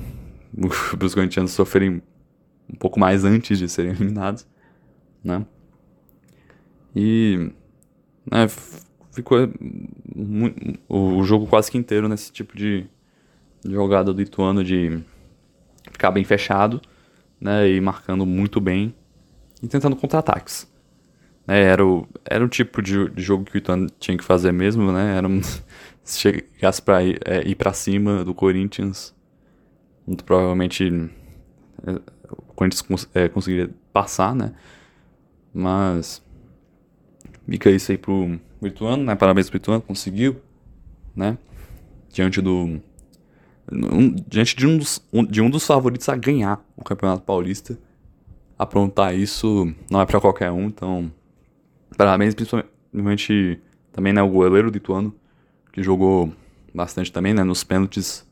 os 1.05 1.15
corintianos 1.15 1.53
sofrerem 1.53 2.01
um 2.73 2.77
pouco 2.77 2.99
mais 2.99 3.23
antes 3.23 3.59
de 3.59 3.69
serem 3.69 3.93
eliminados, 3.93 4.47
né? 5.23 5.45
E 6.97 7.51
né, 8.31 8.47
ficou 9.11 9.39
muito, 10.17 10.81
o 10.89 11.23
jogo 11.23 11.47
quase 11.47 11.71
que 11.71 11.77
inteiro 11.77 12.09
nesse 12.09 12.33
tipo 12.33 12.57
de 12.57 12.87
jogada 13.63 14.15
do 14.15 14.23
Ituano 14.23 14.65
de 14.65 15.03
ficar 15.91 16.11
bem 16.11 16.25
fechado, 16.25 16.81
né? 17.43 17.69
E 17.69 17.81
marcando 17.81 18.25
muito 18.25 18.61
bem 18.61 18.95
e 19.63 19.67
tentando 19.67 19.97
contra-ataques. 19.97 20.71
É, 21.47 21.61
era, 21.61 21.85
o, 21.85 22.07
era 22.25 22.45
o 22.45 22.49
tipo 22.49 22.81
de, 22.81 23.11
de 23.11 23.23
jogo 23.23 23.45
que 23.45 23.57
o 23.57 23.59
Ituano 23.59 23.89
tinha 23.99 24.17
que 24.17 24.23
fazer 24.23 24.53
mesmo, 24.53 24.93
né? 24.93 25.17
Era 25.17 25.27
um, 25.27 25.41
se 26.05 26.19
chegasse 26.19 26.81
pra 26.81 27.03
ir, 27.03 27.21
é, 27.25 27.43
ir 27.47 27.57
pra 27.57 27.73
cima 27.73 28.25
do 28.25 28.33
Corinthians, 28.33 29.13
muito 30.07 30.25
provavelmente 30.25 31.11
é, 31.85 31.91
o 32.31 32.55
Corinthians 32.55 32.83
cons, 32.83 33.09
é, 33.13 33.29
conseguiria 33.29 33.71
passar, 33.93 34.35
né? 34.35 34.53
Mas 35.53 36.23
fica 37.49 37.71
isso 37.71 37.91
aí 37.91 37.99
pro 37.99 38.39
Ituano, 38.63 39.05
né? 39.05 39.17
Parabéns 39.17 39.51
pro 39.51 39.57
Ituano, 39.57 39.83
conseguiu, 39.83 40.41
né? 41.15 41.37
Diante 42.09 42.41
do... 42.41 42.81
Um, 43.73 44.15
diante 44.29 44.55
de 44.55 44.67
um, 44.67 44.77
dos, 44.77 45.03
um, 45.13 45.25
de 45.25 45.41
um 45.41 45.49
dos 45.49 45.67
favoritos 45.67 46.09
a 46.09 46.17
ganhar 46.17 46.63
o 46.77 46.85
Campeonato 46.85 47.23
Paulista. 47.23 47.79
Aprontar 48.59 49.15
isso 49.15 49.73
não 49.91 50.01
é 50.01 50.07
para 50.07 50.21
qualquer 50.21 50.51
um, 50.51 50.67
então 50.67 51.11
Parabéns 51.97 52.35
principalmente 52.35 53.61
também, 53.93 54.13
né, 54.13 54.23
o 54.23 54.29
goleiro 54.29 54.71
lituano, 54.71 55.15
que 55.73 55.83
jogou 55.83 56.33
bastante 56.75 57.13
também, 57.13 57.35
né, 57.35 57.45
nos 57.45 57.63
pênaltis, 57.65 58.27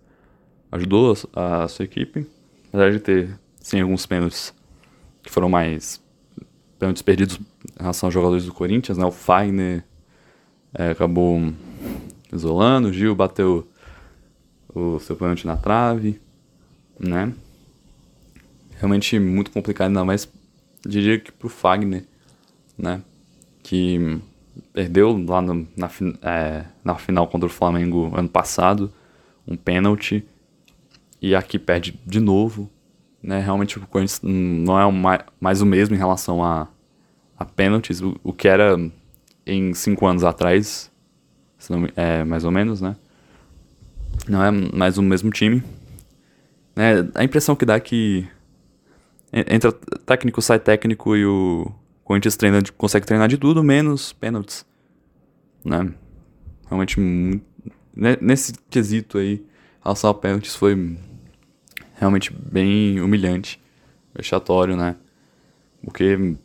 ajudou 0.73 1.15
a, 1.35 1.65
a 1.65 1.69
sua 1.69 1.85
equipe, 1.85 2.27
apesar 2.69 2.91
de 2.91 3.01
ter, 3.01 3.39
sim, 3.61 3.81
alguns 3.81 4.07
pênaltis 4.07 4.55
que 5.23 5.31
foram 5.31 5.49
mais 5.49 6.03
pênaltis 6.79 7.03
perdidos 7.03 7.39
em 7.79 7.83
relação 7.83 8.07
aos 8.07 8.15
jogadores 8.15 8.47
do 8.47 8.55
Corinthians, 8.55 8.97
né? 8.97 9.05
O 9.05 9.11
Fagner 9.11 9.85
é, 10.73 10.91
acabou 10.91 11.53
isolando, 12.33 12.89
o 12.89 12.93
Gil 12.93 13.15
bateu 13.15 13.69
o 14.75 14.99
seu 15.01 15.17
pênalti 15.17 15.47
na 15.47 15.57
trave, 15.57 16.21
né? 16.99 17.33
Realmente 18.77 19.19
muito 19.19 19.51
complicado, 19.51 19.89
ainda 19.89 20.05
mais 20.05 20.29
diria 20.87 21.19
que 21.19 21.31
pro 21.31 21.49
Fagner, 21.49 22.05
né? 22.77 23.03
Que 23.63 24.21
perdeu 24.73 25.17
lá 25.27 25.41
no, 25.41 25.67
na, 25.77 25.91
é, 26.23 26.65
na 26.85 26.95
final 26.97 27.27
contra 27.27 27.47
o 27.47 27.53
Flamengo 27.53 28.13
ano 28.15 28.29
passado, 28.29 28.93
um 29.47 29.57
pênalti, 29.57 30.25
e 31.21 31.35
aqui 31.35 31.59
perde 31.59 31.99
de 32.07 32.21
novo, 32.21 32.71
né? 33.23 33.41
Realmente 33.41 33.79
o 33.79 33.87
Corinthians 33.87 34.21
não 34.23 34.81
é 34.81 34.91
mais, 35.41 35.61
o 35.61 35.67
mesmo 35.67 35.95
em 35.95 35.99
relação 35.99 36.43
a, 36.43 36.69
a 37.39 37.45
pênaltis, 37.45 38.01
o, 38.01 38.19
o 38.23 38.33
que 38.33 38.49
era 38.49 38.77
em 39.47 39.75
cinco 39.75 40.07
anos 40.07 40.25
atrás, 40.25 40.91
é, 41.97 42.25
mais 42.25 42.45
ou 42.45 42.51
menos, 42.51 42.81
né? 42.81 42.97
Não 44.29 44.43
é 44.43 44.51
mais 44.51 44.99
o 44.99 45.03
mesmo 45.03 45.31
time. 45.31 45.63
Né? 46.75 47.09
A 47.15 47.25
impressão 47.25 47.57
que 47.57 47.65
dá 47.65 47.75
é 47.75 47.81
que 47.81 48.27
entra 49.33 49.73
técnico, 49.73 50.43
sai 50.43 50.59
técnico 50.59 51.17
e 51.17 51.25
o 51.25 51.71
Corinthians 52.05 52.37
treina, 52.37 52.61
consegue 52.77 53.07
treinar 53.07 53.29
de 53.29 53.39
tudo, 53.39 53.63
menos 53.63 54.13
pênaltis. 54.13 54.67
Né? 55.65 55.93
Realmente, 56.67 56.99
nesse 58.21 58.55
quesito 58.69 59.19
aí, 59.19 59.45
alçar 59.83 60.15
pênaltis 60.15 60.55
foi 60.55 60.97
realmente 61.95 62.33
bem 62.33 63.01
humilhante, 63.01 63.61
vexatório, 64.15 64.77
né? 64.77 64.97
Porque 65.85 66.37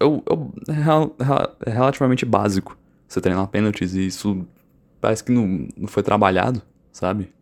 eu, 0.00 0.22
eu, 0.26 0.52
é, 0.68 1.70
relativamente 1.70 2.24
básico 2.24 2.78
você 3.06 3.20
treinar 3.20 3.46
pênaltis 3.48 3.94
e 3.94 4.06
isso 4.06 4.46
parece 5.00 5.24
que 5.24 5.32
não, 5.32 5.66
não 5.76 5.88
foi 5.88 6.02
trabalhado, 6.02 6.62
sabe? 6.98 7.32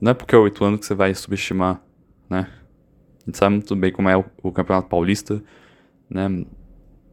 Não 0.00 0.12
é 0.12 0.14
porque 0.14 0.34
é 0.34 0.38
oito 0.38 0.64
anos 0.64 0.80
que 0.80 0.86
você 0.86 0.94
vai 0.94 1.14
subestimar, 1.14 1.82
né? 2.30 2.50
A 3.20 3.24
gente 3.26 3.36
sabe 3.36 3.56
muito 3.56 3.76
bem 3.76 3.92
como 3.92 4.08
é 4.08 4.16
o, 4.16 4.24
o 4.42 4.50
Campeonato 4.50 4.88
Paulista, 4.88 5.42
né? 6.08 6.46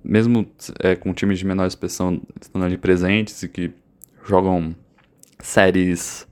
Mesmo 0.02 0.50
é, 0.80 0.96
com 0.96 1.14
times 1.14 1.40
de 1.40 1.46
menor 1.46 1.68
expressão 1.68 2.22
estando 2.42 2.64
ali 2.64 2.78
presentes 2.78 3.44
e 3.44 3.50
que 3.50 3.74
jogam 4.24 4.74
séries 5.40 6.26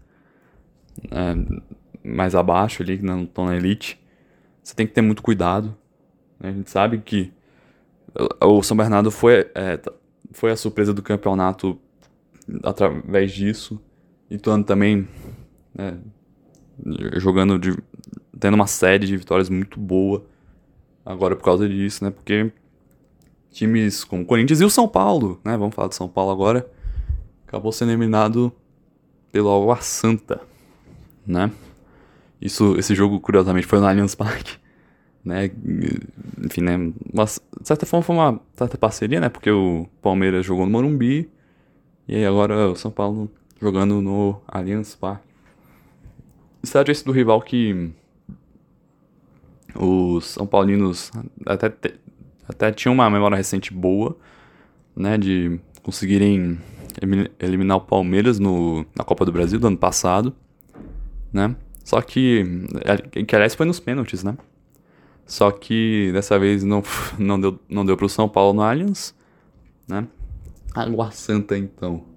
é, 1.09 1.36
mais 2.01 2.34
abaixo 2.34 2.82
ali, 2.82 2.97
que 2.97 3.03
não 3.03 3.24
estão 3.24 3.45
na 3.45 3.57
elite, 3.57 4.01
você 4.63 4.74
tem 4.74 4.88
que 4.88 4.93
ter 4.93 5.01
muito 5.01 5.22
cuidado. 5.22 5.76
Né? 6.39 6.49
A 6.49 6.53
gente 6.53 6.69
sabe 6.69 6.99
que 6.99 7.34
o 8.41 8.63
São 8.63 8.76
Bernardo 8.78 9.11
foi, 9.11 9.51
é, 9.53 9.80
foi 10.32 10.51
a 10.51 10.55
surpresa 10.55 10.93
do 10.93 11.01
campeonato 11.01 11.78
através 12.63 13.34
disso. 13.34 13.82
E 14.32 14.38
Tuano 14.38 14.63
também 14.63 15.05
né, 15.75 15.97
jogando 17.17 17.59
de, 17.59 17.77
tendo 18.39 18.53
uma 18.53 18.65
série 18.65 19.05
de 19.05 19.17
vitórias 19.17 19.49
muito 19.49 19.77
boa 19.77 20.25
agora 21.05 21.36
por 21.36 21.43
causa 21.43 21.67
disso, 21.67 22.01
né? 22.01 22.11
Porque 22.11 22.49
times 23.51 24.05
como 24.05 24.23
o 24.23 24.25
Corinthians 24.25 24.61
e 24.61 24.63
o 24.63 24.69
São 24.69 24.88
Paulo, 24.88 25.38
né? 25.43 25.57
Vamos 25.57 25.75
falar 25.75 25.89
do 25.89 25.95
São 25.95 26.07
Paulo 26.07 26.32
agora. 26.32 26.65
Acabou 27.45 27.73
sendo 27.73 27.91
eliminado 27.91 28.53
pelo 29.34 29.53
Água 29.53 29.82
Santa, 29.82 30.39
né? 31.27 31.51
Isso, 32.39 32.77
esse 32.77 32.95
jogo, 32.95 33.19
curiosamente, 33.19 33.67
foi 33.67 33.79
no 33.79 33.86
Allianz 33.86 34.15
Parque, 34.15 34.55
né? 35.25 35.51
Enfim, 36.41 36.61
né? 36.61 36.93
Mas, 37.13 37.41
de 37.59 37.67
certa 37.67 37.86
forma 37.86 38.01
foi 38.01 38.15
uma 38.15 38.39
certa 38.53 38.77
parceria, 38.77 39.19
né? 39.19 39.27
Porque 39.27 39.51
o 39.51 39.89
Palmeiras 40.01 40.45
jogou 40.45 40.65
no 40.65 40.71
Morumbi 40.71 41.29
e 42.07 42.15
aí 42.15 42.25
agora 42.25 42.69
o 42.69 42.75
São 42.77 42.89
Paulo 42.89 43.29
jogando 43.62 44.01
no 44.01 44.41
Allianz 44.47 44.95
Parque. 44.95 45.24
Estádio 46.64 46.91
esse 46.91 47.05
do 47.05 47.12
rival 47.12 47.41
que 47.41 47.91
os 49.76 50.26
São 50.26 50.47
Paulinos 50.47 51.12
até, 51.45 51.70
te, 51.70 51.95
até 52.47 52.72
tinham 52.72 52.93
uma 52.93 53.09
memória 53.09 53.38
recente 53.38 53.74
boa, 53.74 54.18
né? 54.95 55.18
De 55.18 55.59
conseguirem 55.84 56.59
eliminar 57.39 57.78
o 57.78 57.82
Palmeiras 57.82 58.39
no, 58.39 58.86
na 58.95 59.03
Copa 59.03 59.26
do 59.26 59.32
Brasil 59.32 59.59
do 59.59 59.68
ano 59.68 59.78
passado, 59.78 60.36
né? 61.32 61.55
Só 61.84 62.01
que, 62.01 62.45
é, 62.84 63.24
que 63.24 63.36
aliás 63.36 63.55
foi 63.55 63.66
nos 63.66 63.80
pênaltis, 63.80 64.24
né? 64.24 64.38
Só 65.26 65.49
que 65.49 66.12
dessa 66.14 66.38
vez 66.38 66.64
não, 66.64 66.84
não, 67.18 67.39
deu, 67.39 67.59
não 67.70 67.86
deu 67.86 67.95
pro 67.95 68.09
São 68.09 68.28
Paulo 68.28 68.53
no 68.53 68.62
Allianz, 68.62 69.16
né? 69.88 70.07
Água 70.74 71.12
Santa, 71.12 71.57
então. 71.57 72.11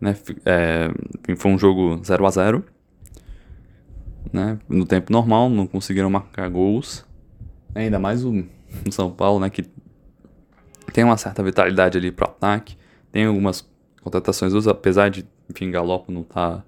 Né? 0.00 0.16
É, 0.46 0.90
foi 1.36 1.50
um 1.50 1.58
jogo 1.58 2.00
0 2.02 2.26
a 2.26 2.30
0 2.30 2.64
né? 4.32 4.58
No 4.68 4.86
tempo 4.86 5.12
normal, 5.12 5.48
não 5.48 5.66
conseguiram 5.66 6.10
marcar 6.10 6.48
gols. 6.48 7.04
Ainda 7.74 7.98
mais 7.98 8.24
o, 8.24 8.44
São 8.90 9.10
Paulo, 9.10 9.40
né? 9.40 9.50
Que 9.50 9.64
tem 10.92 11.04
uma 11.04 11.16
certa 11.16 11.42
vitalidade 11.42 11.98
ali 11.98 12.10
pro 12.10 12.26
ataque. 12.26 12.76
Tem 13.12 13.24
algumas 13.24 13.68
contratações, 14.02 14.66
apesar 14.66 15.10
de, 15.10 15.26
enfim, 15.48 15.70
Galopo 15.70 16.12
não 16.12 16.22
tá, 16.22 16.64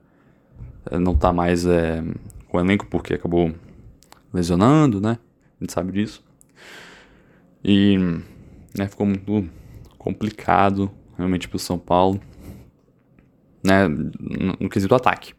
não 0.91 1.15
tá 1.15 1.33
mais 1.33 1.65
é, 1.67 2.03
com 2.49 2.59
o 2.59 2.61
elenco 2.61 2.87
porque 2.87 3.15
acabou 3.15 3.53
lesionando, 4.33 5.01
né? 5.01 5.19
A 5.61 5.65
gente 5.65 5.73
sabe 5.73 5.93
disso. 5.93 6.25
E 7.65 7.97
né, 8.77 8.89
ficou 8.89 9.07
muito 9.07 9.49
complicado 9.97 10.91
realmente 11.17 11.49
pro 11.49 11.59
São 11.59 11.79
Paulo, 11.79 12.21
né? 13.63 13.89
No, 13.89 14.69
quesito 14.69 14.95
ataque. 14.95 15.35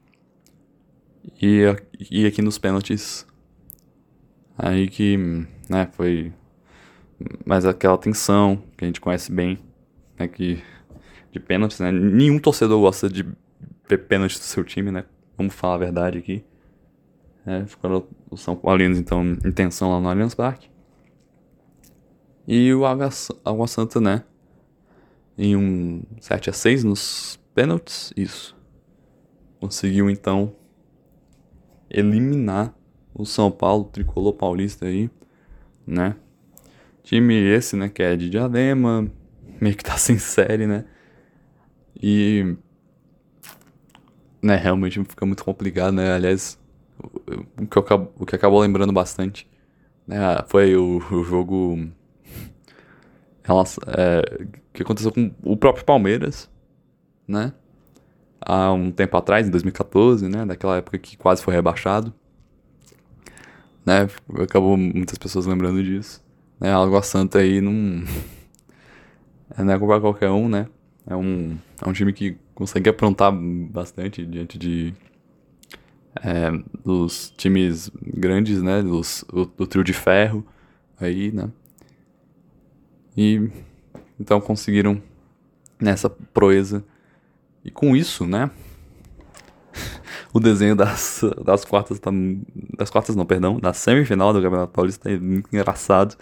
E, 1.41 1.63
e 2.11 2.25
aqui 2.25 2.41
nos 2.41 2.57
pênaltis, 2.57 3.25
aí 4.57 4.87
que, 4.87 5.17
né, 5.69 5.87
foi 5.93 6.33
mais 7.45 7.65
aquela 7.65 7.97
tensão 7.97 8.61
que 8.77 8.83
a 8.83 8.87
gente 8.87 8.99
conhece 8.99 9.31
bem, 9.31 9.57
né, 10.19 10.27
que 10.27 10.61
de 11.33 11.39
pênaltis, 11.39 11.79
né? 11.79 11.91
Nenhum 11.91 12.37
torcedor 12.37 12.79
gosta 12.79 13.09
de 13.09 13.25
ver 13.89 13.97
pênaltis 13.97 14.37
do 14.37 14.43
seu 14.43 14.63
time, 14.63 14.91
né? 14.91 15.03
Vamos 15.35 15.55
falar 15.55 15.75
a 15.75 15.79
verdade 15.79 16.19
aqui. 16.19 16.45
É, 17.45 17.65
ficou 17.65 18.07
o 18.29 18.37
São 18.37 18.55
Paulinos, 18.55 18.99
então, 18.99 19.23
em 19.43 19.51
tensão 19.51 19.91
lá 19.91 19.99
no 19.99 20.07
Allianz 20.07 20.35
Parque. 20.35 20.69
E 22.47 22.71
o 22.73 22.85
Água 22.85 23.67
Santa, 23.67 23.99
né? 23.99 24.23
Em 25.35 25.55
um 25.55 26.03
7 26.21 26.51
a 26.51 26.53
6 26.53 26.83
nos 26.83 27.39
pênaltis, 27.53 28.13
isso. 28.15 28.55
Conseguiu, 29.59 30.09
então, 30.09 30.55
eliminar 31.89 32.73
o 33.13 33.25
São 33.25 33.51
Paulo, 33.51 33.83
o 33.83 33.89
tricolor 33.89 34.33
paulista 34.33 34.85
aí, 34.85 35.09
né? 35.85 36.15
Time 37.03 37.35
esse, 37.35 37.75
né, 37.75 37.89
que 37.89 38.01
é 38.01 38.15
de 38.15 38.29
Diadema, 38.29 39.09
meio 39.61 39.75
que 39.75 39.83
tá 39.83 39.95
sem 39.97 40.17
série, 40.17 40.67
né? 40.67 40.85
E. 42.01 42.55
Né, 44.41 44.55
realmente 44.57 45.01
fica 45.05 45.25
muito 45.25 45.43
complicado, 45.43 45.93
né? 45.93 46.13
Aliás, 46.13 46.59
o 47.57 47.65
que, 47.65 47.77
eu, 47.77 48.13
o 48.17 48.25
que 48.25 48.35
acabou 48.35 48.59
lembrando 48.59 48.91
bastante 48.91 49.49
né, 50.07 50.17
foi 50.47 50.75
o, 50.75 50.97
o 50.97 51.23
jogo. 51.23 51.89
É, 53.87 54.47
que 54.71 54.81
aconteceu 54.81 55.11
com 55.11 55.31
o 55.43 55.57
próprio 55.57 55.83
Palmeiras, 55.83 56.49
né? 57.27 57.53
Há 58.41 58.71
um 58.73 58.91
tempo 58.91 59.15
atrás, 59.17 59.47
em 59.47 59.51
2014, 59.51 60.27
né? 60.27 60.45
Daquela 60.45 60.77
época 60.77 60.97
que 60.97 61.17
quase 61.17 61.41
foi 61.41 61.53
rebaixado. 61.53 62.13
Né? 63.85 64.07
Acabou 64.41 64.77
muitas 64.77 65.17
pessoas 65.17 65.45
lembrando 65.45 65.83
disso. 65.83 66.23
Né? 66.59 66.71
A 66.71 66.77
Água 66.77 67.01
Santa 67.01 67.39
aí 67.39 67.61
não. 67.61 67.73
não 69.57 69.73
é 69.73 69.77
pra 69.77 69.99
qualquer 69.99 70.29
um, 70.29 70.49
né? 70.49 70.67
É 71.05 71.15
um, 71.15 71.57
é 71.81 71.89
um 71.89 71.93
time 71.93 72.13
que 72.13 72.37
consegue 72.55 72.89
aprontar 72.89 73.31
bastante 73.33 74.25
diante 74.25 74.57
de 74.57 74.93
é, 76.21 76.49
dos 76.83 77.33
times 77.35 77.91
grandes, 78.01 78.61
né? 78.61 78.81
Dos, 78.81 79.25
do, 79.27 79.45
do, 79.45 79.67
trio 79.67 79.83
de 79.83 79.93
ferro 79.93 80.45
aí, 80.99 81.31
né? 81.31 81.49
E 83.17 83.49
então 84.19 84.39
conseguiram 84.39 85.01
nessa 85.79 86.09
proeza. 86.09 86.83
E 87.63 87.71
com 87.71 87.95
isso, 87.95 88.25
né? 88.25 88.49
o 90.33 90.39
desenho 90.39 90.75
das, 90.75 91.23
das 91.43 91.65
quartas 91.65 91.99
tá, 91.99 92.11
das 92.77 92.89
quartas 92.89 93.15
não, 93.15 93.25
perdão, 93.25 93.59
da 93.59 93.73
semifinal 93.73 94.33
do 94.33 94.41
Campeonato 94.41 94.73
Paulista 94.73 95.09
é 95.09 95.17
muito 95.17 95.49
engraçado. 95.53 96.15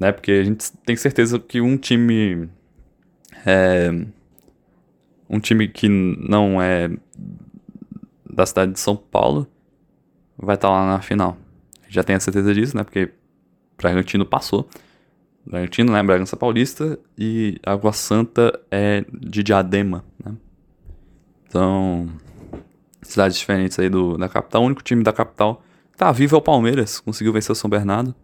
Né? 0.00 0.12
Porque 0.12 0.32
a 0.32 0.44
gente 0.44 0.72
tem 0.84 0.96
certeza 0.96 1.38
que 1.38 1.60
um 1.60 1.76
time 1.76 2.48
é, 3.46 3.90
um 5.28 5.38
time 5.38 5.68
que 5.68 5.88
não 5.88 6.60
é 6.60 6.90
da 8.28 8.46
cidade 8.46 8.72
de 8.72 8.80
São 8.80 8.96
Paulo 8.96 9.46
vai 10.36 10.56
estar 10.56 10.68
tá 10.68 10.74
lá 10.74 10.86
na 10.86 11.00
final. 11.00 11.36
Já 11.88 12.02
tem 12.02 12.16
a 12.16 12.20
certeza 12.20 12.52
disso, 12.52 12.76
né? 12.76 12.82
Porque 12.82 13.12
Bragantino 13.78 14.26
passou. 14.26 14.68
Bragantino, 15.46 15.92
né? 15.92 16.02
Bragança 16.02 16.36
Paulista 16.36 16.98
e 17.18 17.58
Água 17.64 17.92
Santa 17.92 18.58
é 18.70 19.04
de 19.12 19.42
Diadema, 19.42 20.04
né? 20.24 20.34
Então, 21.46 22.08
cidades 23.02 23.36
diferentes 23.36 23.78
aí 23.78 23.88
do, 23.88 24.16
da 24.16 24.28
capital. 24.28 24.62
O 24.62 24.66
único 24.66 24.82
time 24.82 25.02
da 25.02 25.12
capital 25.12 25.62
que 25.92 25.98
tá 25.98 26.10
vivo 26.10 26.34
é 26.34 26.38
o 26.38 26.42
Palmeiras. 26.42 26.98
Conseguiu 26.98 27.32
vencer 27.32 27.52
o 27.52 27.54
São 27.54 27.68
Bernardo. 27.70 28.14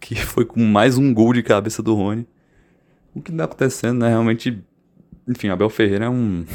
Que 0.00 0.14
foi 0.24 0.44
com 0.44 0.64
mais 0.64 0.96
um 0.96 1.12
gol 1.12 1.32
de 1.32 1.42
cabeça 1.42 1.82
do 1.82 1.94
Rony. 1.94 2.26
O 3.14 3.20
que 3.20 3.32
tá 3.32 3.44
acontecendo, 3.44 3.98
né? 3.98 4.08
Realmente. 4.08 4.62
Enfim, 5.26 5.48
Abel 5.48 5.68
Ferreira 5.68 6.06
é 6.06 6.08
um. 6.08 6.46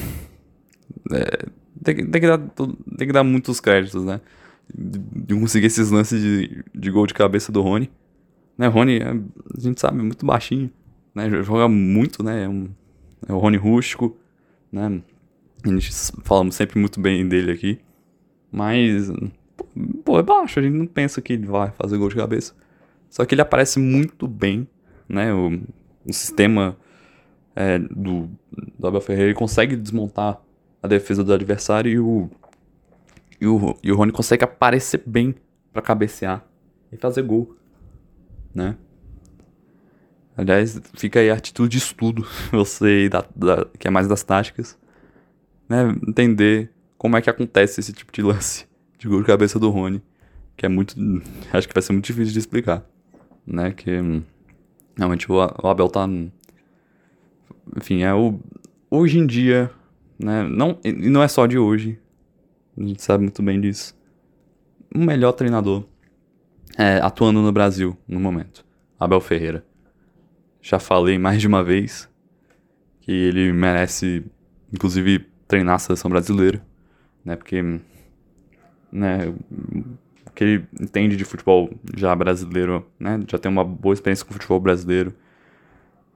É, 1.11 1.45
tem, 1.83 2.09
tem, 2.09 2.21
que 2.21 2.27
dar, 2.27 2.39
tem 2.39 3.07
que 3.07 3.13
dar 3.13 3.23
muitos 3.23 3.59
créditos, 3.59 4.03
né? 4.03 4.21
De 4.73 5.35
conseguir 5.35 5.67
esses 5.67 5.91
lances 5.91 6.21
de, 6.21 6.63
de 6.73 6.89
gol 6.89 7.05
de 7.05 7.13
cabeça 7.13 7.51
do 7.51 7.61
Rony. 7.61 7.91
Né, 8.57 8.67
Rony, 8.67 8.97
é, 8.97 9.09
a 9.09 9.59
gente 9.59 9.79
sabe, 9.79 9.99
é 9.99 10.03
muito 10.03 10.25
baixinho. 10.25 10.69
Né? 11.13 11.29
Joga 11.43 11.67
muito, 11.67 12.23
né? 12.23 12.43
É, 12.43 12.49
um, 12.49 12.69
é 13.27 13.33
o 13.33 13.37
Rony 13.37 13.57
rústico, 13.57 14.17
né? 14.71 15.01
A 15.63 15.69
gente 15.69 15.91
falamos 16.23 16.55
sempre 16.55 16.79
muito 16.79 16.99
bem 16.99 17.27
dele 17.27 17.51
aqui. 17.51 17.79
Mas, 18.51 19.11
pô, 20.03 20.19
é 20.19 20.23
baixo, 20.23 20.59
a 20.59 20.63
gente 20.63 20.75
não 20.75 20.85
pensa 20.85 21.21
que 21.21 21.33
ele 21.33 21.47
vai 21.47 21.71
fazer 21.71 21.97
gol 21.97 22.09
de 22.09 22.15
cabeça. 22.15 22.53
Só 23.09 23.25
que 23.25 23.33
ele 23.33 23.41
aparece 23.41 23.79
muito 23.79 24.27
bem, 24.27 24.67
né? 25.07 25.33
O, 25.33 25.59
o 26.05 26.13
sistema 26.13 26.77
é, 27.55 27.79
do, 27.79 28.29
do 28.77 28.87
Abel 28.87 29.01
Ferreira 29.01 29.29
ele 29.29 29.37
consegue 29.37 29.75
desmontar 29.75 30.41
a 30.81 30.87
defesa 30.87 31.23
do 31.23 31.33
adversário 31.33 31.91
e 31.91 31.99
o, 31.99 32.29
e 33.39 33.47
o, 33.47 33.77
e 33.81 33.91
o 33.91 33.95
Rony 33.95 34.11
consegue 34.11 34.43
aparecer 34.43 35.01
bem 35.05 35.33
para 35.71 35.81
cabecear 35.81 36.45
e 36.91 36.97
fazer 36.97 37.23
gol, 37.23 37.55
né? 38.53 38.75
Aliás, 40.35 40.81
fica 40.95 41.19
aí 41.19 41.29
a 41.29 41.35
atitude 41.35 41.77
de 41.77 41.77
estudo, 41.77 42.25
você 42.51 43.09
da, 43.09 43.25
da, 43.35 43.65
que 43.77 43.87
é 43.87 43.91
mais 43.91 44.07
das 44.07 44.23
táticas, 44.23 44.77
né? 45.69 45.95
Entender 46.07 46.71
como 46.97 47.17
é 47.17 47.21
que 47.21 47.29
acontece 47.29 47.79
esse 47.79 47.93
tipo 47.93 48.11
de 48.11 48.21
lance 48.21 48.65
de 48.97 49.07
gol 49.07 49.21
de 49.21 49.27
cabeça 49.27 49.59
do 49.59 49.69
Rony, 49.69 50.01
que 50.57 50.65
é 50.65 50.69
muito, 50.69 50.95
acho 51.53 51.67
que 51.67 51.73
vai 51.73 51.83
ser 51.83 51.93
muito 51.93 52.05
difícil 52.05 52.33
de 52.33 52.39
explicar, 52.39 52.83
né? 53.45 53.71
Que 53.71 54.23
realmente 54.97 55.31
o, 55.31 55.35
o 55.35 55.67
Abel 55.67 55.89
tá, 55.89 56.07
enfim, 57.77 58.03
é 58.03 58.13
o 58.13 58.39
hoje 58.89 59.17
em 59.17 59.25
dia 59.25 59.71
né? 60.23 60.43
Não, 60.43 60.79
e 60.83 60.91
não 60.91 61.21
é 61.21 61.27
só 61.27 61.45
de 61.45 61.57
hoje. 61.57 61.99
A 62.77 62.81
gente 62.81 63.01
sabe 63.01 63.23
muito 63.23 63.41
bem 63.41 63.59
disso. 63.59 63.95
O 64.93 64.99
melhor 64.99 65.33
treinador 65.33 65.83
é, 66.77 66.97
atuando 66.97 67.41
no 67.41 67.51
Brasil 67.51 67.97
no 68.07 68.19
momento. 68.19 68.65
Abel 68.99 69.21
Ferreira. 69.21 69.65
Já 70.61 70.79
falei 70.79 71.17
mais 71.17 71.41
de 71.41 71.47
uma 71.47 71.63
vez 71.63 72.09
que 73.01 73.11
ele 73.11 73.51
merece, 73.51 74.23
inclusive, 74.71 75.25
treinar 75.47 75.75
a 75.75 75.79
seleção 75.79 76.09
brasileira, 76.09 76.65
né? 77.23 77.35
Porque, 77.35 77.61
né? 78.91 79.33
O 80.25 80.31
que 80.33 80.43
ele 80.43 80.67
entende 80.79 81.15
de 81.15 81.25
futebol 81.25 81.69
já 81.97 82.15
brasileiro, 82.15 82.85
né? 82.99 83.19
Já 83.27 83.37
tem 83.37 83.51
uma 83.51 83.63
boa 83.63 83.93
experiência 83.93 84.25
com 84.25 84.31
o 84.31 84.33
futebol 84.33 84.59
brasileiro. 84.59 85.13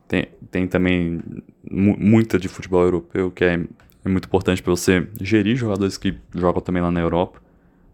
Tem, 0.08 0.30
tem 0.50 0.66
também 0.66 1.22
muita 1.70 2.40
de 2.40 2.48
futebol 2.48 2.82
europeu, 2.82 3.30
que 3.30 3.44
é 3.44 3.60
é 4.08 4.10
muito 4.10 4.26
importante 4.26 4.64
para 4.64 4.72
você 4.72 5.08
gerir 5.22 5.56
jogadores 5.56 5.98
que 5.98 6.18
jogam 6.34 6.62
também 6.62 6.82
lá 6.82 6.90
na 6.90 7.02
Europa. 7.02 7.42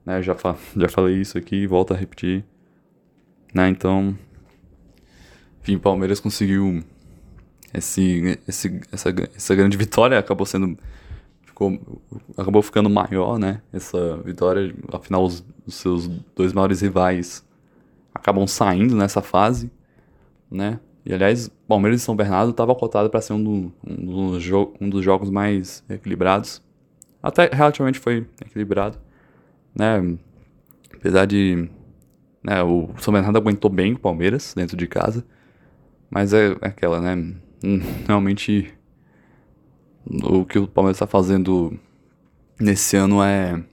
Né? 0.06 0.22
Já, 0.22 0.36
fa 0.36 0.56
já 0.78 0.88
falei 0.88 1.20
isso 1.20 1.38
aqui 1.38 1.66
volto 1.66 1.94
a 1.94 1.98
repetir. 1.98 2.46
Né? 3.54 3.70
Então, 3.70 4.18
enfim, 5.62 5.78
Palmeiras 5.78 6.20
conseguiu 6.20 6.84
esse, 7.74 8.40
esse, 8.48 8.82
essa, 8.92 9.10
essa 9.36 9.56
grande 9.56 9.78
vitória, 9.78 10.18
acabou 10.18 10.46
sendo 10.46 10.78
ficou, 11.54 11.80
acabou 12.36 12.62
ficando 12.62 12.90
maior, 12.90 13.38
né? 13.38 13.62
Essa 13.72 14.18
vitória, 14.18 14.74
afinal 14.92 15.24
os, 15.24 15.46
os 15.66 15.76
seus 15.76 16.08
dois 16.36 16.52
maiores 16.52 16.82
rivais 16.82 17.46
acabam 18.14 18.48
saindo 18.48 18.96
nessa 18.96 19.22
fase, 19.22 19.72
né? 20.50 20.80
E 21.06 21.14
aliás, 21.14 21.50
Palmeiras 21.68 22.02
e 22.02 22.04
São 22.04 22.16
Bernardo 22.16 22.52
estava 22.52 22.74
cotado 22.74 23.10
para 23.10 23.22
ser 23.22 23.34
um, 23.34 23.44
do, 23.44 23.74
um, 23.86 24.32
dos 24.32 24.50
um, 24.80 24.90
dos 24.90 25.04
jogos 25.04 25.30
mais 25.30 25.84
equilibrados. 25.90 26.62
Até 27.22 27.50
relativamente 27.52 28.00
foi 28.00 28.26
equilibrado, 28.42 28.98
né? 29.76 30.18
Apesar 30.94 31.26
de 31.26 31.70
né, 32.44 32.62
o 32.64 32.90
São 32.98 33.14
Bernardo 33.14 33.38
aguentou 33.38 33.70
bem 33.70 33.94
o 33.94 34.00
Palmeiras 34.00 34.54
dentro 34.56 34.76
de 34.76 34.88
casa, 34.88 35.26
mas 36.10 36.34
é, 36.34 36.52
é 36.62 36.68
aquela, 36.68 37.00
né? 37.02 37.34
Hum, 37.64 37.80
realmente 38.08 38.74
o 40.06 40.46
que 40.46 40.60
o 40.60 40.68
Palmeiras 40.68 40.98
está 40.98 41.08
fazendo 41.08 41.78
nesse 42.60 42.98
ano 42.98 43.24
é, 43.24 43.64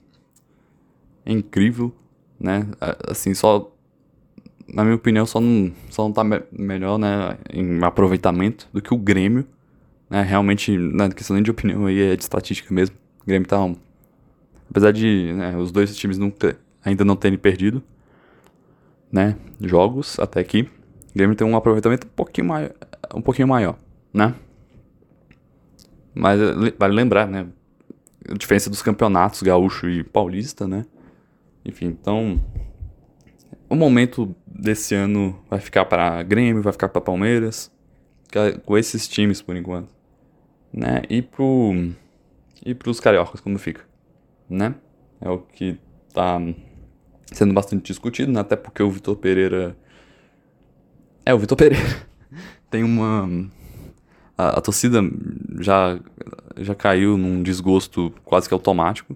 é 1.25 1.31
incrível, 1.31 1.93
né? 2.39 2.67
Assim, 3.07 3.33
só 3.33 3.71
na 4.73 4.83
minha 4.83 4.95
opinião, 4.95 5.25
só 5.25 5.41
não, 5.41 5.71
só 5.89 6.03
não 6.03 6.13
tá 6.13 6.23
me 6.23 6.41
melhor, 6.51 6.97
né, 6.97 7.37
em 7.51 7.83
aproveitamento 7.83 8.69
do 8.71 8.81
que 8.81 8.93
o 8.93 8.97
Grêmio. 8.97 9.45
Né, 10.09 10.21
realmente, 10.21 10.77
na 10.77 11.09
questão 11.09 11.33
nem 11.33 11.43
de 11.43 11.51
opinião 11.51 11.85
aí, 11.85 12.01
é 12.01 12.15
de 12.15 12.23
estatística 12.23 12.73
mesmo. 12.73 12.95
O 13.21 13.25
Grêmio 13.25 13.47
tá 13.47 13.61
um, 13.61 13.75
Apesar 14.71 14.93
de 14.93 15.33
né, 15.33 15.57
os 15.57 15.69
dois 15.69 15.93
times 15.97 16.17
nunca, 16.17 16.57
ainda 16.83 17.03
não 17.03 17.17
terem 17.17 17.37
perdido, 17.37 17.83
né, 19.11 19.35
jogos 19.59 20.19
até 20.19 20.39
aqui, 20.39 20.61
o 20.61 21.13
Grêmio 21.15 21.35
tem 21.35 21.45
um 21.45 21.55
aproveitamento 21.55 22.07
um 22.07 22.11
pouquinho 22.11 22.47
maior, 22.47 22.71
um 23.13 23.21
pouquinho 23.21 23.47
maior, 23.47 23.77
né? 24.13 24.33
Mas 26.13 26.39
vale 26.77 26.93
lembrar, 26.93 27.27
né, 27.27 27.47
a 28.29 28.33
diferença 28.33 28.69
dos 28.69 28.81
campeonatos 28.81 29.41
gaúcho 29.41 29.89
e 29.89 30.03
paulista, 30.03 30.67
né? 30.67 30.85
Enfim, 31.65 31.87
então 31.87 32.41
o 33.69 33.75
momento 33.75 34.35
desse 34.45 34.95
ano 34.95 35.39
vai 35.49 35.59
ficar 35.59 35.85
para 35.85 36.21
Grêmio, 36.23 36.61
vai 36.61 36.73
ficar 36.73 36.89
para 36.89 37.01
Palmeiras, 37.01 37.71
com 38.65 38.77
esses 38.77 39.07
times 39.07 39.41
por 39.41 39.55
enquanto, 39.55 39.89
né? 40.73 41.01
E 41.09 41.21
pro 41.21 41.73
e 42.63 42.73
pros 42.73 42.99
cariocas 42.99 43.41
como 43.41 43.57
fica, 43.57 43.81
né? 44.49 44.75
É 45.19 45.29
o 45.29 45.39
que 45.39 45.77
tá 46.13 46.39
sendo 47.31 47.53
bastante 47.53 47.83
discutido, 47.83 48.31
né? 48.31 48.39
até 48.39 48.55
porque 48.55 48.83
o 48.83 48.91
Vitor 48.91 49.15
Pereira 49.15 49.75
é 51.25 51.33
o 51.33 51.39
Vitor 51.39 51.57
Pereira 51.57 52.07
tem 52.69 52.83
uma 52.83 53.49
a, 54.37 54.57
a, 54.57 54.61
torcida 54.61 55.01
já 55.59 55.99
já 56.57 56.75
caiu 56.75 57.17
num 57.17 57.41
desgosto 57.41 58.13
quase 58.25 58.47
que 58.47 58.53
automático, 58.53 59.15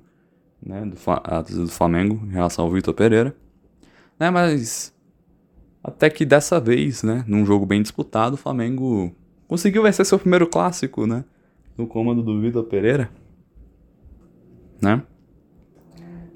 né, 0.62 0.86
do, 0.86 0.98
a 1.08 1.44
torcida 1.44 1.64
do 1.64 1.72
Flamengo 1.72 2.22
em 2.26 2.32
relação 2.32 2.66
ao 2.66 2.72
Vitor 2.72 2.94
Pereira 2.94 3.36
né? 4.20 4.30
Mas 4.30 4.94
até 5.84 6.10
que 6.10 6.26
dessa 6.26 6.60
vez, 6.60 7.04
né, 7.04 7.24
num 7.28 7.46
jogo 7.46 7.66
bem 7.66 7.82
disputado, 7.82 8.36
o 8.36 8.38
Flamengo 8.38 9.14
conseguiu 9.48 9.84
vencer 9.84 10.06
seu 10.06 10.18
primeiro 10.18 10.48
clássico, 10.48 11.06
né? 11.06 11.24
No 11.78 11.86
comando 11.88 12.24
do 12.24 12.40
Vitor 12.40 12.64
Pereira, 12.64 13.10
né? 14.82 15.04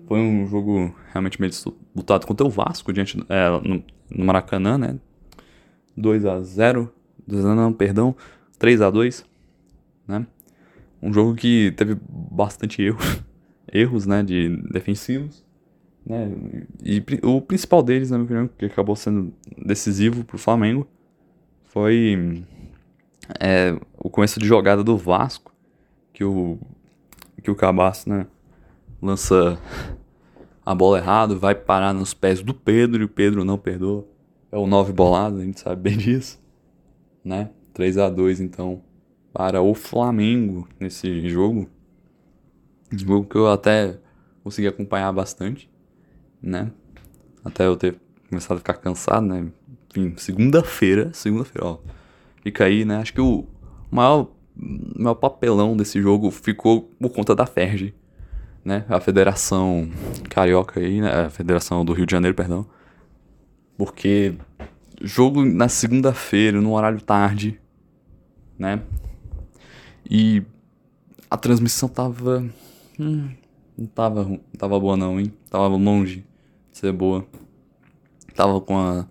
Foi 0.09 0.19
um 0.19 0.47
jogo 0.47 0.93
realmente 1.11 1.37
bem 1.37 1.49
disputado 1.49 2.25
contra 2.25 2.45
o 2.45 2.49
Vasco 2.49 2.91
diante 2.91 3.23
é, 3.29 3.49
no, 3.49 3.83
no, 4.09 4.25
Maracanã, 4.25 4.75
né? 4.75 4.99
2 5.95 6.25
a 6.25 6.41
0, 6.41 6.91
2 7.27 7.45
a 7.45 7.53
não, 7.55 7.71
perdão, 7.71 8.15
3 8.57 8.81
a 8.81 8.89
2, 8.89 9.23
né? 10.07 10.25
Um 10.99 11.13
jogo 11.13 11.35
que 11.35 11.71
teve 11.77 11.95
bastante 12.09 12.81
erros, 12.81 13.21
erros, 13.71 14.05
né, 14.07 14.23
de 14.23 14.57
defensivos 14.71 15.45
né? 16.09 16.31
E 16.83 17.03
o 17.21 17.39
principal 17.39 17.83
deles, 17.83 18.09
na 18.09 18.17
minha 18.17 18.25
opinião, 18.25 18.49
que 18.57 18.65
acabou 18.65 18.95
sendo 18.95 19.31
decisivo 19.63 20.23
pro 20.23 20.39
Flamengo, 20.39 20.87
foi 21.65 22.43
é, 23.39 23.79
o 23.95 24.09
começo 24.09 24.39
de 24.39 24.47
jogada 24.47 24.83
do 24.83 24.97
Vasco, 24.97 25.53
que 26.11 26.23
o, 26.23 26.57
que 27.43 27.51
o 27.51 27.55
Cabaço, 27.55 28.09
né, 28.09 28.25
lança 28.99 29.59
a 30.69 30.75
bola 30.75 30.97
errado, 30.97 31.39
vai 31.39 31.55
parar 31.55 31.93
nos 31.93 32.13
pés 32.13 32.41
do 32.41 32.53
Pedro 32.53 33.01
e 33.01 33.05
o 33.05 33.09
Pedro 33.09 33.43
não 33.43 33.57
perdoa. 33.57 34.07
É 34.51 34.57
o 34.57 34.67
9 34.67 34.93
bolado, 34.93 35.37
a 35.37 35.43
gente 35.43 35.59
sabe 35.59 35.81
bem 35.81 35.97
disso, 35.99 36.39
né? 37.23 37.49
3 37.73 37.97
a 37.97 38.09
2 38.09 38.41
então 38.41 38.81
para 39.31 39.61
o 39.61 39.73
Flamengo 39.73 40.67
nesse 40.79 41.27
jogo. 41.29 41.69
Jogo 42.91 43.27
que 43.27 43.35
eu 43.35 43.47
até 43.47 43.99
consegui 44.43 44.67
acompanhar 44.67 45.11
bastante 45.11 45.69
né? 46.41 46.71
Até 47.43 47.65
eu 47.65 47.75
ter 47.75 47.99
começado 48.29 48.57
a 48.57 48.59
ficar 48.59 48.75
cansado, 48.75 49.25
né? 49.25 49.47
Enfim, 49.89 50.13
segunda-feira, 50.17 51.11
segunda-feira, 51.13 51.67
ó. 51.67 51.79
Fica 52.41 52.65
aí, 52.65 52.85
né? 52.85 52.97
Acho 52.97 53.13
que 53.13 53.21
o 53.21 53.45
maior, 53.91 54.31
maior 54.55 55.15
papelão 55.15 55.75
desse 55.75 56.01
jogo 56.01 56.31
ficou 56.31 56.91
por 56.99 57.09
conta 57.09 57.35
da 57.35 57.45
FERJ, 57.45 57.93
né? 58.69 58.85
A 58.87 58.99
Federação 58.99 59.89
Carioca 60.29 60.79
aí, 60.79 61.01
né? 61.01 61.25
A 61.25 61.29
Federação 61.29 61.83
do 61.83 61.91
Rio 61.91 62.05
de 62.05 62.11
Janeiro, 62.11 62.35
perdão. 62.35 62.65
Porque 63.75 64.35
jogo 65.01 65.43
na 65.43 65.67
segunda-feira, 65.67 66.61
no 66.61 66.73
horário 66.73 67.01
tarde, 67.01 67.59
né? 68.57 68.81
E 70.09 70.43
a 71.29 71.35
transmissão 71.35 71.89
tava. 71.89 72.45
Hum, 72.99 73.31
não 73.75 73.87
tava, 73.87 74.23
não 74.23 74.39
tava 74.57 74.79
boa 74.79 74.95
não, 74.95 75.19
hein? 75.19 75.33
Tava 75.49 75.67
longe 75.67 76.23
de 76.71 76.77
ser 76.77 76.91
boa. 76.91 77.25
Tava 78.35 78.61
com 78.61 78.77
a 78.77 79.07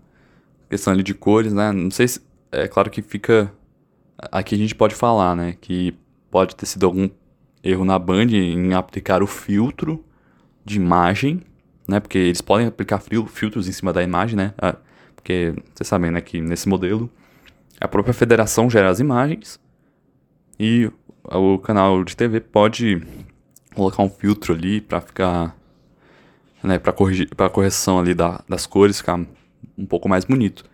questão 0.70 0.92
ali 0.92 1.02
de 1.02 1.14
cores, 1.14 1.52
né? 1.52 1.72
Não 1.72 1.90
sei 1.90 2.06
se. 2.06 2.20
É 2.52 2.68
claro 2.68 2.90
que 2.90 3.02
fica. 3.02 3.52
Aqui 4.30 4.54
a 4.54 4.59
gente 4.59 4.74
pode 4.74 4.94
falar, 4.94 5.34
né? 5.34 5.56
Que 5.61 5.96
pode 6.30 6.54
ter 6.54 6.66
sido 6.66 6.86
algum 6.86 7.09
erro 7.69 7.85
na 7.85 7.99
Band 7.99 8.31
em 8.33 8.75
aplicar 8.75 9.23
o 9.23 9.27
filtro 9.27 10.05
de 10.64 10.77
imagem, 10.77 11.43
né? 11.87 12.01
Porque 12.01 12.19
eles 12.19 12.41
podem 12.41 12.66
aplicar 12.66 13.01
filtros 13.01 13.69
em 13.69 13.73
cima 13.73 13.93
da 13.93 14.03
imagem, 14.03 14.37
né? 14.37 14.55
Ah, 14.59 14.77
porque 15.14 15.55
vocês 15.75 15.87
sabem, 15.87 16.11
né? 16.11 16.21
Que 16.21 16.41
nesse 16.41 16.69
modelo 16.69 17.11
a 17.81 17.87
própria 17.87 18.12
federação 18.14 18.69
gera 18.69 18.91
as 18.91 18.99
imagens 18.99 19.61
e 20.59 20.91
o 21.25 21.59
canal 21.59 22.03
de 22.03 22.16
TV 22.16 22.41
pode 22.41 23.03
colocar 23.75 24.03
um 24.03 24.11
filtro 24.11 24.55
ali 24.55 24.81
para 24.81 25.01
ficar, 25.01 25.57
né, 26.62 26.79
para 26.79 26.93
corrigir, 26.93 27.29
para 27.37 27.49
correção 27.49 28.01
ali 28.01 28.14
da, 28.14 28.43
das 28.49 28.66
cores 28.66 28.99
ficar 28.99 29.21
um 29.77 29.87
pouco 29.87 30.09
mais 30.09 30.25
bonito, 30.25 30.64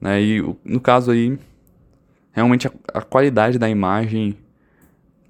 né? 0.00 0.20
E 0.20 0.42
no 0.64 0.80
caso 0.80 1.10
aí, 1.10 1.38
realmente 2.32 2.68
a, 2.68 2.72
a 2.92 3.02
qualidade 3.02 3.58
da 3.58 3.68
imagem, 3.68 4.36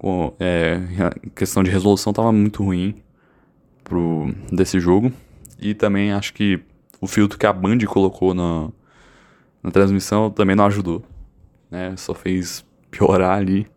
com, 0.01 0.33
é, 0.39 0.79
questão 1.35 1.61
de 1.61 1.69
resolução, 1.69 2.11
tava 2.11 2.31
muito 2.31 2.63
ruim 2.63 2.95
pro 3.83 4.33
desse 4.51 4.79
jogo 4.79 5.13
e 5.59 5.75
também 5.75 6.11
acho 6.11 6.33
que 6.33 6.59
o 6.99 7.05
filtro 7.05 7.37
que 7.37 7.45
a 7.45 7.53
Band 7.53 7.77
colocou 7.85 8.33
na, 8.33 8.69
na 9.61 9.69
transmissão 9.69 10.31
também 10.31 10.55
não 10.55 10.65
ajudou, 10.65 11.03
né? 11.69 11.95
Só 11.97 12.15
fez 12.15 12.65
piorar 12.89 13.37
ali. 13.37 13.67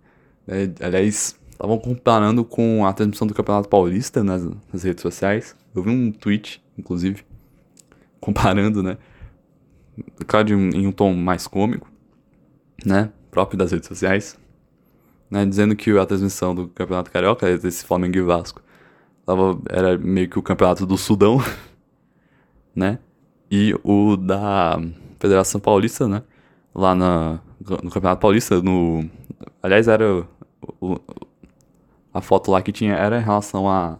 Né? 0.47 0.72
Aliás, 0.81 1.39
estavam 1.51 1.77
comparando 1.77 2.43
com 2.43 2.87
a 2.87 2.93
transmissão 2.95 3.27
do 3.27 3.35
Campeonato 3.35 3.68
Paulista 3.68 4.25
nas, 4.25 4.49
nas, 4.72 4.83
redes 4.83 5.03
sociais. 5.03 5.55
Eu 5.75 5.83
vi 5.83 5.91
um 5.91 6.11
tweet, 6.11 6.64
inclusive, 6.79 7.22
comparando, 8.18 8.83
né? 8.83 8.97
Claro, 10.27 10.47
de 10.47 10.55
em 10.55 10.87
um 10.87 10.93
tom 10.93 11.12
mais 11.12 11.47
cômico, 11.47 11.87
né? 12.83 13.12
Próprio 13.31 13.59
das 13.59 13.72
redes 13.72 13.89
sociais. 13.89 14.43
Né? 15.31 15.45
Dizendo 15.47 15.75
que 15.75 15.97
a 15.99 16.07
transmissão 16.07 16.55
do 16.55 16.68
Campeonato 16.68 17.11
Carioca, 17.11 17.57
desse 17.59 17.85
Flamengo 17.85 18.16
e 18.16 18.22
Vasco, 18.22 18.62
tava, 19.25 19.59
era 19.68 19.99
meio 19.99 20.29
que 20.29 20.39
o 20.39 20.43
Campeonato 20.43 20.87
do 20.87 20.97
Sudão, 20.97 21.39
né? 22.75 22.99
E 23.51 23.75
o 23.83 24.16
da 24.16 24.81
Federação 25.18 25.61
Paulista, 25.61 26.09
né? 26.09 26.22
Lá 26.75 26.95
na, 26.95 27.41
no 27.83 27.91
Campeonato 27.91 28.20
Paulista, 28.20 28.61
no. 28.61 29.09
Aliás, 29.62 29.89
era 29.89 30.27
o, 30.81 30.99
a 32.12 32.20
foto 32.20 32.51
lá 32.51 32.62
que 32.62 32.72
tinha 32.72 32.95
era 32.95 33.18
em 33.18 33.25
relação 33.25 33.68
a 33.68 33.99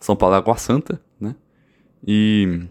São 0.00 0.16
Paulo 0.16 0.34
e 0.34 0.38
Água 0.38 0.56
Santa, 0.56 1.00
né? 1.20 1.34
E 2.06 2.66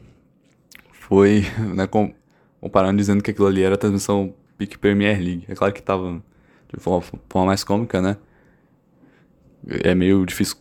foi, 0.92 1.44
né, 1.76 1.88
com, 1.88 2.14
comparando 2.62 2.98
dizendo 2.98 3.24
que 3.24 3.32
aquilo 3.32 3.48
ali 3.48 3.64
era 3.64 3.78
transmissão 3.78 4.34
Pique 4.58 4.78
Premier 4.78 5.20
League. 5.20 5.46
É 5.48 5.56
claro 5.56 5.74
que 5.74 5.82
tava 5.82 6.24
de 6.74 6.80
forma, 6.80 7.02
forma 7.30 7.48
mais 7.48 7.64
cômica, 7.64 8.02
né? 8.02 8.18
É 9.68 9.96
meio 9.96 10.26
difícil, 10.26 10.58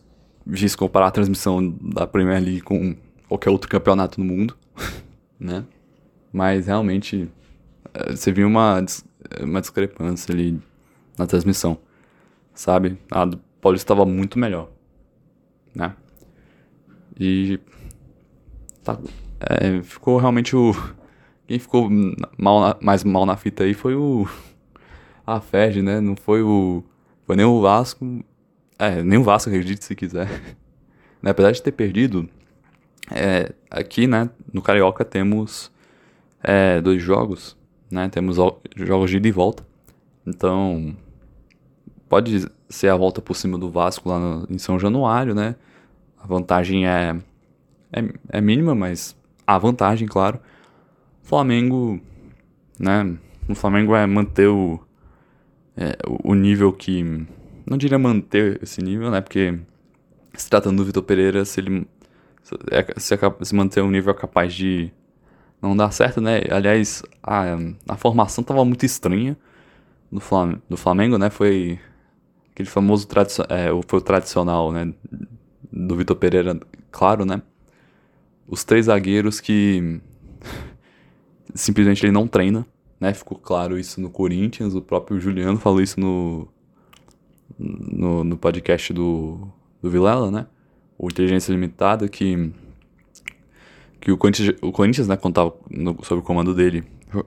difícil 0.47 0.79
comparar 0.79 1.09
a 1.09 1.11
transmissão 1.11 1.71
da 1.81 2.07
Premier 2.07 2.43
League 2.43 2.63
com 2.63 2.97
qualquer 3.29 3.51
outro 3.51 3.69
campeonato 3.69 4.21
no 4.21 4.27
mundo, 4.27 4.57
né? 5.39 5.65
Mas 6.33 6.67
realmente 6.67 7.29
eh, 7.93 8.17
você 8.17 8.33
viu 8.33 8.47
uma, 8.47 8.85
uma 9.41 9.61
discrepância 9.61 10.33
ali 10.33 10.61
na 11.19 11.27
transmissão 11.27 11.79
sabe? 12.55 12.97
A 13.11 13.25
do 13.25 13.39
Paulista 13.61 13.93
estava 13.93 14.07
muito 14.07 14.39
melhor, 14.39 14.71
né? 15.75 15.95
E 17.19 17.59
tá, 18.83 18.99
é, 19.41 19.83
ficou 19.83 20.19
realmente 20.19 20.55
o 20.57 20.73
quem 21.47 21.59
ficou 21.59 21.89
mal 22.39 22.79
mais 22.81 23.05
mal 23.05 23.27
na 23.27 23.37
fita 23.37 23.65
aí 23.65 23.75
foi 23.75 23.95
o 23.95 24.27
a 25.27 25.41
Ferdi, 25.41 25.83
né? 25.83 26.01
Não 26.01 26.17
foi 26.17 26.43
o 26.43 26.83
foi 27.27 27.37
nem 27.37 27.45
o 27.45 27.61
Vasco, 27.61 28.23
é, 28.79 29.03
nem 29.03 29.19
o 29.19 29.23
Vasco, 29.23 29.49
acredite 29.49 29.85
se 29.85 29.95
quiser. 29.95 30.29
né? 31.23 31.31
Apesar 31.31 31.53
de 31.53 31.63
ter 31.63 31.73
perdido, 31.73 32.29
é, 33.11 33.53
aqui, 33.71 34.07
né, 34.07 34.29
no 34.53 34.61
Carioca 34.61 35.05
temos 35.05 35.73
é, 36.43 36.81
dois 36.81 37.03
jogos, 37.03 37.57
né? 37.91 38.09
Temos 38.09 38.37
jogos 38.77 39.11
de 39.11 39.17
ida 39.17 39.29
e 39.29 39.33
volta. 39.33 39.67
Então, 40.27 40.95
pode 42.09 42.47
ser 42.69 42.89
a 42.89 42.97
volta 42.97 43.23
por 43.23 43.35
cima 43.35 43.59
do 43.59 43.71
Vasco 43.71 44.09
lá 44.09 44.19
no, 44.19 44.47
em 44.51 44.59
São 44.59 44.79
Januário, 44.79 45.35
né? 45.35 45.57
A 46.23 46.27
vantagem 46.27 46.87
é, 46.87 47.17
é, 47.93 48.05
é 48.29 48.41
mínima, 48.41 48.75
mas 48.75 49.17
a 49.47 49.59
vantagem, 49.59 50.07
claro. 50.07 50.39
Flamengo, 51.23 52.01
né? 52.79 53.17
O 53.49 53.55
Flamengo 53.55 53.95
é 53.95 54.07
manter 54.07 54.49
o, 54.49 54.81
é, 55.77 55.97
o 56.23 56.35
nível 56.35 56.73
que. 56.73 57.03
Não 57.67 57.79
diria 57.79 57.99
manter 57.99 58.63
esse 58.63 58.83
nível, 58.83 59.11
né? 59.11 59.21
Porque 59.21 59.59
se 60.35 60.51
tratando 60.51 60.77
do 60.79 60.85
Vitor 60.85 61.03
Pereira, 61.03 61.45
se 61.45 61.61
ele 61.61 61.87
é, 62.71 63.01
se, 63.01 63.17
se 63.43 63.55
manter 63.55 63.83
um 63.83 63.91
nível 63.91 64.15
capaz 64.15 64.53
de 64.53 64.91
não 65.63 65.77
dar 65.77 65.91
certo, 65.91 66.21
né? 66.21 66.43
Aliás, 66.51 67.03
a, 67.23 67.57
a 67.89 67.97
formação 67.97 68.45
tava 68.45 68.65
muito 68.65 68.85
estranha 68.85 69.37
do 70.13 70.21
Flamengo, 70.21 70.63
Flamengo 70.77 71.19
né? 71.19 71.31
Foi 71.31 71.79
Aquele 72.55 72.69
famoso 72.69 73.09
é, 73.49 73.67
foi 73.89 73.99
o 73.99 74.03
tradicional, 74.03 74.71
né? 74.71 74.95
Do 75.73 75.97
Vitor 75.97 76.15
Pereira, 76.15 76.59
claro, 76.93 77.25
né? 77.25 77.43
Os 78.47 78.63
três 78.63 78.87
zagueiros 78.87 79.41
que 79.41 80.01
simplesmente 81.53 82.07
ele 82.07 82.13
não 82.13 82.29
treina, 82.29 82.65
né? 83.05 83.13
Ficou 83.13 83.39
claro 83.39 83.79
isso 83.79 84.01
no 84.01 84.09
Corinthians, 84.09 84.75
o 84.75 84.81
próprio 84.81 85.21
Juliano 85.21 85.59
falou 85.59 85.83
isso 85.83 86.01
no, 86.01 86.49
no, 87.59 88.25
no 88.25 88.39
podcast 88.39 88.95
do, 88.95 89.47
do 89.83 89.91
Vilela, 89.91 90.31
né? 90.31 90.47
O 90.97 91.09
Inteligência 91.09 91.53
Limitada, 91.53 92.09
que, 92.09 92.51
que 94.01 94.11
o 94.11 94.17
Corinthians, 94.17 94.57
o 94.63 94.73
Corinthians 94.73 95.07
né, 95.07 95.17
quando 95.19 95.35
tava 95.35 95.55
no, 95.71 96.03
sob 96.03 96.21
o 96.21 96.25
comando 96.25 96.55
dele, 96.55 96.83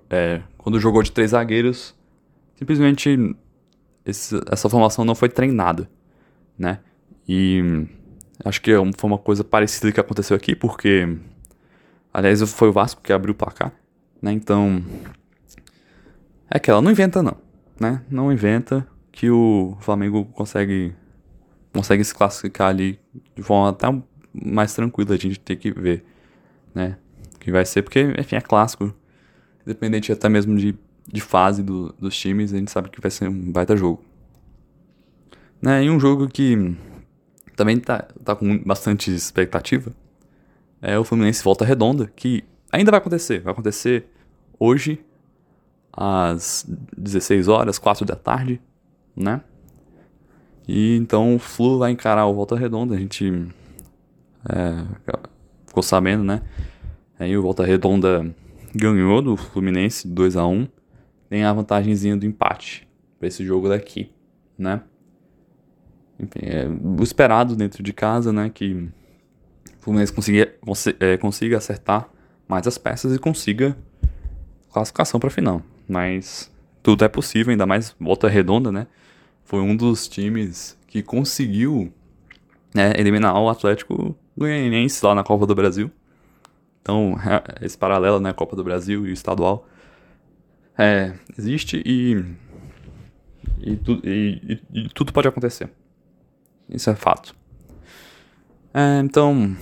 é, 0.09 0.41
quando 0.57 0.79
jogou 0.79 1.03
de 1.03 1.11
três 1.11 1.29
zagueiros, 1.29 1.93
simplesmente 2.55 3.35
esse, 4.03 4.41
essa 4.51 4.67
formação 4.67 5.05
não 5.05 5.13
foi 5.13 5.29
treinada, 5.29 5.87
né? 6.57 6.79
E 7.29 7.85
acho 8.43 8.59
que 8.61 8.71
foi 8.97 9.09
uma 9.09 9.17
coisa 9.19 9.43
parecida 9.43 9.91
que 9.91 9.99
aconteceu 9.99 10.35
aqui, 10.35 10.55
porque, 10.55 11.17
aliás, 12.11 12.41
foi 12.51 12.69
o 12.69 12.73
Vasco 12.73 12.99
que 12.99 13.13
abriu 13.13 13.33
o 13.33 13.37
placar, 13.37 13.71
né? 14.19 14.31
Então, 14.31 14.81
é 16.49 16.59
que 16.59 16.69
ela 16.69 16.81
não 16.81 16.91
inventa 16.91 17.21
não, 17.21 17.37
né? 17.79 18.01
Não 18.09 18.31
inventa 18.31 18.87
que 19.11 19.29
o 19.29 19.77
Flamengo 19.79 20.25
consegue 20.25 20.95
consegue 21.73 22.03
se 22.03 22.13
classificar 22.13 22.69
ali 22.69 22.99
de 23.35 23.43
forma 23.43 23.69
até 23.69 23.87
mais 24.33 24.73
tranquila, 24.73 25.13
a 25.13 25.17
gente 25.17 25.39
tem 25.39 25.57
que 25.57 25.71
ver, 25.71 26.03
né? 26.73 26.97
Que 27.39 27.51
vai 27.51 27.65
ser, 27.65 27.83
porque, 27.83 28.13
enfim, 28.17 28.35
é 28.35 28.41
clássico, 28.41 28.93
independente 29.65 30.11
até 30.11 30.27
mesmo 30.27 30.57
de 30.57 30.77
de 31.07 31.21
fase 31.21 31.63
do, 31.63 31.93
dos 31.93 32.17
times, 32.17 32.53
a 32.53 32.57
gente 32.57 32.69
sabe 32.69 32.89
que 32.89 32.99
vai 32.99 33.09
ser 33.09 33.29
um 33.29 33.51
baita 33.51 33.75
jogo. 33.77 34.03
Né? 35.61 35.85
E 35.85 35.89
um 35.89 35.99
jogo 35.99 36.27
que 36.27 36.75
também 37.55 37.79
tá, 37.79 38.07
tá 38.23 38.35
com 38.35 38.57
bastante 38.59 39.13
expectativa 39.13 39.93
é 40.81 40.99
o 40.99 41.03
Fluminense 41.03 41.43
Volta 41.43 41.65
Redonda, 41.65 42.11
que 42.15 42.43
ainda 42.71 42.91
vai 42.91 42.99
acontecer. 42.99 43.39
Vai 43.39 43.53
acontecer 43.53 44.05
hoje, 44.59 45.03
às 45.97 46.63
16 46.95 47.47
horas, 47.47 47.79
4 47.79 48.05
da 48.05 48.15
tarde, 48.15 48.61
né? 49.15 49.41
E 50.67 50.95
então 50.97 51.35
o 51.35 51.39
Flu 51.39 51.79
vai 51.79 51.91
encarar 51.91 52.27
o 52.27 52.35
Volta 52.35 52.55
Redonda, 52.55 52.93
a 52.93 52.99
gente 52.99 53.47
é, 54.47 54.85
ficou 55.65 55.81
sabendo, 55.81 56.23
né? 56.23 56.43
Aí 57.17 57.35
o 57.35 57.41
Volta 57.41 57.65
Redonda 57.65 58.31
ganhou 58.75 59.23
do 59.23 59.35
Fluminense 59.35 60.07
2 60.07 60.37
a 60.37 60.45
1 60.45 60.67
tem 61.29 61.43
a 61.43 61.51
vantagemzinha 61.51 62.15
do 62.15 62.25
empate 62.25 62.87
para 63.17 63.27
esse 63.27 63.43
jogo 63.43 63.67
daqui, 63.67 64.11
né? 64.57 64.81
Enfim, 66.19 66.39
é 66.43 66.67
o 66.67 67.01
esperado 67.03 67.55
dentro 67.55 67.81
de 67.81 67.91
casa, 67.91 68.31
né? 68.31 68.49
Que 68.53 68.73
o 68.73 68.91
Fluminense 69.79 70.13
consiga, 70.13 70.53
é, 70.99 71.17
consiga 71.17 71.57
acertar 71.57 72.09
mais 72.47 72.67
as 72.67 72.77
peças 72.77 73.15
e 73.15 73.19
consiga 73.19 73.75
classificação 74.71 75.19
para 75.19 75.29
final. 75.29 75.61
Mas 75.87 76.51
tudo 76.83 77.05
é 77.05 77.07
possível, 77.07 77.51
ainda 77.51 77.65
mais 77.65 77.95
volta 77.99 78.27
redonda, 78.27 78.71
né? 78.71 78.87
Foi 79.43 79.61
um 79.61 79.75
dos 79.75 80.07
times 80.07 80.77
que 80.87 81.01
conseguiu 81.01 81.91
né, 82.73 82.93
eliminar 82.97 83.37
o 83.39 83.49
Atlético 83.49 84.15
Goianiense 84.37 85.05
lá 85.05 85.15
na 85.15 85.23
Copa 85.23 85.45
do 85.45 85.55
Brasil. 85.55 85.89
Então, 86.81 87.15
esse 87.61 87.77
paralelo, 87.77 88.19
né, 88.19 88.33
Copa 88.33 88.55
do 88.55 88.63
Brasil 88.63 89.05
e 89.07 89.11
estadual, 89.11 89.67
é, 90.77 91.13
existe 91.37 91.81
e 91.85 92.23
e, 93.59 93.75
tu, 93.75 93.99
e, 94.03 94.59
e, 94.73 94.81
e, 94.81 94.89
tudo 94.89 95.11
pode 95.11 95.27
acontecer. 95.27 95.69
Isso 96.69 96.89
é 96.89 96.95
fato. 96.95 97.35
É, 98.73 98.99
então, 98.99 99.55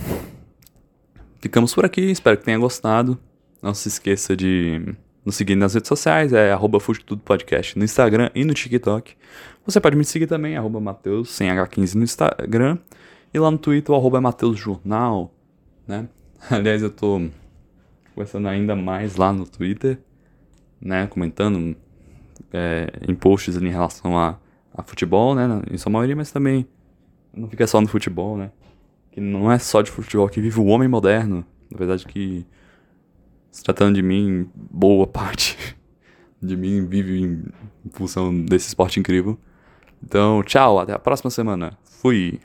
ficamos 1.39 1.73
por 1.73 1.85
aqui. 1.85 2.01
Espero 2.01 2.37
que 2.37 2.43
tenha 2.43 2.57
gostado. 2.57 3.17
Não 3.61 3.73
se 3.73 3.87
esqueça 3.87 4.35
de 4.35 4.95
nos 5.25 5.35
seguir 5.35 5.55
nas 5.55 5.73
redes 5.73 5.87
sociais. 5.87 6.31
É 6.31 6.51
arroba 6.51 6.77
Podcast 7.25 7.77
no 7.77 7.83
Instagram 7.83 8.29
e 8.35 8.45
no 8.45 8.53
TikTok. 8.53 9.15
Você 9.65 9.81
pode 9.81 9.95
me 9.95 10.05
seguir 10.05 10.27
também, 10.27 10.55
arroba 10.55 10.79
Mateus, 10.79 11.31
sem 11.31 11.49
H15 11.49 11.95
no 11.95 12.03
Instagram. 12.03 12.77
E 13.33 13.39
lá 13.39 13.49
no 13.49 13.57
Twitter, 13.57 13.93
arroba 13.93 14.19
é 14.19 14.21
Mateus 14.21 14.59
Jornal, 14.59 15.33
né? 15.87 16.07
Aliás, 16.49 16.83
eu 16.83 16.91
tô 16.91 17.19
conversando 18.13 18.47
ainda 18.47 18.75
mais 18.75 19.15
lá 19.15 19.33
no 19.33 19.45
Twitter, 19.45 19.97
né? 20.79 21.07
Comentando 21.07 21.75
é, 22.53 22.87
em 23.07 23.15
posts 23.15 23.57
em 23.57 23.69
relação 23.69 24.17
a, 24.17 24.37
a 24.73 24.83
futebol, 24.83 25.33
né? 25.33 25.61
Em 25.71 25.77
sua 25.77 25.91
maioria, 25.91 26.15
mas 26.15 26.31
também 26.31 26.67
não 27.35 27.49
fica 27.49 27.65
só 27.67 27.81
no 27.81 27.87
futebol, 27.87 28.37
né? 28.37 28.51
Que 29.11 29.19
não 29.19 29.51
é 29.51 29.57
só 29.57 29.81
de 29.81 29.91
futebol 29.91 30.29
que 30.29 30.39
vive 30.39 30.59
o 30.59 30.65
homem 30.65 30.87
moderno. 30.87 31.43
Na 31.69 31.77
verdade 31.77 32.05
que, 32.05 32.45
se 33.55 33.63
tratando 33.63 33.95
de 33.95 34.01
mim, 34.01 34.49
boa 34.53 35.07
parte 35.07 35.57
de 36.43 36.57
mim 36.57 36.85
vive 36.85 37.21
em, 37.21 37.45
função 37.91 38.37
desse 38.43 38.67
esporte 38.67 38.99
incrível. 38.99 39.39
Então, 40.03 40.43
tchau, 40.43 40.77
até 40.77 40.91
a 40.91 40.99
próxima 40.99 41.29
semana. 41.31 41.77
Fui! 41.85 42.41